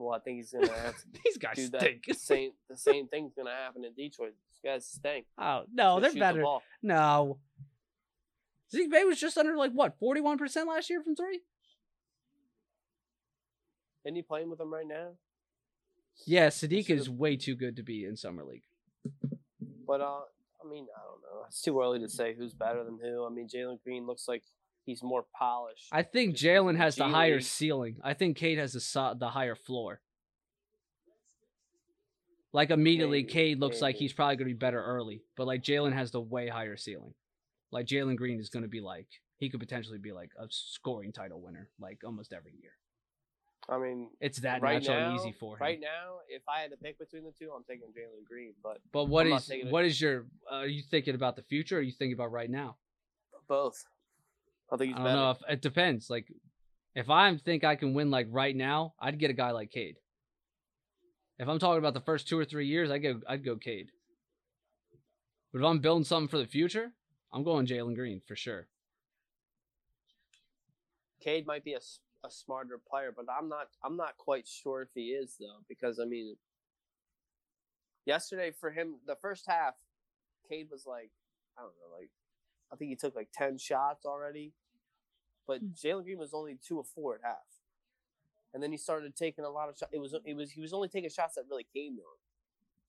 [0.00, 1.80] Well, I think he's gonna have to These guys do that.
[1.82, 2.04] stink.
[2.14, 4.32] same the same thing's gonna happen in Detroit.
[4.50, 5.26] These guys stink.
[5.38, 6.42] Oh no, they're shoot the better.
[6.42, 6.62] ball.
[6.82, 7.38] No.
[8.72, 11.40] Zeke Bay was just under like what, forty one percent last year from three?
[14.04, 15.10] Isn't he playing with them right now?
[16.26, 18.64] Yeah, Saddiq should've- is way too good to be in summer league.
[19.86, 20.20] But uh,
[20.64, 21.44] I mean, I don't know.
[21.46, 23.26] It's too early to say who's better than who.
[23.26, 24.42] I mean, Jalen Green looks like
[24.84, 25.88] he's more polished.
[25.92, 27.42] I think Just 'cause of Jalen has the G higher League.
[27.44, 28.00] ceiling.
[28.02, 30.00] I think Cade has the the higher floor.
[32.52, 35.62] Like immediately, Maybe, Cade looks like he's probably going to be better early, but like
[35.62, 37.14] Jalen has the way higher ceiling.
[37.72, 39.06] like Jalen Green is going to be like
[39.38, 42.72] he could potentially be like a scoring title winner like almost every year.
[43.68, 45.60] I mean, It's that right natural now, and easy for him.
[45.60, 48.54] right now, if I had to pick between the two, I'm taking Jalen Green.
[48.62, 49.72] But But what I'm not is taking it.
[49.72, 52.32] what is your uh, are you thinking about the future or are you thinking about
[52.32, 52.76] right now?
[53.46, 53.84] both,
[54.72, 55.16] I think I don't better.
[55.16, 56.10] know if it depends.
[56.10, 56.32] Like
[56.94, 59.96] if I think I can win like right now, I'd get a guy like Cade.
[61.38, 63.90] If I'm talking about the first two or three years, I go I'd go Cade.
[65.52, 66.92] But if I'm building something for the future,
[67.32, 68.68] I'm going Jalen Green for sure.
[71.20, 71.80] Cade might be a,
[72.24, 73.68] a smarter player, but I'm not.
[73.84, 76.36] I'm not quite sure if he is though, because I mean,
[78.06, 79.74] yesterday for him, the first half,
[80.48, 81.10] Cade was like,
[81.58, 82.10] I don't know, like,
[82.72, 84.52] I think he took like ten shots already,
[85.46, 85.68] but hmm.
[85.68, 87.36] Jalen Green was only two of four at half,
[88.54, 89.92] and then he started taking a lot of shots.
[89.92, 92.18] It was it was he was only taking shots that really came to him,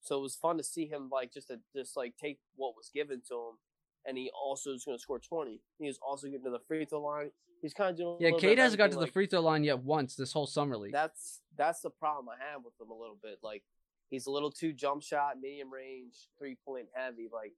[0.00, 2.90] so it was fun to see him like just to just like take what was
[2.92, 3.58] given to him.
[4.04, 5.60] And he also is going to score twenty.
[5.78, 7.30] He was also getting to the free throw line.
[7.60, 8.16] He's kind of doing.
[8.18, 10.76] Yeah, little hasn't got to everything, the free throw line yet once this whole summer
[10.76, 10.92] league.
[10.92, 13.38] that's that's the problem I have with him a little bit.
[13.42, 13.62] Like
[14.10, 17.28] he's a little too jump shot, medium range, three point heavy.
[17.32, 17.52] Like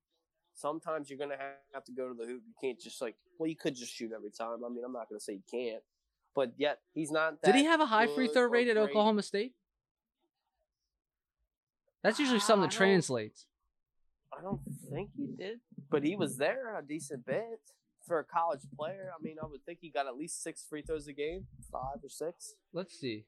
[0.54, 2.42] sometimes you're gonna have, have to go to the hoop.
[2.46, 4.64] You can't just like well, you could just shoot every time.
[4.64, 5.82] I mean, I'm not gonna say you can't,
[6.34, 7.42] but yet he's not.
[7.42, 8.90] That Did he have a high free throw rate at great.
[8.90, 9.54] Oklahoma State?
[12.02, 13.46] That's usually something that translates.
[14.36, 17.60] I don't think he did, but he was there a decent bit
[18.06, 19.10] for a college player.
[19.18, 22.02] I mean, I would think he got at least six free throws a game, five
[22.02, 22.54] or six.
[22.72, 23.24] Let's see.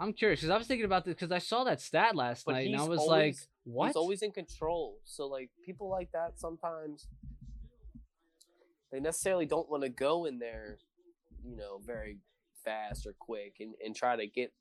[0.00, 2.52] I'm curious because I was thinking about this because I saw that stat last But
[2.52, 4.98] night and I was like, always- "What?" He's always in control.
[5.04, 7.06] So like people like that sometimes
[8.90, 10.78] they necessarily don't want to go in there,
[11.44, 12.18] you know, very
[12.64, 14.52] fast or quick and, and try to get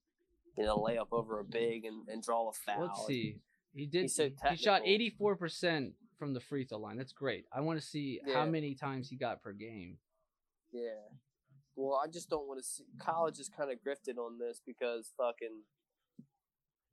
[0.58, 2.82] you know layup over a big and, and draw a foul.
[2.88, 3.38] Let's see.
[3.74, 4.10] He did.
[4.12, 6.98] so he- shot 84 percent from the free throw line.
[6.98, 7.46] That's great.
[7.54, 9.98] I want to see how many times he got per game.
[10.74, 10.92] Yeah.
[11.82, 15.14] Well, I just don't want to see college is kind of grifted on this because
[15.16, 15.64] fucking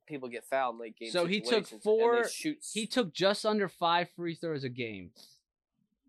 [0.07, 1.11] people get fouled in late game.
[1.11, 4.69] So he took situations, and they four- He took just under five free throws a
[4.69, 5.11] game.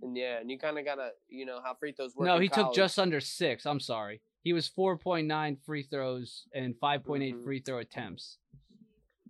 [0.01, 2.27] and yeah, and you kind of gotta you know how free throws work.
[2.27, 3.67] No, he took just under six.
[3.67, 4.21] I'm sorry.
[4.45, 7.43] He was 4.9 free throws and 5.8 Mhm.
[7.43, 8.39] free throw attempts.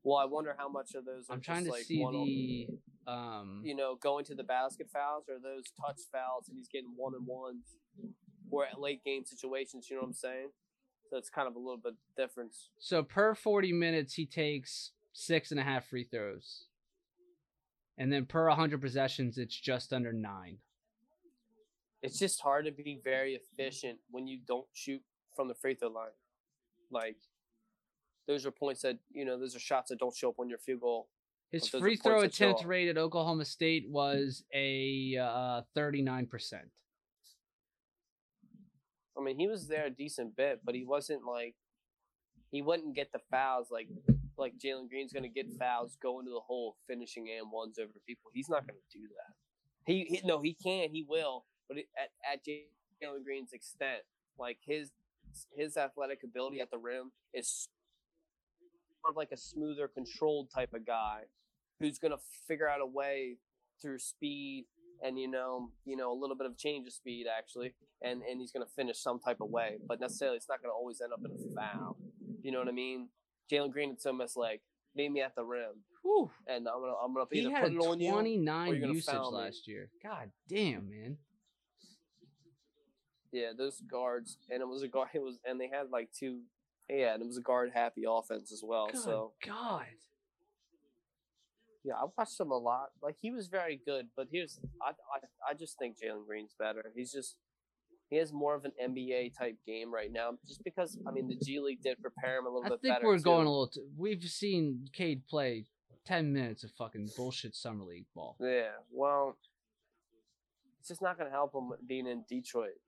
[0.02, 1.28] Well, I wonder how much of those.
[1.30, 2.68] Are I'm trying to like see one on- the.
[3.08, 6.92] Um, you know, going to the basket fouls or those touch fouls, and he's getting
[6.94, 7.64] one and ones,
[8.50, 9.88] or at late game situations.
[9.88, 10.48] You know what I'm saying?
[11.10, 12.68] So it's kind of a little bit difference.
[12.78, 16.66] So per 40 minutes, he takes six and a half free throws.
[17.96, 20.58] And then per 100 possessions, it's just under nine.
[22.02, 25.02] It's just hard to be very efficient when you don't shoot
[25.34, 26.10] from the free throw line.
[26.90, 27.16] Like
[28.28, 30.58] those are points that you know, those are shots that don't show up on your
[30.58, 31.08] field goal.
[31.50, 36.28] His free throw points that show attempt rate at Oklahoma State was a uh, 39%.
[39.18, 41.54] I mean, he was there a decent bit, but he wasn't like
[42.50, 43.88] he wouldn't get the fouls like
[44.36, 48.30] like Jalen Green's gonna get fouls, go into the hole, finishing and ones over people.
[48.32, 49.92] He's not gonna do that.
[49.92, 54.02] He, he no, he can, he will, but it, at at Jalen Green's extent,
[54.38, 54.90] like his
[55.56, 57.68] his athletic ability at the rim is
[59.02, 61.22] sort of like a smoother, controlled type of guy
[61.80, 63.36] who's gonna figure out a way
[63.80, 64.66] through speed
[65.02, 68.40] and you know, you know, a little bit of change of speed actually, and and
[68.40, 69.76] he's gonna finish some type of way.
[69.86, 71.96] But necessarily, it's not gonna always end up in a foul.
[72.42, 73.08] You know what I mean?
[73.50, 74.60] Jalen Green, it's almost like
[74.96, 76.30] meet me at the rim, Whew.
[76.48, 78.10] and I'm gonna I'm gonna He either put it on you.
[78.10, 79.88] 29 or you're usage last year.
[80.02, 81.18] God damn, man.
[83.30, 85.08] Yeah, those guards, and it was a guard.
[85.14, 86.40] It was, and they had like two.
[86.90, 88.88] Yeah, and it was a guard happy offense as well.
[88.90, 89.84] Good So God.
[91.84, 92.88] yeah, I watched him a lot.
[93.02, 96.92] Like he was very good, but here's I I, I just think Jalen Green's better.
[96.94, 97.36] He's just
[98.10, 101.36] he has more of an NBA type game right now, just because I mean the
[101.44, 103.22] G League did prepare him a little I bit think we're too.
[103.24, 103.68] going a little.
[103.68, 105.66] T- We've seen Cade play
[106.06, 108.36] 10 minutes of fucking bullshit summer league ball.
[108.40, 109.36] Yeah, well,
[110.80, 112.80] it's just not going to help him being in Detroit.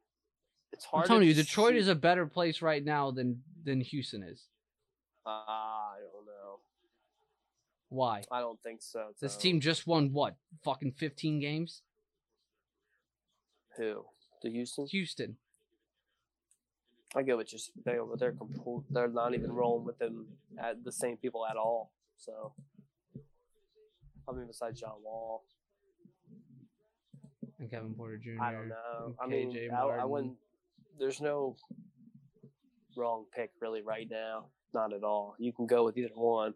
[0.73, 1.03] It's hard.
[1.05, 1.81] I'm telling you, Detroit shoot.
[1.81, 4.47] is a better place right now than than Houston is.
[5.27, 6.61] Ah, I don't know.
[7.89, 8.23] Why?
[8.31, 9.09] I don't think so.
[9.21, 10.37] This team just won what?
[10.65, 11.83] Fucking 15 games?
[13.77, 14.05] who
[14.43, 14.87] the Houston.
[14.87, 15.37] Houston.
[17.17, 18.85] I get what you're saying, but they're complete.
[18.91, 20.27] They're not even rolling with them
[20.59, 21.93] at the same people at all.
[22.17, 22.53] So,
[24.29, 25.43] I mean, besides John Wall,
[27.59, 28.41] And Kevin Porter Jr.
[28.41, 29.17] I don't know.
[29.21, 30.35] I mean, I, I wouldn't.
[30.99, 31.57] There's no
[32.97, 34.47] wrong pick really right now.
[34.75, 35.35] Not at all.
[35.39, 36.55] You can go with either one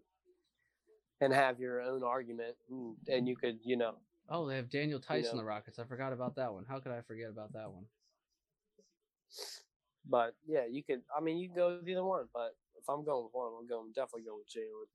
[1.21, 4.99] and have your own argument, and- and you could, you know, Oh, they have Daniel
[5.01, 5.43] Tyson, on know.
[5.43, 5.79] the Rockets.
[5.79, 6.65] I forgot about that one.
[6.65, 7.87] How could I forget about that one?
[10.07, 11.03] But yeah, you could.
[11.15, 12.29] I mean, you can go with either one.
[12.33, 14.89] But if I'm going with one, I'm going definitely go with Jalen.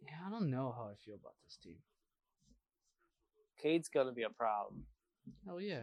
[0.00, 1.82] Yeah, I don't know how I feel about this team.
[3.58, 4.86] Cade's gonna be a problem.
[5.46, 5.82] Hell yeah.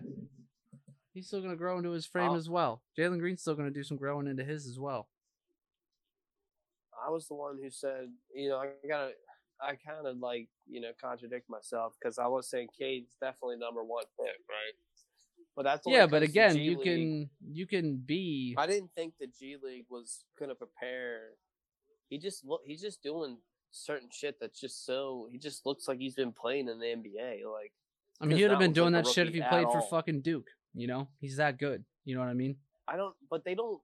[1.14, 2.36] He's still gonna grow into his frame Oh.
[2.36, 2.82] as well.
[2.98, 5.10] Jalen Green's still gonna do some growing into his as well.
[7.06, 9.12] I was the one who said, you know, I gotta.
[9.64, 13.84] I kind of like, you know, contradict myself because I was saying Cade's definitely number
[13.84, 14.74] one pick, right?
[15.56, 19.28] But that's Yeah, but again, you League, can you can be I didn't think the
[19.28, 21.32] G League was gonna prepare.
[22.10, 22.62] He just look.
[22.66, 23.38] He's just doing
[23.70, 25.28] certain shit that's just so.
[25.32, 27.46] He just looks like he's been playing in the NBA.
[27.52, 27.74] Like
[28.22, 29.88] I mean he would have been doing like that shit if he played for all.
[29.88, 30.48] fucking Duke.
[30.74, 31.08] You know?
[31.20, 31.84] He's that good.
[32.06, 32.56] You know what I mean?
[32.88, 33.16] I don't.
[33.30, 33.80] But they don't.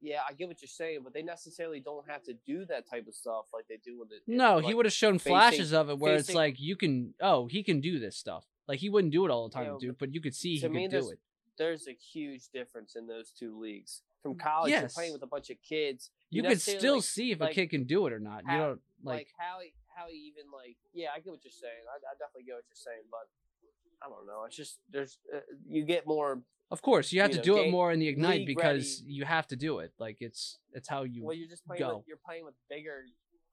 [0.00, 3.08] Yeah, I get what you're saying, but they necessarily don't have to do that type
[3.08, 4.22] of stuff like they do with it.
[4.28, 7.46] No, he would have shown facing- flashes of it where it's like you can oh,
[7.46, 8.46] he can do this stuff.
[8.68, 10.56] Like he wouldn't do it all the time, Yeah, with Duke, but you could see
[10.56, 11.18] he could do it.
[11.56, 14.02] There's a huge difference in those two leagues.
[14.22, 16.10] From college, you're playing with a bunch of kids.
[16.30, 18.42] You could still like- see if a kid can do it or not.
[18.44, 21.42] You how- don't like, like how he, how he even like yeah i get what
[21.44, 23.26] you're saying i, I definitely get what you're saying but
[24.04, 26.40] i don't know it's just there's uh, you get more
[26.70, 28.46] Of course, you have you to know, do it game- more in the ignite league
[28.46, 29.14] because ready.
[29.16, 29.90] you have to do it.
[29.98, 31.96] Like it's it's how you well you're just playing go.
[31.96, 32.98] with you're playing with bigger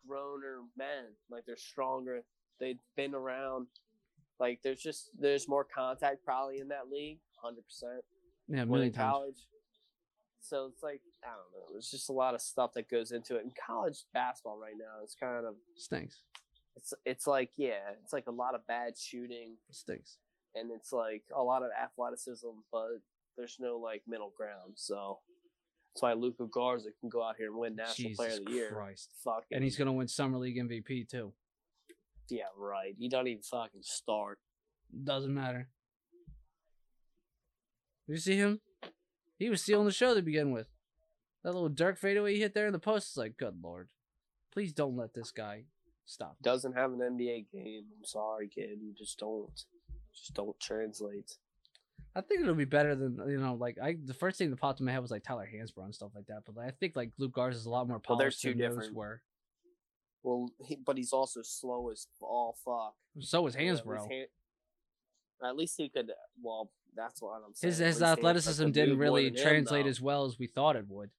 [0.08, 2.22] growner men like they're stronger
[2.60, 3.68] they've been around
[4.40, 7.56] like there's just there's more contact probably in that league 100%
[8.48, 9.12] yeah, a more million in times.
[9.14, 9.42] college
[10.42, 13.36] so it's like i don't know there's just a lot of stuff that goes into
[13.38, 16.22] it and college basketball right now is kind of Stinks.
[16.76, 20.18] it's it's like yeah it's like a lot of bad shooting Stinks.
[20.56, 22.88] And it's like a lot of athleticism, but
[23.38, 24.74] there's no like middle ground.
[24.76, 25.20] So
[25.94, 28.52] that's why Luka Garza can go out here and win National Jesus Player of the
[28.52, 28.72] Year.
[28.72, 29.10] Christ.
[29.24, 31.34] Fucking, And he's gonna win summer league MVP too.
[32.30, 32.96] yeah, right.
[32.98, 34.40] You don't even fucking start.
[35.04, 35.68] Doesn't matter.
[38.08, 38.62] You see him?
[39.38, 40.68] He was stealing the show to begin with.
[41.44, 43.90] That little Dirk fadeaway he hit there in the post is like, good lord.
[44.54, 45.64] Please don't let this guy
[46.06, 46.38] stop.
[46.42, 47.84] Doesn't have an NBA game.
[47.98, 48.80] I'm sorry, kid.
[48.82, 49.50] You just don't.
[50.16, 51.38] Just don't translate.
[52.16, 54.80] I think it'll be better than you know, like I the first thing that popped
[54.80, 56.44] in my head was like Tyler Hansbrough and stuff like that.
[56.46, 58.94] But I think like Luke Garza is a lot more Well, they're two different.
[58.94, 59.22] were.
[60.24, 62.96] Well, he, but he's also slow as all fuck.
[63.20, 64.12] So was Yeah, at least Hansbrough.
[64.12, 66.12] Han- At least he could.
[66.42, 67.70] Well, that's what I'm saying.
[67.72, 71.10] His his athleticism didn't really than him, translate as well as we thought it would.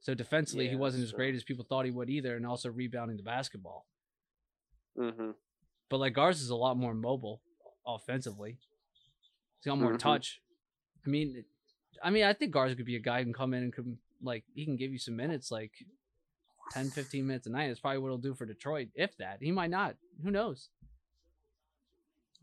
[0.00, 1.36] So defensively, he wasn't as great true.
[1.36, 3.86] as people thought he would either, and also rebounding the basketball.
[4.98, 5.30] Mm-hmm.
[5.88, 7.40] But like Garza's a lot more mobile
[7.86, 8.58] offensively.
[9.60, 9.98] He's got more Mhm.
[9.98, 10.40] touch.
[11.06, 11.44] I mean,
[12.02, 13.98] I mean, I think Garza could be a guy who can come in and can
[14.22, 15.72] like he can give you some minutes, like
[16.72, 17.68] 10, 15 minutes a night.
[17.68, 19.42] That's probably what he'll do for Detroit, if that.
[19.42, 19.96] He might not.
[20.22, 20.70] Who knows?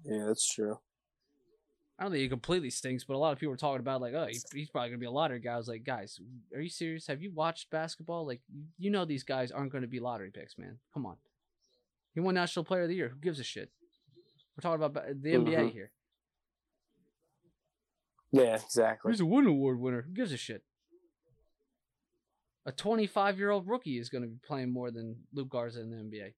[0.03, 0.79] Yeah, that's true.
[1.99, 4.13] I don't think he completely stinks, but a lot of people are talking about like,
[4.15, 5.53] oh, he- he's probably gonna be a lottery guy.
[5.53, 6.19] I was like, guys,
[6.55, 7.05] are you serious?
[7.07, 8.25] Have you watched basketball?
[8.25, 8.41] Like,
[8.79, 10.79] you know these guys aren't gonna be lottery picks, man.
[10.93, 11.17] Come on.
[12.15, 13.09] He won National Player of the Year.
[13.09, 13.71] Who gives a shit?
[14.55, 15.71] We're talking about the NBA Mhm.
[15.71, 15.91] here.
[18.31, 19.11] Yeah, exactly.
[19.11, 20.01] He's a Wooden Award winner.
[20.03, 20.63] Who gives a shit?
[22.65, 25.89] A 25 year old rookie is going to be playing more than Luke Garza in
[25.89, 26.33] the NBA.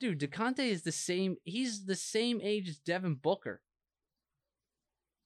[0.00, 1.36] Dude, Duarte is the same.
[1.44, 3.62] He's the same age as Devin Booker.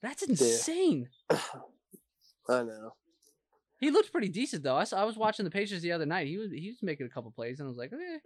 [0.02, 1.08] That's insane.
[1.30, 2.94] I know.
[3.80, 4.76] He looked pretty decent though.
[4.76, 6.26] I, saw, I was watching the Pacers the other night.
[6.26, 8.18] He was he was making a couple plays, and I was like, okay.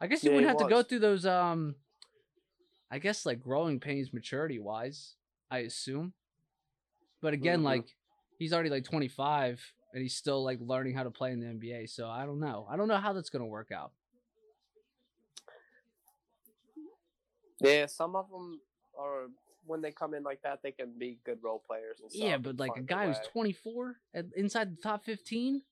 [0.00, 1.26] I guess you Yeah, wouldn't have to go through those.
[1.26, 1.74] Um,
[2.90, 5.14] I guess like growing pains, maturity wise.
[5.50, 6.12] I assume,
[7.20, 7.64] but again, Mhm.
[7.64, 7.96] like
[8.38, 9.60] he's already like 25,
[9.92, 11.86] and he's still like learning how to play in the NBA.
[11.88, 12.66] So I don't know.
[12.68, 13.92] I don't know how that's gonna work out.
[17.60, 18.60] Yeah, some of them
[18.98, 19.28] are
[19.64, 22.00] when they come in like that, they can be good role players.
[22.00, 25.62] And stuff yeah, but like a guy who's 24 and inside the top 15,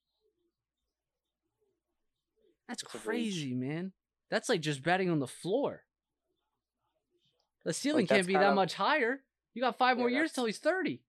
[2.69, 3.93] that's It's crazy, man.
[4.31, 5.85] That's like just betting on the floor.
[7.65, 9.23] The ceiling Like, can't be that of- much higher.
[9.55, 11.03] You got five Yeah, more years till he's 30.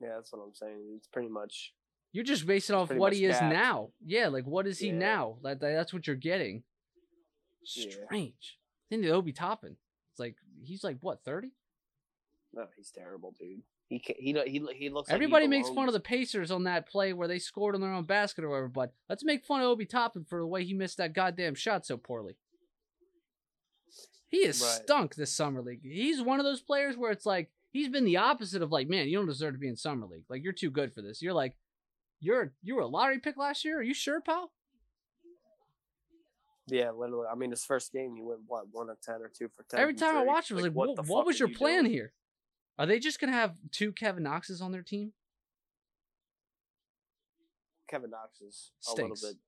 [0.00, 0.94] Yeah, that's what I'm saying.
[0.96, 1.74] It's pretty much.
[2.12, 3.90] You're just basing off what he is now.
[4.04, 4.98] Yeah, like what is he Yeah.
[4.98, 5.38] now?
[5.42, 6.62] That, that- that's what you're getting.
[7.64, 8.58] Strange.
[8.90, 9.76] Then the Obi Toppin.
[10.12, 11.50] It's like he's like what 30?
[12.52, 13.62] No, he's terrible, dude.
[13.88, 15.08] He he he he looks.
[15.08, 17.80] like he Everybody makes fun of the Pacers on that play where they scored on
[17.80, 20.64] their own basket or whatever, but let's make fun of Obi Toppin for the way
[20.64, 22.36] he missed that goddamn shot so poorly.
[24.34, 24.82] He has Right.
[24.82, 25.80] stunk this summer league.
[25.82, 29.06] He's one of those players where it's like he's been the opposite of like, man,
[29.08, 30.24] you don't deserve to be in summer league.
[30.28, 31.22] Like you're too good for this.
[31.22, 31.56] You're like,
[32.20, 33.78] you're you were a lottery pick last year.
[33.78, 34.50] Are you sure, pal?
[36.66, 37.26] Yeah, literally.
[37.30, 39.78] I mean, his first game, he went what one of ten or two for ten.
[39.80, 41.92] Every time I watched I was like, what, the what was your you plan doing?
[41.92, 42.12] here?
[42.78, 45.12] Are they just gonna have two Kevin Knoxes on their team?
[47.88, 49.22] Kevin Knox is a Stinks.
[49.22, 49.40] little bit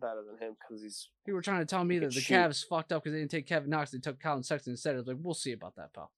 [0.00, 2.34] better than him because he's People were trying to tell me that the shoot.
[2.34, 3.90] Cavs fucked up because they didn't take Kevin Knox.
[3.90, 4.94] They took Collin Sexton instead.
[4.94, 6.12] I was like, we'll see about that, pal.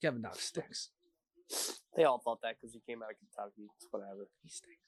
[0.00, 0.90] Kevin Knox stinks.
[1.96, 3.68] they all thought that because he came out of Kentucky.
[3.90, 4.28] Whatever.
[4.42, 4.80] He stinks.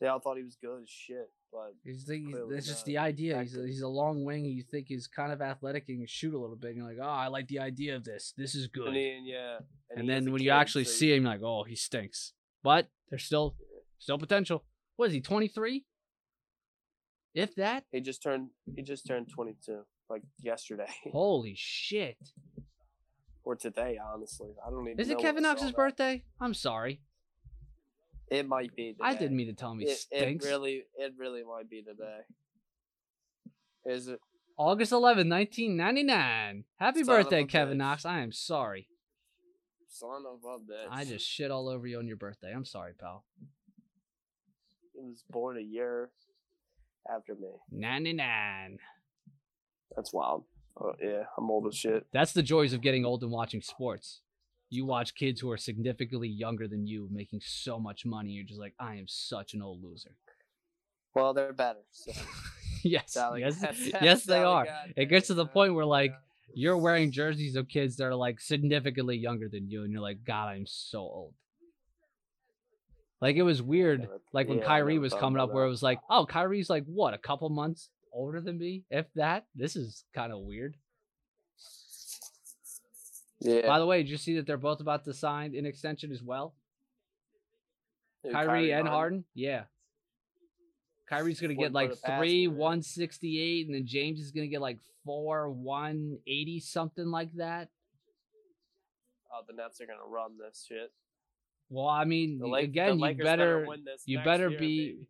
[0.00, 3.38] They all thought he was good as shit, but He's the, that's just the idea.
[3.42, 4.46] He's a, he's a long wing.
[4.46, 6.68] You think he's kind of athletic and can shoot a little bit.
[6.68, 8.32] And you're like, oh, I like the idea of this.
[8.34, 8.86] This is good.
[8.88, 9.58] and then yeah,
[9.90, 12.32] and he then when you actually so see him, you're like, oh, he stinks.
[12.62, 13.56] But there's still
[13.98, 14.64] still potential.
[15.00, 15.22] What is he?
[15.22, 15.86] 23?
[17.32, 17.84] If that?
[17.90, 22.18] he just turned he just turned twenty two like yesterday Holy shit!
[23.42, 23.98] or today.
[24.12, 25.00] Honestly, I don't even.
[25.00, 25.76] Is it know when Kevin I saw Knox's that.
[25.76, 26.24] birthday?
[26.38, 27.00] I'm sorry.
[28.30, 28.92] It might be.
[28.92, 29.00] Today.
[29.00, 30.44] I didn't mean to tell him he It, it stinks.
[30.44, 32.18] really, it really might be today.
[33.86, 34.20] Is it?
[34.58, 36.64] August 11, 1999.
[36.76, 37.78] Happy Son of birthday, a Kevin bitch.
[37.78, 38.04] Knox.
[38.04, 38.86] I am sorry.
[39.88, 40.88] Son of a bitch.
[40.90, 42.52] I just shit all over you on your birthday.
[42.52, 43.24] I'm sorry, pal.
[45.00, 46.10] He was born a year
[47.12, 47.48] after me.
[47.70, 48.78] 99.
[49.96, 50.44] That's wild.
[50.80, 52.06] Oh, yeah, I'm old as shit.
[52.12, 54.20] That's the joys of getting old and watching sports.
[54.68, 58.30] You watch kids who are significantly younger than you making so much money.
[58.30, 60.16] You're just like, I am such an old loser.
[61.14, 61.80] Well, they're better.
[61.90, 62.12] So
[62.84, 64.66] yes, Sally- yes, Sally yes, they are.
[64.96, 66.12] It gets to the point where like
[66.54, 70.24] you're wearing jerseys of kids that are like significantly younger than you, and you're like,
[70.24, 71.34] God, I'm so old.
[73.20, 76.00] Like it was weird, like when yeah, Kyrie was coming up, where it was like,
[76.08, 79.44] oh, Kyrie's like what, a couple months older than me, if that.
[79.54, 80.76] This is kind of weird.
[83.40, 83.66] Yeah.
[83.66, 86.22] By the way, did you see that they're both about to sign an extension as
[86.22, 86.54] well?
[88.22, 89.24] Dude, Kyrie, and Harden?
[89.34, 89.64] Yeah.
[91.08, 94.30] Kyrie's gonna get like put it past three one sixty eight, and then James is
[94.30, 97.68] gonna get like four one eighty something like that.
[99.32, 100.92] Oh, the Nets are gonna run this shit.
[101.70, 105.08] Well, I mean, y- again, you better win this you better year, be baby.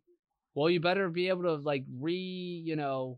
[0.53, 3.17] well, you better be able to like re you know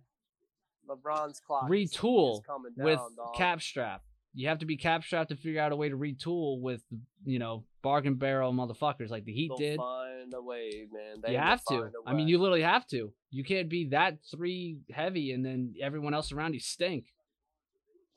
[0.90, 1.70] LeBron's clock.
[1.70, 3.36] retool coming with down, dog.
[3.36, 4.02] cap strap.
[4.34, 6.82] You have to be cap strapped to figure out a way to retool with
[7.26, 9.78] you know bargain barrel motherfuckers like the Heat They'll did.
[9.78, 11.22] find a way, man.
[11.22, 11.90] They you have to.
[12.08, 13.12] I mean, you literally have to.
[13.30, 17.06] You can't be that three heavy and then everyone else around you stink.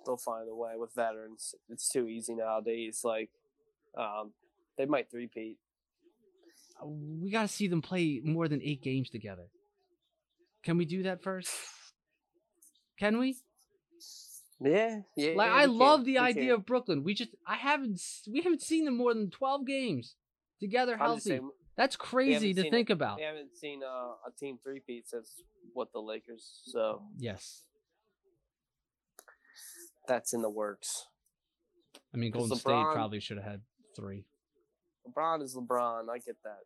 [0.05, 1.55] They'll find a way with veterans.
[1.69, 3.01] It's too easy nowadays.
[3.03, 3.31] Like,
[3.99, 4.33] um,
[4.77, 5.59] they might three-peat.
[6.85, 9.47] We got to see them play more than eight games together.
[10.63, 11.51] Can we do that first?
[12.99, 13.37] Can we?
[14.61, 15.33] Yeah, yeah.
[15.37, 16.51] Like yeah, I love can, the we idea can.
[16.53, 17.05] of Brooklyn.
[17.05, 18.01] We just I haven't
[18.31, 20.15] we haven't seen them more than 12 games
[20.61, 21.21] together healthy.
[21.21, 22.95] saying, That's crazy to think it.
[22.95, 23.19] about.
[23.19, 25.31] we haven't seen uh, a team three-peat since
[25.75, 26.61] what the Lakers.
[26.65, 27.65] So Yes.
[30.09, 31.07] that's in the works.
[32.15, 33.61] I mean, Golden State probably should have had
[33.95, 34.25] 3.
[35.09, 36.09] LeBron is LeBron.
[36.09, 36.61] I get that.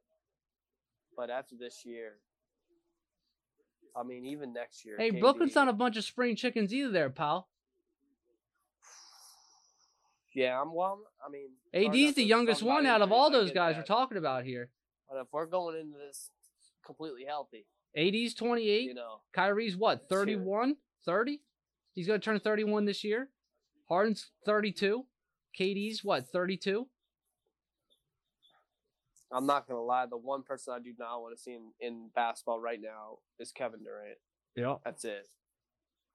[1.16, 2.14] But after this year,
[3.96, 4.96] I mean, even next year.
[4.96, 7.48] Hey, KD Brooklyn's not a bunch of spring chickens either there, pal.
[10.34, 11.00] Yeah, I'm well.
[11.24, 13.80] I mean, AD's the youngest one out of all those guys that.
[13.80, 14.70] we're talking about here.
[15.08, 16.30] But if we're going into this
[16.86, 18.82] completely healthy, AD's 28.
[18.82, 20.76] you know, Kyrie's what, 31?
[21.04, 21.40] 30?
[21.94, 23.28] He's going to turn 31 this year.
[23.88, 25.04] Harden's 32.
[25.58, 26.86] KD's what, 32?
[29.32, 30.06] I'm not gonna lie.
[30.06, 33.52] The one person I do not want to see in, in basketball right now is
[33.52, 34.18] Kevin Durant.
[34.56, 34.76] Yeah.
[34.84, 35.26] That's it.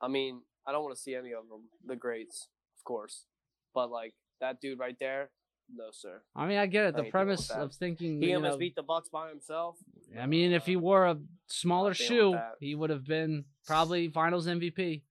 [0.01, 2.47] I mean, I don't want to see any of them, the greats,
[2.77, 3.25] of course,
[3.73, 5.29] but like that dude right there,
[5.73, 6.21] no sir.
[6.35, 6.95] I mean, I get it.
[6.97, 9.77] I The premise of thinking, He almost know, beat the Bucks by himself.
[10.19, 11.17] I mean, if he wore a
[11.47, 15.01] smaller shoe, he would have been probably Finals MVP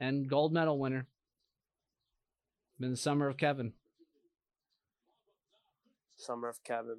[0.00, 1.06] and gold medal winner.
[2.78, 3.72] Been the summer of Kevin.
[6.24, 6.98] Summer of Kevin.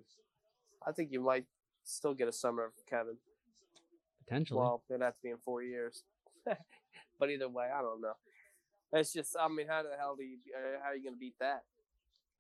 [0.86, 1.46] I think you might
[1.84, 3.18] still get a summer of Kevin.
[4.24, 4.60] Potentially.
[4.60, 6.04] Well, it'd have to be in four years.
[7.20, 8.14] but either way, I don't know.
[8.94, 11.36] It's just, I mean, how the hell do you, uh, how are you gonna beat
[11.40, 11.64] that?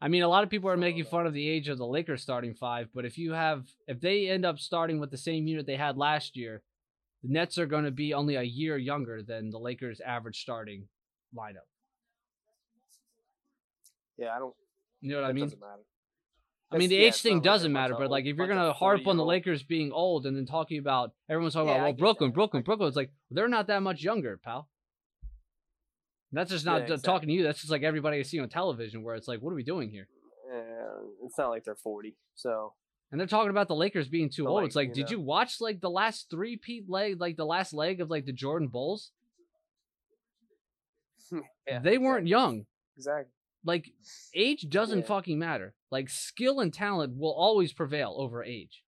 [0.02, 2.22] I mean, a lot of people are making fun of the age of the Lakers
[2.22, 5.66] starting five, but if you have, if they end up starting with the same unit
[5.66, 6.62] they had last year,
[7.24, 10.88] the Nets are going to be only a year younger than the Lakers' average starting
[11.36, 11.66] lineup.
[14.18, 14.53] Yeah, I don't.
[15.02, 15.45] You know what I mean?
[15.45, 15.82] doesn't matter.
[16.76, 19.18] I mean, the yeah, age thing doesn't matter, but like if you're gonna harp on
[19.18, 22.35] the Lakers being old and then talking about everyone's talking Yeah, about well Brooklyn, that.
[22.35, 22.88] Brooklyn, Brooklyn.
[22.88, 24.69] It's like they're not that much younger, pal.
[26.31, 27.43] That's just not Yeah, just talking to you.
[27.43, 29.89] That's just like everybody I see on television, where it's like, what are we doing
[29.89, 30.07] here?
[31.23, 32.15] It's not like they're 40.
[32.35, 32.73] So
[33.11, 34.57] And they're talking about the Lakers being too But, old.
[34.61, 37.38] like, it's like, you did know- you watch like the last three peat leg, like
[37.38, 39.11] the last leg of like the Jordan Bulls?
[41.68, 42.65] Yeah, they weren't young.
[42.97, 43.31] exactly.
[43.65, 43.91] Like
[44.33, 45.05] age doesn't Yeah.
[45.05, 45.73] fucking matter.
[45.91, 48.83] Like skill and talent will always prevail over age.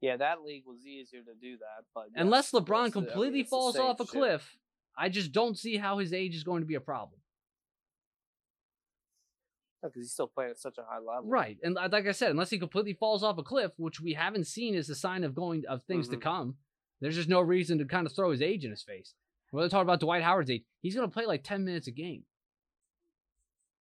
[0.00, 3.06] Yeah, that league was easier to do that, but yeah, Unless LeBron course, I mean,
[3.08, 4.10] completely falls off a shit.
[4.12, 4.58] cliff,
[4.96, 7.20] I just don't see how his age is going to be a problem.
[9.82, 11.24] because he's still playing at such a high level.
[11.30, 11.56] Right.
[11.62, 14.46] And li- like I said, unless he completely falls off a cliff, which we haven't
[14.46, 16.20] seen as a sign of going of things to Mhm.
[16.20, 16.58] come,
[17.00, 19.14] there's just no reason to kind of throw his age in his face.
[19.52, 22.24] They're talking about Dwight Howard's age, he's going to play like 10 minutes a game.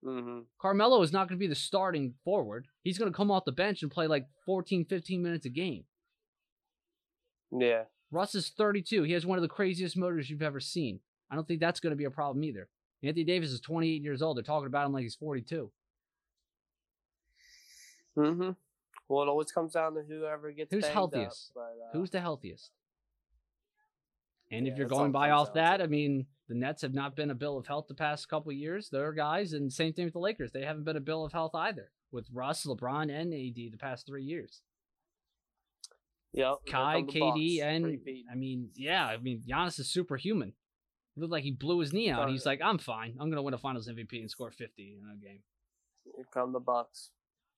[0.04, 0.40] Mm-hmm.
[0.62, 2.68] Carmelo is not going to be the starting forward.
[2.84, 5.84] He's going to come off the bench and play like 14, 15 minutes a game.
[7.52, 7.84] Yeah.
[8.12, 9.04] Russ is 32.
[9.04, 11.00] He has one of the craziest motors you've ever seen.
[11.30, 12.70] I don't think that's going to be a problem either.
[13.04, 14.38] Anthony Davis is 28 years old.
[14.38, 15.72] They're talking about him like he's 42.
[18.18, 18.52] Mm-hmm.
[19.08, 21.52] Well, it always comes down to whoever gets Who's healthiest?
[21.52, 22.72] Up, but, uh, Who's the healthiest?
[24.52, 25.82] And if you're going by off that.
[25.82, 28.58] I mean, the Nets have not been a bill of health the past couple of
[28.58, 28.90] years.
[28.90, 30.52] They're guys, and same thing with the Lakers.
[30.52, 34.08] They haven't been a bill of health either with Russ, LeBron, and AD the past
[34.08, 34.62] three years.
[36.34, 38.00] Yeah, Kai, KD, and.
[38.32, 40.54] I mean, yeah, I mean, Giannis is superhuman.
[41.16, 42.20] He looked like he blew his knee out.
[42.20, 42.32] Sorry.
[42.32, 43.16] He's like, I'm fine.
[43.20, 45.42] I'm gonna win a Finals MVP and score 50 in a game.
[46.16, 47.10] Here come the Bucks.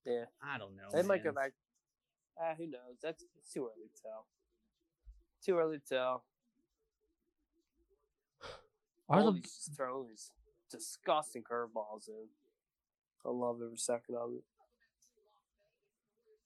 [0.05, 0.89] Yeah, I don't know.
[0.93, 1.53] they might go back.
[2.39, 2.97] Ah, who knows?
[3.01, 3.23] That's
[3.53, 4.25] too early to tell.
[5.45, 6.23] Too early to tell.
[9.09, 10.31] Are All the just throwing these
[10.69, 12.27] disgusting curveballs in.
[13.25, 14.43] I love every second of it.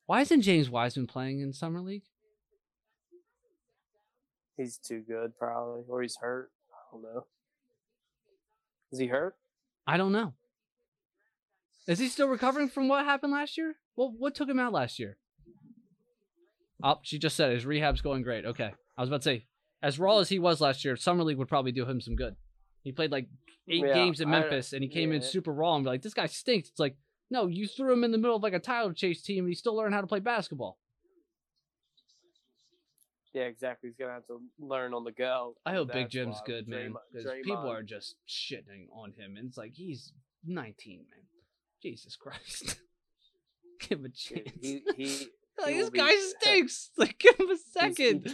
[0.07, 2.03] why isn't James Wiseman playing in summer league?
[4.57, 6.51] He's too good, probably, or he's hurt.
[6.71, 7.25] I don't know.
[8.91, 9.35] Is he hurt?
[9.85, 10.33] I don't know.
[11.87, 13.75] Is he still recovering from what happened last year?
[13.95, 15.17] Well, what took him out last year?
[16.83, 18.45] Oh, she just said his rehab's going great.
[18.45, 18.71] Okay.
[18.97, 19.45] I was about to say,
[19.81, 22.35] as raw as he was last year, Summer League would probably do him some good.
[22.85, 23.27] He played like
[23.67, 26.13] eight Yeah, games in Memphis and he came in super raw and be like, this
[26.13, 26.69] guy stinks.
[26.69, 26.95] It's like,
[27.29, 29.55] no, you threw him in the middle of like a title chase team and he
[29.55, 30.77] still learned how to play basketball.
[33.33, 33.89] Yeah, exactly.
[33.89, 35.55] He's gonna have to learn on the go.
[35.65, 36.93] I hope Big Jim's good, man.
[37.11, 39.35] Because people are just shitting on him.
[39.37, 40.13] And it's like, he's
[40.45, 41.19] 19, man.
[41.81, 42.77] Jesus Christ.
[43.81, 44.49] Give him a chance.
[44.61, 46.91] He, he, Like, he this will be- guy stinks.
[46.97, 48.33] Like, give him a second.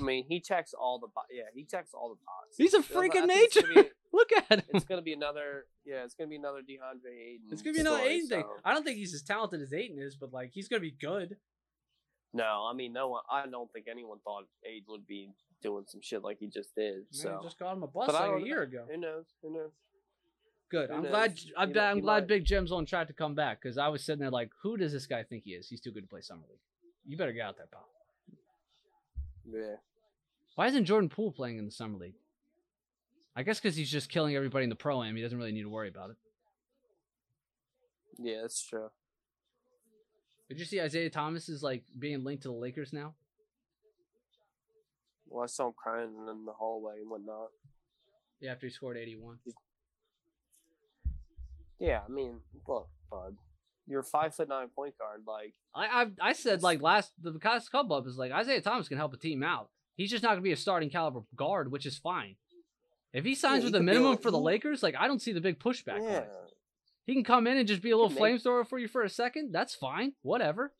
[0.00, 2.56] I mean, he checks all the bo- yeah, he checks all the boxes.
[2.56, 3.62] He's a freak of nature.
[3.74, 4.62] be- Look at him.
[4.74, 7.46] It's gonna be another yeah, it's gonna be another DeAndre Ayton.
[7.52, 8.40] It's gonna be another story, Ayton thing.
[8.42, 10.90] so- I don't think he's as talented as Ayton is, but like he's gonna be
[10.90, 11.36] good.
[12.32, 13.22] No, I mean no one.
[13.30, 15.30] I don't think anyone thought Ayton would be
[15.62, 17.02] doing some shit like he just did.
[17.10, 18.62] So just got him a bus But like a year know.
[18.62, 18.84] ago.
[18.90, 19.24] who knows?
[19.42, 19.70] Who knows?
[20.70, 20.88] Good.
[20.90, 21.10] who I'm knows?
[21.10, 21.30] glad.
[21.56, 22.28] I'm, He I'm he glad might.
[22.28, 24.92] Big Jim's on track to come back because I was sitting there like, who does
[24.92, 25.68] this guy think he is?
[25.68, 26.58] He's too good to play summer league.
[27.06, 27.88] You better get out there, pal.
[29.52, 29.76] Yeah.
[30.60, 32.16] Why isn't Jordan Poole playing in the summer league?
[33.34, 35.16] I guess because he's just killing everybody in the pro am.
[35.16, 36.16] He doesn't really need to worry about it.
[38.18, 38.90] Yeah, that's true.
[40.50, 43.14] Did you see Isaiah Thomas is like being linked to the Lakers now?
[45.30, 47.48] Well, I saw him crying in the hallway and whatnot.
[48.38, 49.38] Yeah, after he scored 81.
[51.78, 53.34] Yeah, I mean, look, bud,
[53.86, 55.22] you're a five foot nine point guard.
[55.26, 58.88] Like, I I, I said like last the past couple up is like Isaiah Thomas
[58.88, 59.70] can help a team out.
[60.00, 62.36] He's just not gonna be a starting caliber guard, which is fine.
[63.12, 65.20] If he signs Yeah, with a minimum like- for the he- Lakers, like I don't
[65.20, 66.00] see the big pushback.
[66.00, 66.24] yeah.
[67.04, 69.10] He can come in and just be a little make- flamethrower for you for a
[69.10, 69.52] second.
[69.52, 70.14] That's fine.
[70.22, 70.72] Whatever.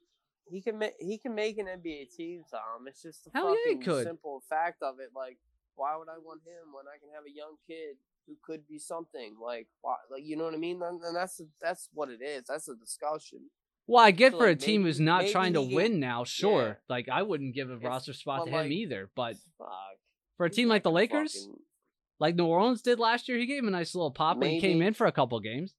[0.51, 2.89] he can make he can make an NBA team, Tom.
[2.89, 4.05] It's just the Hell yeah, fucking could.
[4.07, 5.11] simple fact of it.
[5.15, 5.39] Like,
[5.77, 8.79] why would I want him when I can have a young kid who could be
[8.79, 9.37] something?
[9.39, 9.97] Like, why?
[10.11, 10.81] Like, you know what I mean?
[10.83, 12.45] And, and that's that's what it is.
[12.49, 13.51] That's a discussion.
[13.91, 16.23] Well, I get So, for a team maybe- who's not trying to can- win now,
[16.23, 16.63] sure.
[16.69, 16.75] Yeah.
[16.89, 19.11] Like I wouldn't give a If- roster spot to like, him either.
[19.17, 19.69] But Fuck.
[20.37, 21.65] for a team not like the Lakers, fucking-
[22.21, 24.61] like New Orleans did last year, he gave him a nice little pop when he
[24.61, 25.75] came in for a couple games.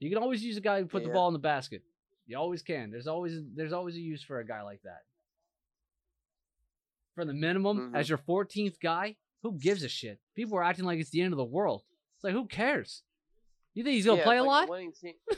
[0.00, 1.14] You can always use a guy who put the Yeah.
[1.14, 1.82] ball in the basket.
[2.26, 2.90] You always can.
[2.90, 5.06] There's always there's always a use for a guy like that.
[7.14, 7.96] For the minimum, Mhm.
[7.96, 10.20] as your 14th guy, who gives a shit?
[10.34, 11.84] People are acting like it's the end of the world.
[12.16, 13.02] It's like who cares?
[13.78, 14.70] You think he's gonna Yeah, play a like lot?
[14.70, 15.14] winning team.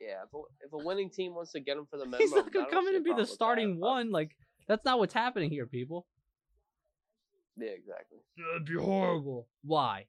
[0.00, 2.32] yeah, if a, if a winning team wants to get him for the minimum, He's
[2.32, 4.10] not gonna come in and be the with that, starting one.
[4.10, 4.32] Like
[4.66, 6.08] that's not what's happening here, people.
[7.56, 8.18] Yeah, exactly.
[8.36, 9.46] That'd be horrible.
[9.62, 10.06] Why?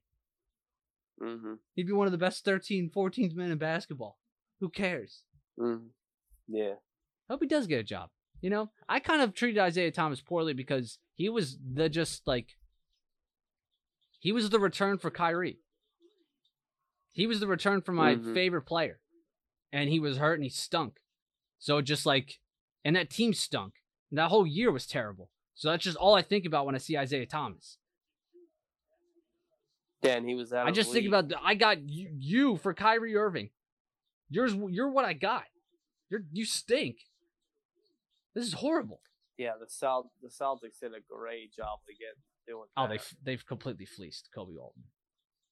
[1.22, 1.54] Mm-hmm.
[1.76, 4.18] He'd be one of the best 13, 14th men in basketball.
[4.58, 5.22] Who cares?
[5.56, 5.86] Mm-hmm.
[6.48, 6.74] Yeah.
[7.30, 8.10] Hope he does get a job.
[8.40, 12.56] You know, I kind of treated Isaiah Thomas poorly because he was the just like
[14.18, 15.60] he was the return for Kyrie.
[17.12, 18.34] He was the return for my Mhm.
[18.34, 18.98] favorite player.
[19.74, 21.00] and he was hurt and he stunk.
[21.58, 22.40] So just like,
[22.84, 23.82] and that team stunk.
[24.10, 25.30] And that whole year was terrible.
[25.54, 27.78] So that's just all I think about when I see Isaiah Thomas.
[30.02, 30.66] Yeah, and he was out.
[30.66, 33.50] I just think about the, I got you, you for Kyrie Irving.
[34.28, 35.44] Yours, you're what I got.
[36.10, 36.98] You're you stink.
[38.34, 39.00] This is horrible.
[39.38, 42.14] Yeah, the Celt the Celtics did a great job again
[42.46, 42.66] doing.
[42.76, 44.84] Oh, they they've completely fleeced Koby Altman.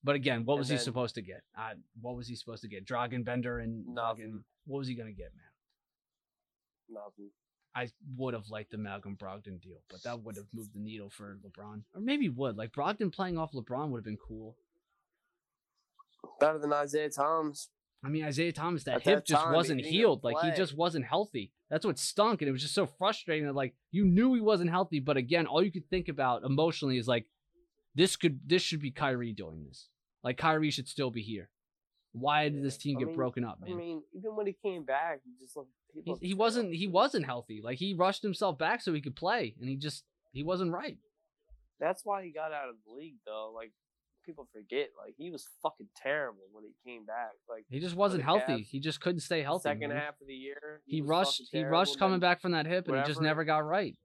[0.02, 1.43] But again, what was he supposed to get?
[1.56, 2.86] I, what was he supposed to get?
[2.86, 4.44] Dragan Bender and Nothing.
[4.66, 5.51] what was he gonna get, man?
[6.93, 7.31] nothing.
[7.74, 11.09] I would have liked the Malcolm Brogdon deal, but that would have moved the needle
[11.09, 14.56] for LeBron, or maybe would like Brogdon playing off LeBron would have been cool.
[16.40, 17.68] Better than Isaiah Thomas.
[18.05, 20.24] I mean, Isaiah Thomas, that At hip that just time, wasn't didn't healed.
[20.24, 21.52] Like he just wasn't healthy.
[21.68, 24.70] That's what stunk, and it was just so frustrating that like you knew he wasn't
[24.70, 27.27] healthy, but again, all you could think about emotionally is like,
[27.94, 29.88] this could this should be Kyrie doing this.
[30.22, 31.50] Like Kyrie should still be here.
[32.12, 33.72] Why did this team I get mean- broken up, man?
[33.72, 35.70] I mean, even when he came back, he just looked.
[35.92, 37.60] He, he, he wasn't he wasn't healthy.
[37.62, 40.98] Like he rushed himself back so he could play, and he just he wasn't right.
[41.80, 43.52] That's why he got out of the league, though.
[43.54, 43.72] Like
[44.24, 47.30] people forget, like he was fucking terrible when he came back.
[47.48, 48.62] Like He just wasn't healthy.
[48.62, 49.62] He just couldn't stay healthy.
[49.62, 49.98] second man.
[49.98, 51.42] half of the year, he was rushed.
[51.50, 53.96] He rushed coming back from that hip, and it just never got right.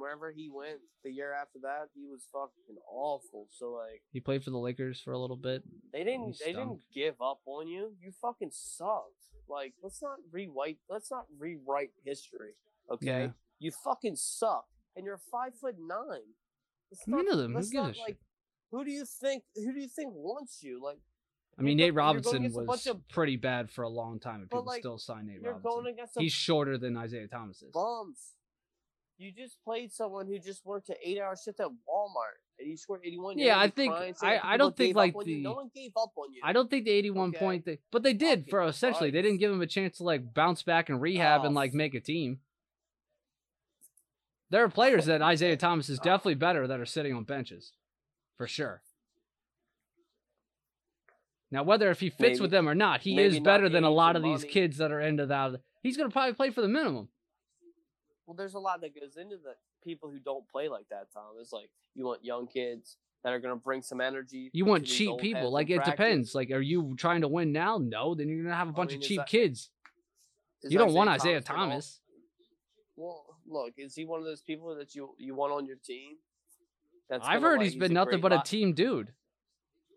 [0.00, 3.48] Wherever he went, the year after that, he was fucking awful.
[3.50, 4.02] So like.
[4.12, 5.62] He played for the Lakers for a little bit.
[5.92, 6.36] They didn't.
[6.44, 7.92] They didn't give up on you.
[8.02, 9.12] You fucking sucked.
[9.48, 10.78] Like, let's not rewrite.
[10.90, 12.52] Let's not rewrite history.
[12.90, 13.06] Okay.
[13.06, 13.28] Yeah.
[13.58, 14.66] You fucking suck,
[14.96, 16.20] and you're five foot nine.
[16.90, 17.50] Let's None not- of them.
[17.52, 18.02] Who let's gives a not, shit?
[18.08, 18.16] like,
[18.72, 19.44] who do you think?
[19.54, 20.82] Who do you think wants you?
[20.82, 20.98] Like,
[21.58, 23.70] I mean, You're Nate go- you're going Robinson against a was bunch of- pretty bad
[23.70, 25.70] for a long time, and But, people like, still sign Nate you're Robinson.
[25.70, 27.72] going against a He's shorter than Isaiah Thomas is.
[27.72, 28.34] bums.
[29.18, 33.00] You just played someone who just worked an eight-hour shift at Walmart, and you scored
[33.02, 33.38] eighty-one.
[33.38, 36.40] Yeah, I think- I- I don't think, like, the no one gave up on you.
[36.44, 37.38] I don't think the 81 Okay.
[37.38, 39.10] point thing, but they did for Fucking essentially.
[39.10, 41.72] They didn't give him a chance to like bounce back and rehab and Oh, like
[41.72, 42.40] make a team.
[44.50, 47.72] There are players that Isaiah Thomas is definitely better that are sitting on benches,
[48.36, 48.82] for sure.
[51.50, 53.84] Now, whether if he fits Maybe- with them or not, he maybe is better than
[53.84, 54.52] a lot and of these money.
[54.52, 55.60] kids that are into that.
[55.82, 57.08] He's gonna probably play for the minimum.
[58.26, 59.54] Well, there's a lot that goes into the
[59.84, 61.36] people who don't play like that, Tom.
[61.40, 64.50] It's like you want young kids that are gonna bring some energy.
[64.52, 65.50] You want cheap people.
[65.50, 65.92] Like it practice.
[65.92, 66.34] depends.
[66.34, 67.78] Like, are you trying to win now?
[67.78, 68.14] No.
[68.14, 69.70] Then you're gonna have a bunch mean, of cheap that- kids.
[70.62, 71.40] You don't want Isaiah?
[71.40, 72.00] Thomas.
[72.96, 76.16] Well, look, is he one of those people that you you want on your team?
[77.08, 79.12] That's I've heard like, he's been nothing but a team dude.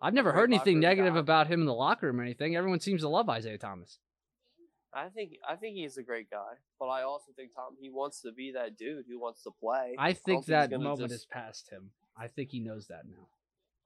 [0.01, 1.19] I've never heard anything negative guy.
[1.19, 2.55] about him in the locker room or anything.
[2.55, 3.99] Everyone seems to love Isaiah Thomas.
[4.93, 8.21] I think I think he's a great guy, but I also think Tom he wants
[8.21, 9.95] to be that dude who wants to play.
[9.97, 11.91] I think he's that moment just- is past him.
[12.17, 13.27] I think he knows that now.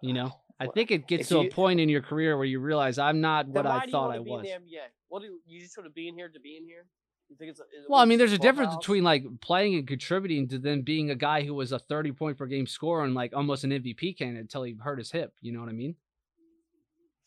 [0.01, 2.59] You know, I think it gets if to a point in your career where you
[2.59, 4.45] realize I'm not what I you thought I be was.
[4.45, 4.81] in the NBA?
[5.07, 6.85] What do you, you just want to be in here to be in here?
[7.29, 7.61] You think it's?
[7.61, 11.09] A, Well, I mean, there's a difference between like playing and contributing to then being
[11.09, 14.17] a guy who was a 30 point per game scorer and like almost an MVP
[14.17, 15.33] candidate until he hurt his hip.
[15.41, 15.95] You know what I mean?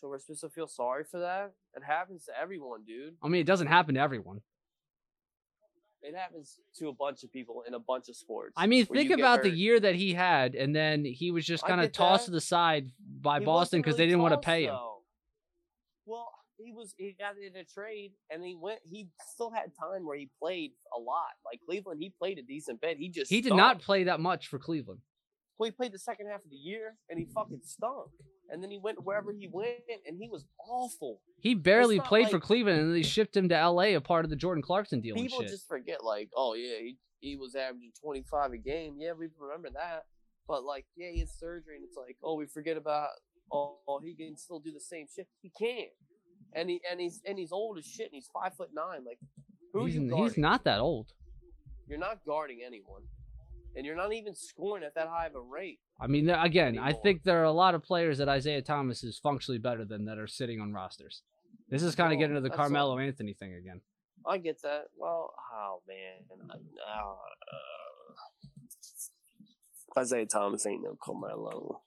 [0.00, 1.52] So we're supposed to feel sorry for that?
[1.74, 3.14] It happens to everyone, dude.
[3.22, 4.40] I mean, it doesn't happen to everyone.
[6.02, 8.52] It happens to a bunch of people in a bunch of sports.
[8.56, 11.68] I mean, think about the year that he had, and then he was just I
[11.68, 12.30] kind of tossed that.
[12.32, 12.90] to the side
[13.20, 14.74] by He Boston because they didn't want to pay him.
[14.74, 14.98] though.
[16.04, 18.80] Well, he was he got in a trade and he went.
[18.84, 21.32] He still had time where he played a lot.
[21.44, 22.98] Like Cleveland, he played a decent bit.
[22.98, 25.00] He just He did not play that much for Cleveland.
[25.58, 28.10] Well, he played the second half of the year and he fucking stunk.
[28.50, 31.20] And then he went wherever he went and he was awful.
[31.40, 33.94] He barely played for Cleveland, and they shipped him to L.A.
[33.94, 36.96] a part of the Jordan Clarkson deal and People just forget, like, oh yeah, he
[37.20, 38.96] he was averaging twenty five a game.
[38.98, 40.04] Yeah, we remember that.
[40.46, 43.08] But like, yeah, he had surgery, and it's like, oh, we forget about.
[43.52, 45.28] Oh, oh, he can still do the same shit.
[45.40, 45.90] He can't.
[46.52, 49.04] And he and he's and he's old as shit, and he's five foot nine.
[49.04, 49.18] Like,
[49.72, 51.12] who he's, he's not that old.
[51.86, 53.02] You're not guarding anyone,
[53.76, 55.78] and you're not even scoring at that high of a rate.
[56.00, 59.18] I mean, again, I think there are a lot of players that Isaiah Thomas is
[59.18, 61.22] functionally better than that are sitting on rosters.
[61.68, 63.80] This is kind of getting to the Carmelo Anthony thing again.
[64.26, 64.84] I get that.
[64.96, 67.14] Well, oh man, I- uh,
[70.00, 71.82] Isaiah Thomas ain't no Carmelo.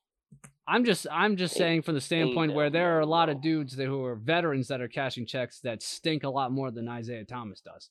[0.68, 3.42] I'm just I'm just Ain't- saying from the standpoint where there are a lot of
[3.42, 6.88] dudes that who are veterans that are cashing checks that stink a lot more than
[6.88, 7.90] Isaiah Thomas does.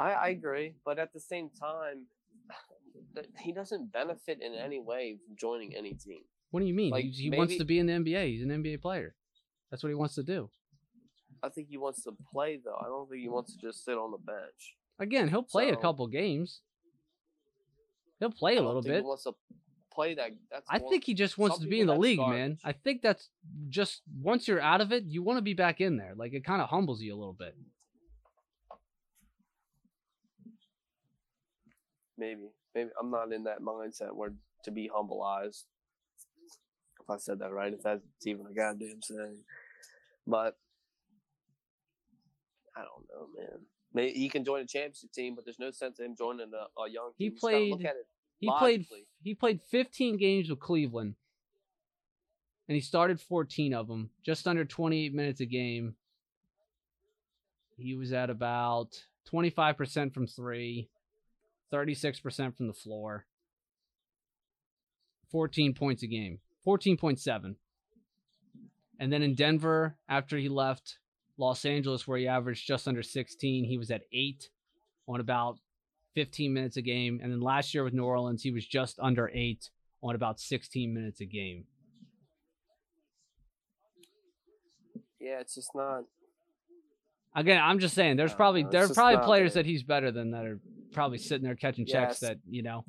[0.00, 0.38] I, I mm.
[0.38, 2.06] agree, but at the same time,
[3.38, 6.22] he doesn't benefit in any way from joining any team.
[6.50, 6.90] What do you mean?
[6.90, 8.26] Like, he he wants to be in the NBA.
[8.28, 9.14] He's an NBA player.
[9.70, 10.50] That's what he wants to do.
[11.42, 12.76] I think he wants to play though.
[12.80, 14.76] I don't think he wants to just sit on the bench.
[14.98, 16.60] Again, he'll play a couple games.
[18.18, 19.02] He'll play a little bit.
[19.02, 19.34] Wants to,
[19.90, 20.30] play that.
[20.50, 22.58] That's I one- think he just wants to be in the league, man.
[22.64, 23.28] I think that's
[23.68, 26.14] just once you're out of it, you want to be back in there.
[26.14, 27.56] Like it kind of humbles you a little bit.
[32.20, 32.42] Maybe
[32.74, 34.32] maybe I'm not in that mindset where
[34.64, 35.64] to be humbleized.
[37.00, 39.42] If I said that right, if that's even a goddamn saying,
[40.26, 40.56] but
[42.76, 43.60] I don't know, man.
[43.92, 46.80] Maybe he can join a championship team, but there's no sense in him joining a,
[46.80, 47.10] a young.
[47.16, 47.32] He team.
[47.32, 47.94] You just look played-
[48.38, 48.86] He played
[49.22, 51.14] he played 15 games with Cleveland.
[52.68, 55.96] And he started 14 of them, just under 28 minutes a game.
[57.76, 58.90] He was at about
[59.32, 60.88] 25% from 3,
[61.72, 63.26] 36% from the floor.
[65.30, 66.40] 14 points a game.
[66.66, 67.54] 14.7.
[68.98, 70.98] And then in Denver, after he left
[71.38, 74.50] Los Angeles, where he averaged just under 16, he was at 8
[75.08, 75.58] on about
[76.14, 77.20] 15 minutes a game.
[77.22, 79.70] And then last year with New Orleans, he was just under 8
[80.02, 81.64] on about 16 minutes a game.
[85.20, 86.04] Yeah, it's just not.
[87.34, 89.66] Again, I'm just saying, there's No, probably no, it's there are just probably players that
[89.66, 90.60] he's better than that are
[90.92, 92.30] probably sitting there catching checks Yes.
[92.30, 92.84] that you know.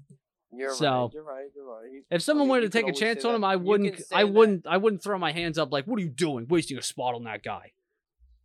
[0.53, 1.14] You're So, right.
[1.14, 1.45] You're right.
[1.56, 2.03] You're right.
[2.11, 3.44] If someone mean, wanted to take a chance on him.
[3.44, 4.02] I wouldn't.
[4.11, 4.34] I that.
[4.34, 4.68] wouldn't.
[4.68, 6.45] I wouldn't throw my hands up like, "What are you doing?
[6.49, 7.72] Wasting a spot on that guy."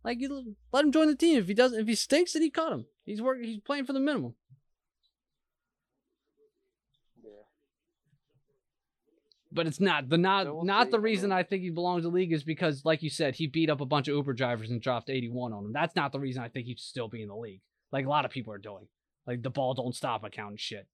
[0.05, 1.37] Like, you let him join the team.
[1.39, 2.85] If he doesn't, if he stinks, then he cut him.
[3.05, 3.43] He's working.
[3.43, 4.35] He's playing for the minimum.
[7.21, 7.31] Yeah.
[9.51, 12.03] But it's not the not So we'll not see, the reason I think he belongs
[12.03, 14.33] to the league is because, like you said, he beat up a bunch of Uber
[14.33, 15.73] drivers and dropped 81 on them.
[15.73, 17.61] That's not the reason I think he should still be in the league.
[17.91, 18.87] Like a lot of people are doing.
[19.27, 20.87] Like the ball don't stop account and shit.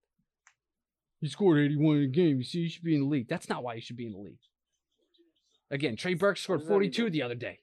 [1.22, 2.38] He scored 81 in a game.
[2.40, 3.30] You see, you should be in the league.
[3.30, 4.40] That's not why you should be in the league.
[5.72, 7.60] Again, Trey Burke scored 42 the other day.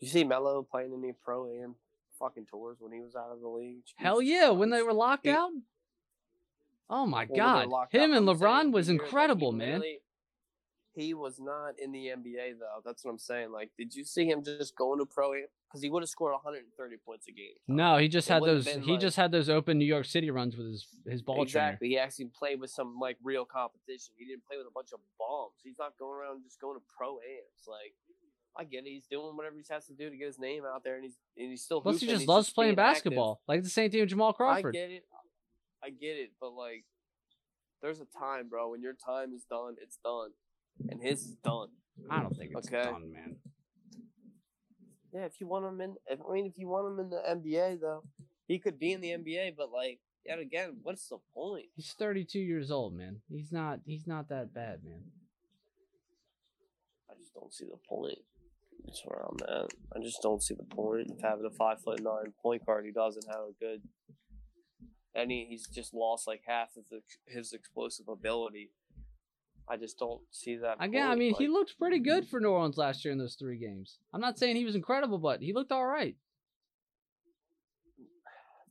[0.00, 1.76] You see Melo playing in the pro am
[2.18, 3.82] fucking tours when he was out of the league.
[3.96, 5.50] Hell yeah, when they were locked He- out.
[6.90, 9.80] Oh my Well, god, him out, and I'm LeBron saying was the he incredible, man.
[9.80, 10.00] literally-
[10.94, 12.80] He was not in the NBA though.
[12.84, 13.50] That's what I'm saying.
[13.50, 15.46] Like, did you see him just going to pro am?
[15.68, 17.58] Because he would have scored 130 points a game.
[17.66, 18.66] No, he just had those.
[18.66, 21.88] He like- just had those open New York City runs with his his ball exactly.
[21.88, 24.14] He actually played with some like real competition.
[24.16, 25.54] He didn't play with a bunch of bombs.
[25.64, 27.66] He's not going around just going to pro ams.
[27.66, 27.94] Like,
[28.56, 28.90] I get it.
[28.90, 31.18] He's doing whatever he has to do to get his name out there, and he's
[31.36, 31.80] and he's still.
[31.80, 33.10] Plus, he just loves playing being active.
[33.10, 34.76] basketball, like the same thing with Jamal Crawford.
[34.76, 35.04] I get it.
[35.82, 36.84] I get it, but like,
[37.82, 38.70] there's a time, bro.
[38.70, 40.30] When your time is done, it's done,
[40.88, 41.68] and his is done.
[42.10, 42.84] I don't think it's Okay.
[42.84, 43.36] done, man.
[45.12, 47.22] Yeah, if you want him in, if, I mean, if you want him in the
[47.24, 48.02] NBA, though,
[48.48, 49.54] he could be in the NBA.
[49.56, 51.66] But like, yet again, what's the point?
[51.76, 53.20] He's 32 years old, man.
[53.30, 53.80] He's not.
[53.86, 55.02] He's not that bad, man.
[57.08, 58.18] I just don't see the point.
[58.84, 59.70] That's where I'm at.
[59.96, 62.92] I just don't see the point of having a five foot nine point guard who
[62.92, 63.82] doesn't have a good.
[65.28, 68.70] He, he's just lost like half of the, his explosive ability.
[69.68, 70.76] I just don't see that.
[70.80, 72.30] Again, I mean, he looked pretty good mm-hmm.
[72.30, 73.98] for New Orleans last year in those three games.
[74.12, 76.16] I'm not saying he was incredible, but he looked all right.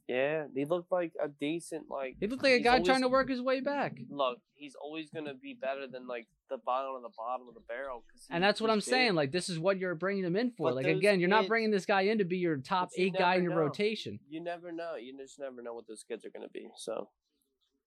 [0.08, 2.18] Yeah, he looked like a decent like.
[2.20, 3.98] He looked like a guy always- trying to work his way back.
[4.10, 7.62] Look, he's always gonna be better than like the bottom of the bottom of the
[7.62, 8.04] barrel.
[8.12, 8.84] 'cause And that's what I'm big.
[8.84, 9.16] saying.
[9.16, 10.68] Like, this is what you're bringing him in for.
[10.68, 13.06] But like, again, you're not bringing this guy in to be your top But you
[13.06, 13.60] eight guy in your know.
[13.60, 14.20] rotation.
[14.30, 14.96] You never know.
[14.96, 16.70] You just never know what those kids are gonna be.
[16.76, 17.10] So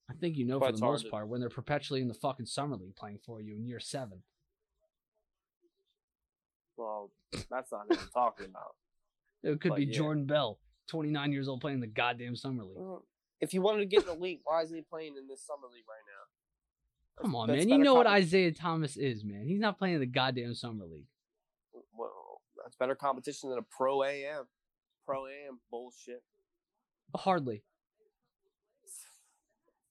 [0.08, 2.14] I think you know But for the most to- part when they're perpetually in the
[2.14, 4.22] fucking summer league playing for you in year seven.
[6.76, 7.10] well,
[7.50, 8.74] that's not what I'm talking about.
[9.42, 9.96] It could But be yeah.
[9.96, 10.58] Jordan Bell,
[10.88, 12.76] 29 years old, playing the goddamn summer league.
[12.78, 13.02] Mm.
[13.40, 15.68] If you wanted to get in the league, why is he playing in this summer
[15.72, 17.22] league right now?
[17.22, 17.68] Come on, man.
[17.68, 19.46] You know what Isaiah Thomas is, man.
[19.46, 21.06] He's not playing the goddamn summer league.
[21.94, 24.44] Well, that's better competition than a pro AM.
[25.06, 26.22] Pro AM bullshit.
[27.14, 27.62] Hardly.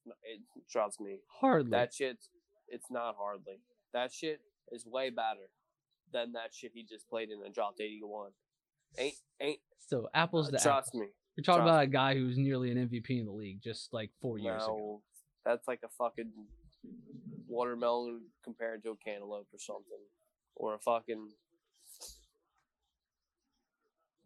[0.06, 1.70] No, it, trust me, Hardly.
[1.72, 2.18] that shit.
[2.68, 3.60] It's not hardly.
[3.92, 4.40] That shit
[4.72, 5.48] is way better
[6.12, 8.30] than that shit he just played in and dropped eighty one.
[8.98, 11.00] Ain't ain't so apples uh, to trust apples.
[11.00, 11.06] me.
[11.36, 14.10] You're talking trust about a guy who's nearly an MVP in the league just like
[14.22, 15.02] four years ago.
[15.44, 16.32] That's like a fucking
[17.46, 20.04] watermelon compared to a cantaloupe or something,
[20.54, 21.30] or a fucking.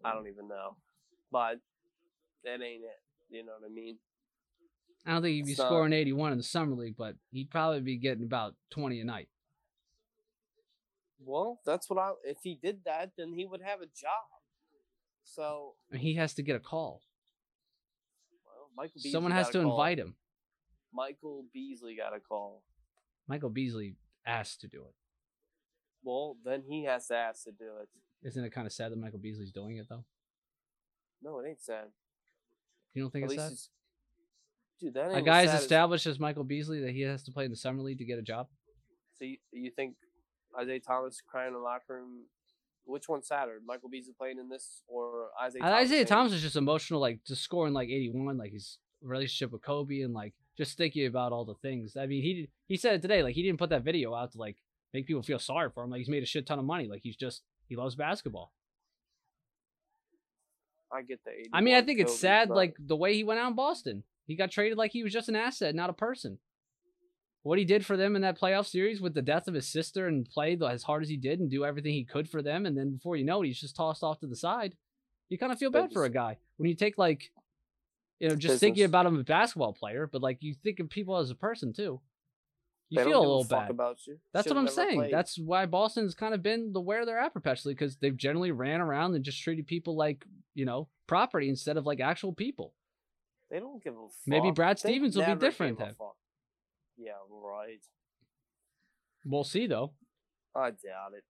[0.04, 0.76] I don't even know,
[1.30, 1.56] but
[2.44, 3.00] that ain't it.
[3.28, 3.98] You know what I mean?
[5.06, 7.80] I don't think he'd be not- scoring 81 in the summer league, but he'd probably
[7.80, 9.28] be getting about 20 a night.
[11.22, 12.12] Well, that's what I.
[12.24, 14.28] If he did that, then he would have a job.
[15.22, 17.02] So, mean, he has to get a call.
[18.44, 18.94] well, Michael.
[18.94, 19.70] Beasley Someone has to call.
[19.70, 20.16] invite him.
[20.92, 22.62] Michael Beasley got a call.
[23.28, 23.96] Michael Beasley
[24.26, 24.94] asked to do it.
[26.02, 27.88] Well, then he has to ask to do it.
[28.26, 30.04] Isn't it kind of sad that Michael Beasley's doing it though?
[31.22, 31.88] No, it ain't sad.
[32.94, 33.70] You don't think At it's sad?
[34.80, 37.44] Dude, that A ain't guy as established as Michael Beasley that he has to play
[37.44, 38.48] in the summer league to get a job.
[39.18, 39.96] So you, you think
[40.58, 42.24] Isaiah Thomas crying in the locker room?
[42.86, 45.62] Which one's sadder, Michael Beasley playing in this or Isaiah?
[45.62, 49.52] Thomas Isaiah playing- Thomas is just emotional, like just scoring like 81, like his relationship
[49.52, 51.96] with Kobe, and like just thinking about all the things.
[51.96, 54.38] I mean, he he said it today, like he didn't put that video out to
[54.38, 54.56] like
[54.94, 55.90] make people feel sorry for him.
[55.90, 56.88] Like he's made a shit ton of money.
[56.88, 58.50] Like he's just he loves basketball.
[60.92, 61.30] I get the.
[61.52, 64.02] I mean, I think it's sad, but like the way he went out in Boston.
[64.26, 66.38] He got traded like he was just an asset, not a person.
[67.42, 70.06] What he did for them in that playoff series with the death of his sister
[70.06, 72.76] and play as hard as he did and do everything he could for them, and
[72.76, 74.74] then before you know it, he's just tossed off to the side.
[75.30, 77.30] You kind of feel bad for a guy when you take like,
[78.18, 80.90] you know, just thinking about him as a basketball player, but like you think of
[80.90, 82.00] people as a person too.
[82.90, 83.70] You they feel a little bad.
[83.70, 84.18] about you.
[84.34, 84.98] That's Should've what I'm saying.
[84.98, 85.12] played.
[85.12, 88.80] That's why Boston's kind of been the where they're at perpetually because they've generally ran
[88.80, 90.24] around and just treated people like
[90.54, 92.74] you know property instead of like actual people.
[93.50, 94.12] They don't give a fuck.
[94.26, 95.94] Maybe Brad They Stevens will be different then.
[96.96, 97.80] Yeah, right.
[99.24, 99.92] We'll see though.
[100.54, 101.24] I doubt it.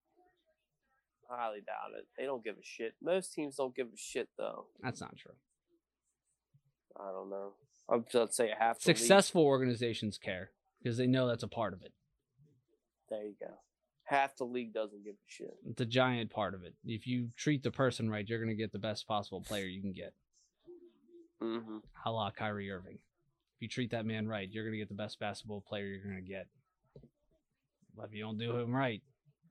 [1.28, 2.06] Highly doubt it.
[2.18, 2.94] They don't give a shit.
[3.00, 4.66] Most teams don't give a shit though.
[4.82, 5.34] That's not true.
[6.98, 7.52] I don't know.
[7.88, 10.50] I'd just say half the league- Successful organizations care
[10.82, 11.92] because they know that's a part of it.
[13.08, 13.54] There you go.
[14.04, 15.54] Half the league doesn't give a shit.
[15.68, 16.74] It's a giant part of it.
[16.84, 19.80] If you treat the person right, you're going to get the best possible player you
[19.80, 20.12] can get.
[21.42, 21.78] Mm-hmm.
[22.04, 22.98] A la Kyrie Irving.
[23.56, 26.02] If you treat that man right, you're going to get the best basketball player you're
[26.04, 26.46] going to get.
[27.96, 29.02] But if you don't do him right,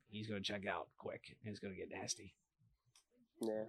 [0.09, 2.33] he's going to check out quick and it's going to get nasty.
[3.41, 3.65] Yeah.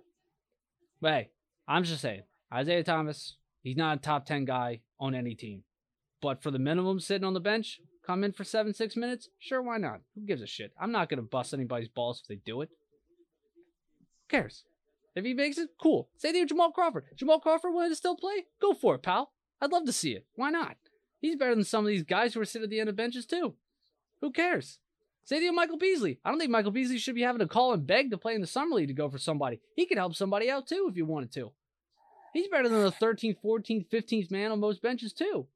[1.00, 1.30] But hey,
[1.68, 2.22] I'm just saying,
[2.52, 5.62] Isaiah Thomas, he's not a top 10 guy on any team.
[6.20, 9.62] But for the minimum sitting on the bench, come in for seven, six minutes, sure,
[9.62, 10.00] why not?
[10.14, 10.72] Who gives a shit?
[10.80, 12.70] I'm not going to bust anybody's balls if they do it.
[13.98, 14.64] Who cares?
[15.20, 16.08] If he makes it, cool.
[16.16, 17.04] Say to Jamal Crawford.
[17.14, 18.46] Jamal Crawford wanted to still play?
[18.60, 19.32] Go for it, pal.
[19.60, 20.26] I'd love to see it.
[20.34, 20.76] Why not?
[21.20, 23.26] He's better than some of these guys who are sitting at the end of benches,
[23.26, 23.54] too.
[24.22, 24.78] Who cares?
[25.24, 26.18] Say to Michael Beasley.
[26.24, 28.40] I don't think Michael Beasley should be having to call and beg to play in
[28.40, 29.60] the summer league to go for somebody.
[29.76, 31.52] He could help somebody out too if he wanted to.
[32.32, 35.46] He's better than the 13th, 14th, 15th man on most benches too.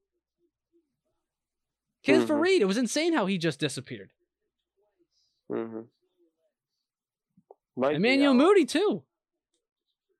[2.04, 2.40] For Mhm.
[2.40, 4.10] Reed, it was insane how he just disappeared.
[5.50, 5.80] Mm-hmm.
[7.76, 8.34] Might Emmanuel.
[8.34, 9.02] Mudiay too.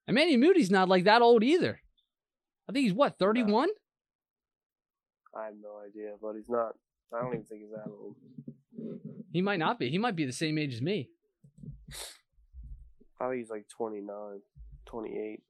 [0.07, 1.81] Emmanuel Mudiay's not like that old either.
[2.69, 3.69] I think he's what, 31?
[5.37, 6.75] I have no idea, but he's not.
[7.13, 8.17] I don't even think he's that old.
[9.33, 9.91] He might not be.
[9.91, 11.11] He might be the same age as me.
[13.21, 14.41] I think he's like 29,
[14.87, 15.43] 28.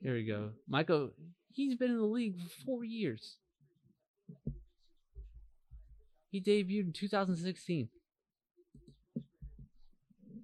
[0.00, 0.50] Here we go.
[0.68, 1.10] Michael,
[1.52, 3.36] he's been in the league for four years.
[6.30, 7.88] He debuted in 2016.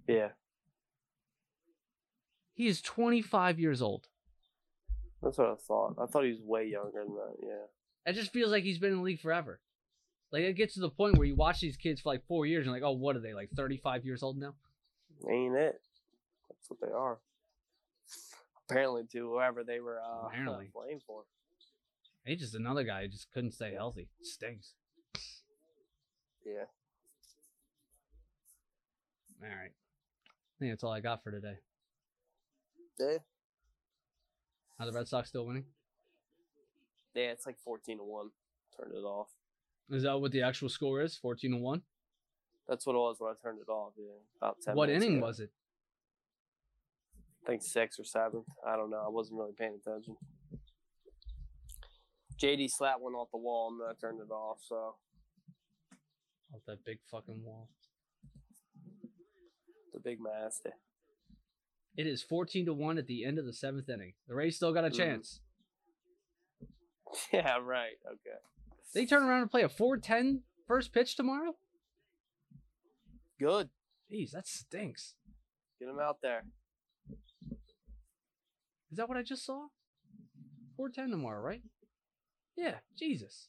[0.08, 0.28] Yeah.
[2.60, 4.06] He is 25 years old.
[5.22, 5.94] That's what I thought.
[5.98, 7.36] I thought he was way younger than that.
[7.42, 8.10] Yeah.
[8.10, 9.60] It just feels like he's been in the league forever.
[10.30, 12.66] Like it gets to the point where you watch these kids for like four years
[12.66, 14.52] and like, oh, what are they like 35 years old now?
[15.26, 15.80] Ain't it?
[16.50, 17.16] That's what they are.
[18.68, 20.68] Apparently, to whoever they were uh, Apparently.
[20.70, 21.22] playing for.
[22.26, 24.10] He's just another guy who just couldn't stay healthy.
[24.20, 24.74] Stinks.
[26.44, 26.66] Yeah.
[29.42, 29.70] All right.
[29.72, 31.56] I think that's all I got for today.
[33.00, 33.18] Yeah.
[34.78, 35.64] Are the Red Sox still winning?
[37.14, 38.30] Yeah, it's like 14 to 1.
[38.76, 39.28] Turned it off.
[39.90, 41.16] Is that what the actual score is?
[41.16, 41.82] 14 to 1?
[42.68, 43.92] That's what it was when I turned it off.
[43.98, 44.04] Yeah.
[44.40, 45.26] About 10 What inning ago.
[45.26, 45.50] was it?
[47.44, 48.44] I think six or seven.
[48.66, 49.02] I don't know.
[49.04, 50.16] I wasn't really paying attention.
[52.40, 54.58] JD slapped one off the wall and then I turned it off.
[54.66, 54.94] So
[56.54, 57.68] Off that big fucking wall.
[59.92, 60.70] the big master.
[61.96, 64.14] It is 14 to 1 at the end of the seventh inning.
[64.28, 64.96] The Rays still got a Mhm.
[64.96, 65.40] chance.
[67.32, 67.98] Yeah, right.
[68.06, 68.38] Okay.
[68.94, 71.56] They turn around and play a 4-10 first pitch tomorrow?
[73.38, 73.70] Good.
[74.10, 75.16] Jeez, that stinks.
[75.80, 76.44] Get them out there.
[78.92, 79.68] Is that what I just saw?
[80.76, 81.62] 410 tomorrow, right?
[82.56, 83.48] Yeah, Jesus.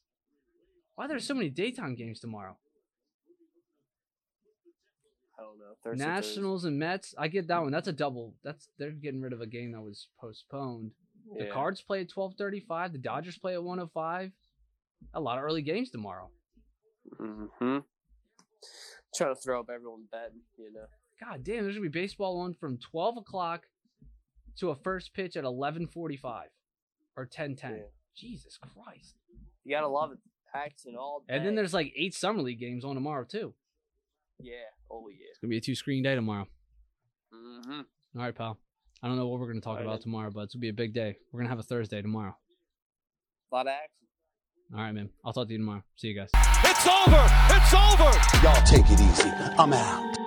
[0.95, 2.57] Why are there so many daytime games tomorrow?
[5.41, 5.73] I don't know.
[5.83, 6.05] Thursday, Thursday.
[6.05, 7.15] Nationals and Mets.
[7.17, 7.71] I get that one.
[7.71, 8.35] That's a double.
[8.43, 10.91] That's they're getting rid of a game that was postponed.
[11.37, 11.51] The Yeah.
[11.51, 12.91] Cards play at 12:35.
[12.91, 14.31] The Dodgers play at 105.
[15.13, 16.29] A lot of early games tomorrow.
[17.19, 17.79] Mm-hmm.
[19.15, 20.85] Trying to throw up everyone's betting, you know.
[21.19, 23.67] God damn, there's gonna be baseball on from 12 o'clock
[24.57, 26.49] to a first pitch at 11:45
[27.15, 27.77] or 10:10.
[27.77, 27.83] Yeah.
[28.15, 29.15] Jesus Christ.
[29.63, 30.19] You gotta love it.
[30.53, 31.35] Action all day.
[31.35, 33.53] And then there's like eight summer league games on tomorrow too.
[34.43, 34.53] Yeah.
[34.89, 35.27] Oh yeah.
[35.29, 36.47] It's gonna be a two screen day tomorrow.
[37.33, 37.81] Mm-hmm.
[38.17, 38.57] All right, pal.
[39.03, 40.03] I don't know what we're gonna talk All right, about then.
[40.03, 41.17] tomorrow, but it's gonna be a big day.
[41.31, 42.35] We're gonna have a Thursday tomorrow.
[43.51, 44.07] A lot of action.
[44.73, 45.09] All right, man.
[45.25, 45.83] I'll talk to you tomorrow.
[45.95, 46.29] See you guys.
[46.63, 47.23] It's over.
[47.49, 48.45] It's over.
[48.45, 49.29] Y'all take it easy.
[49.57, 50.20] I'm out.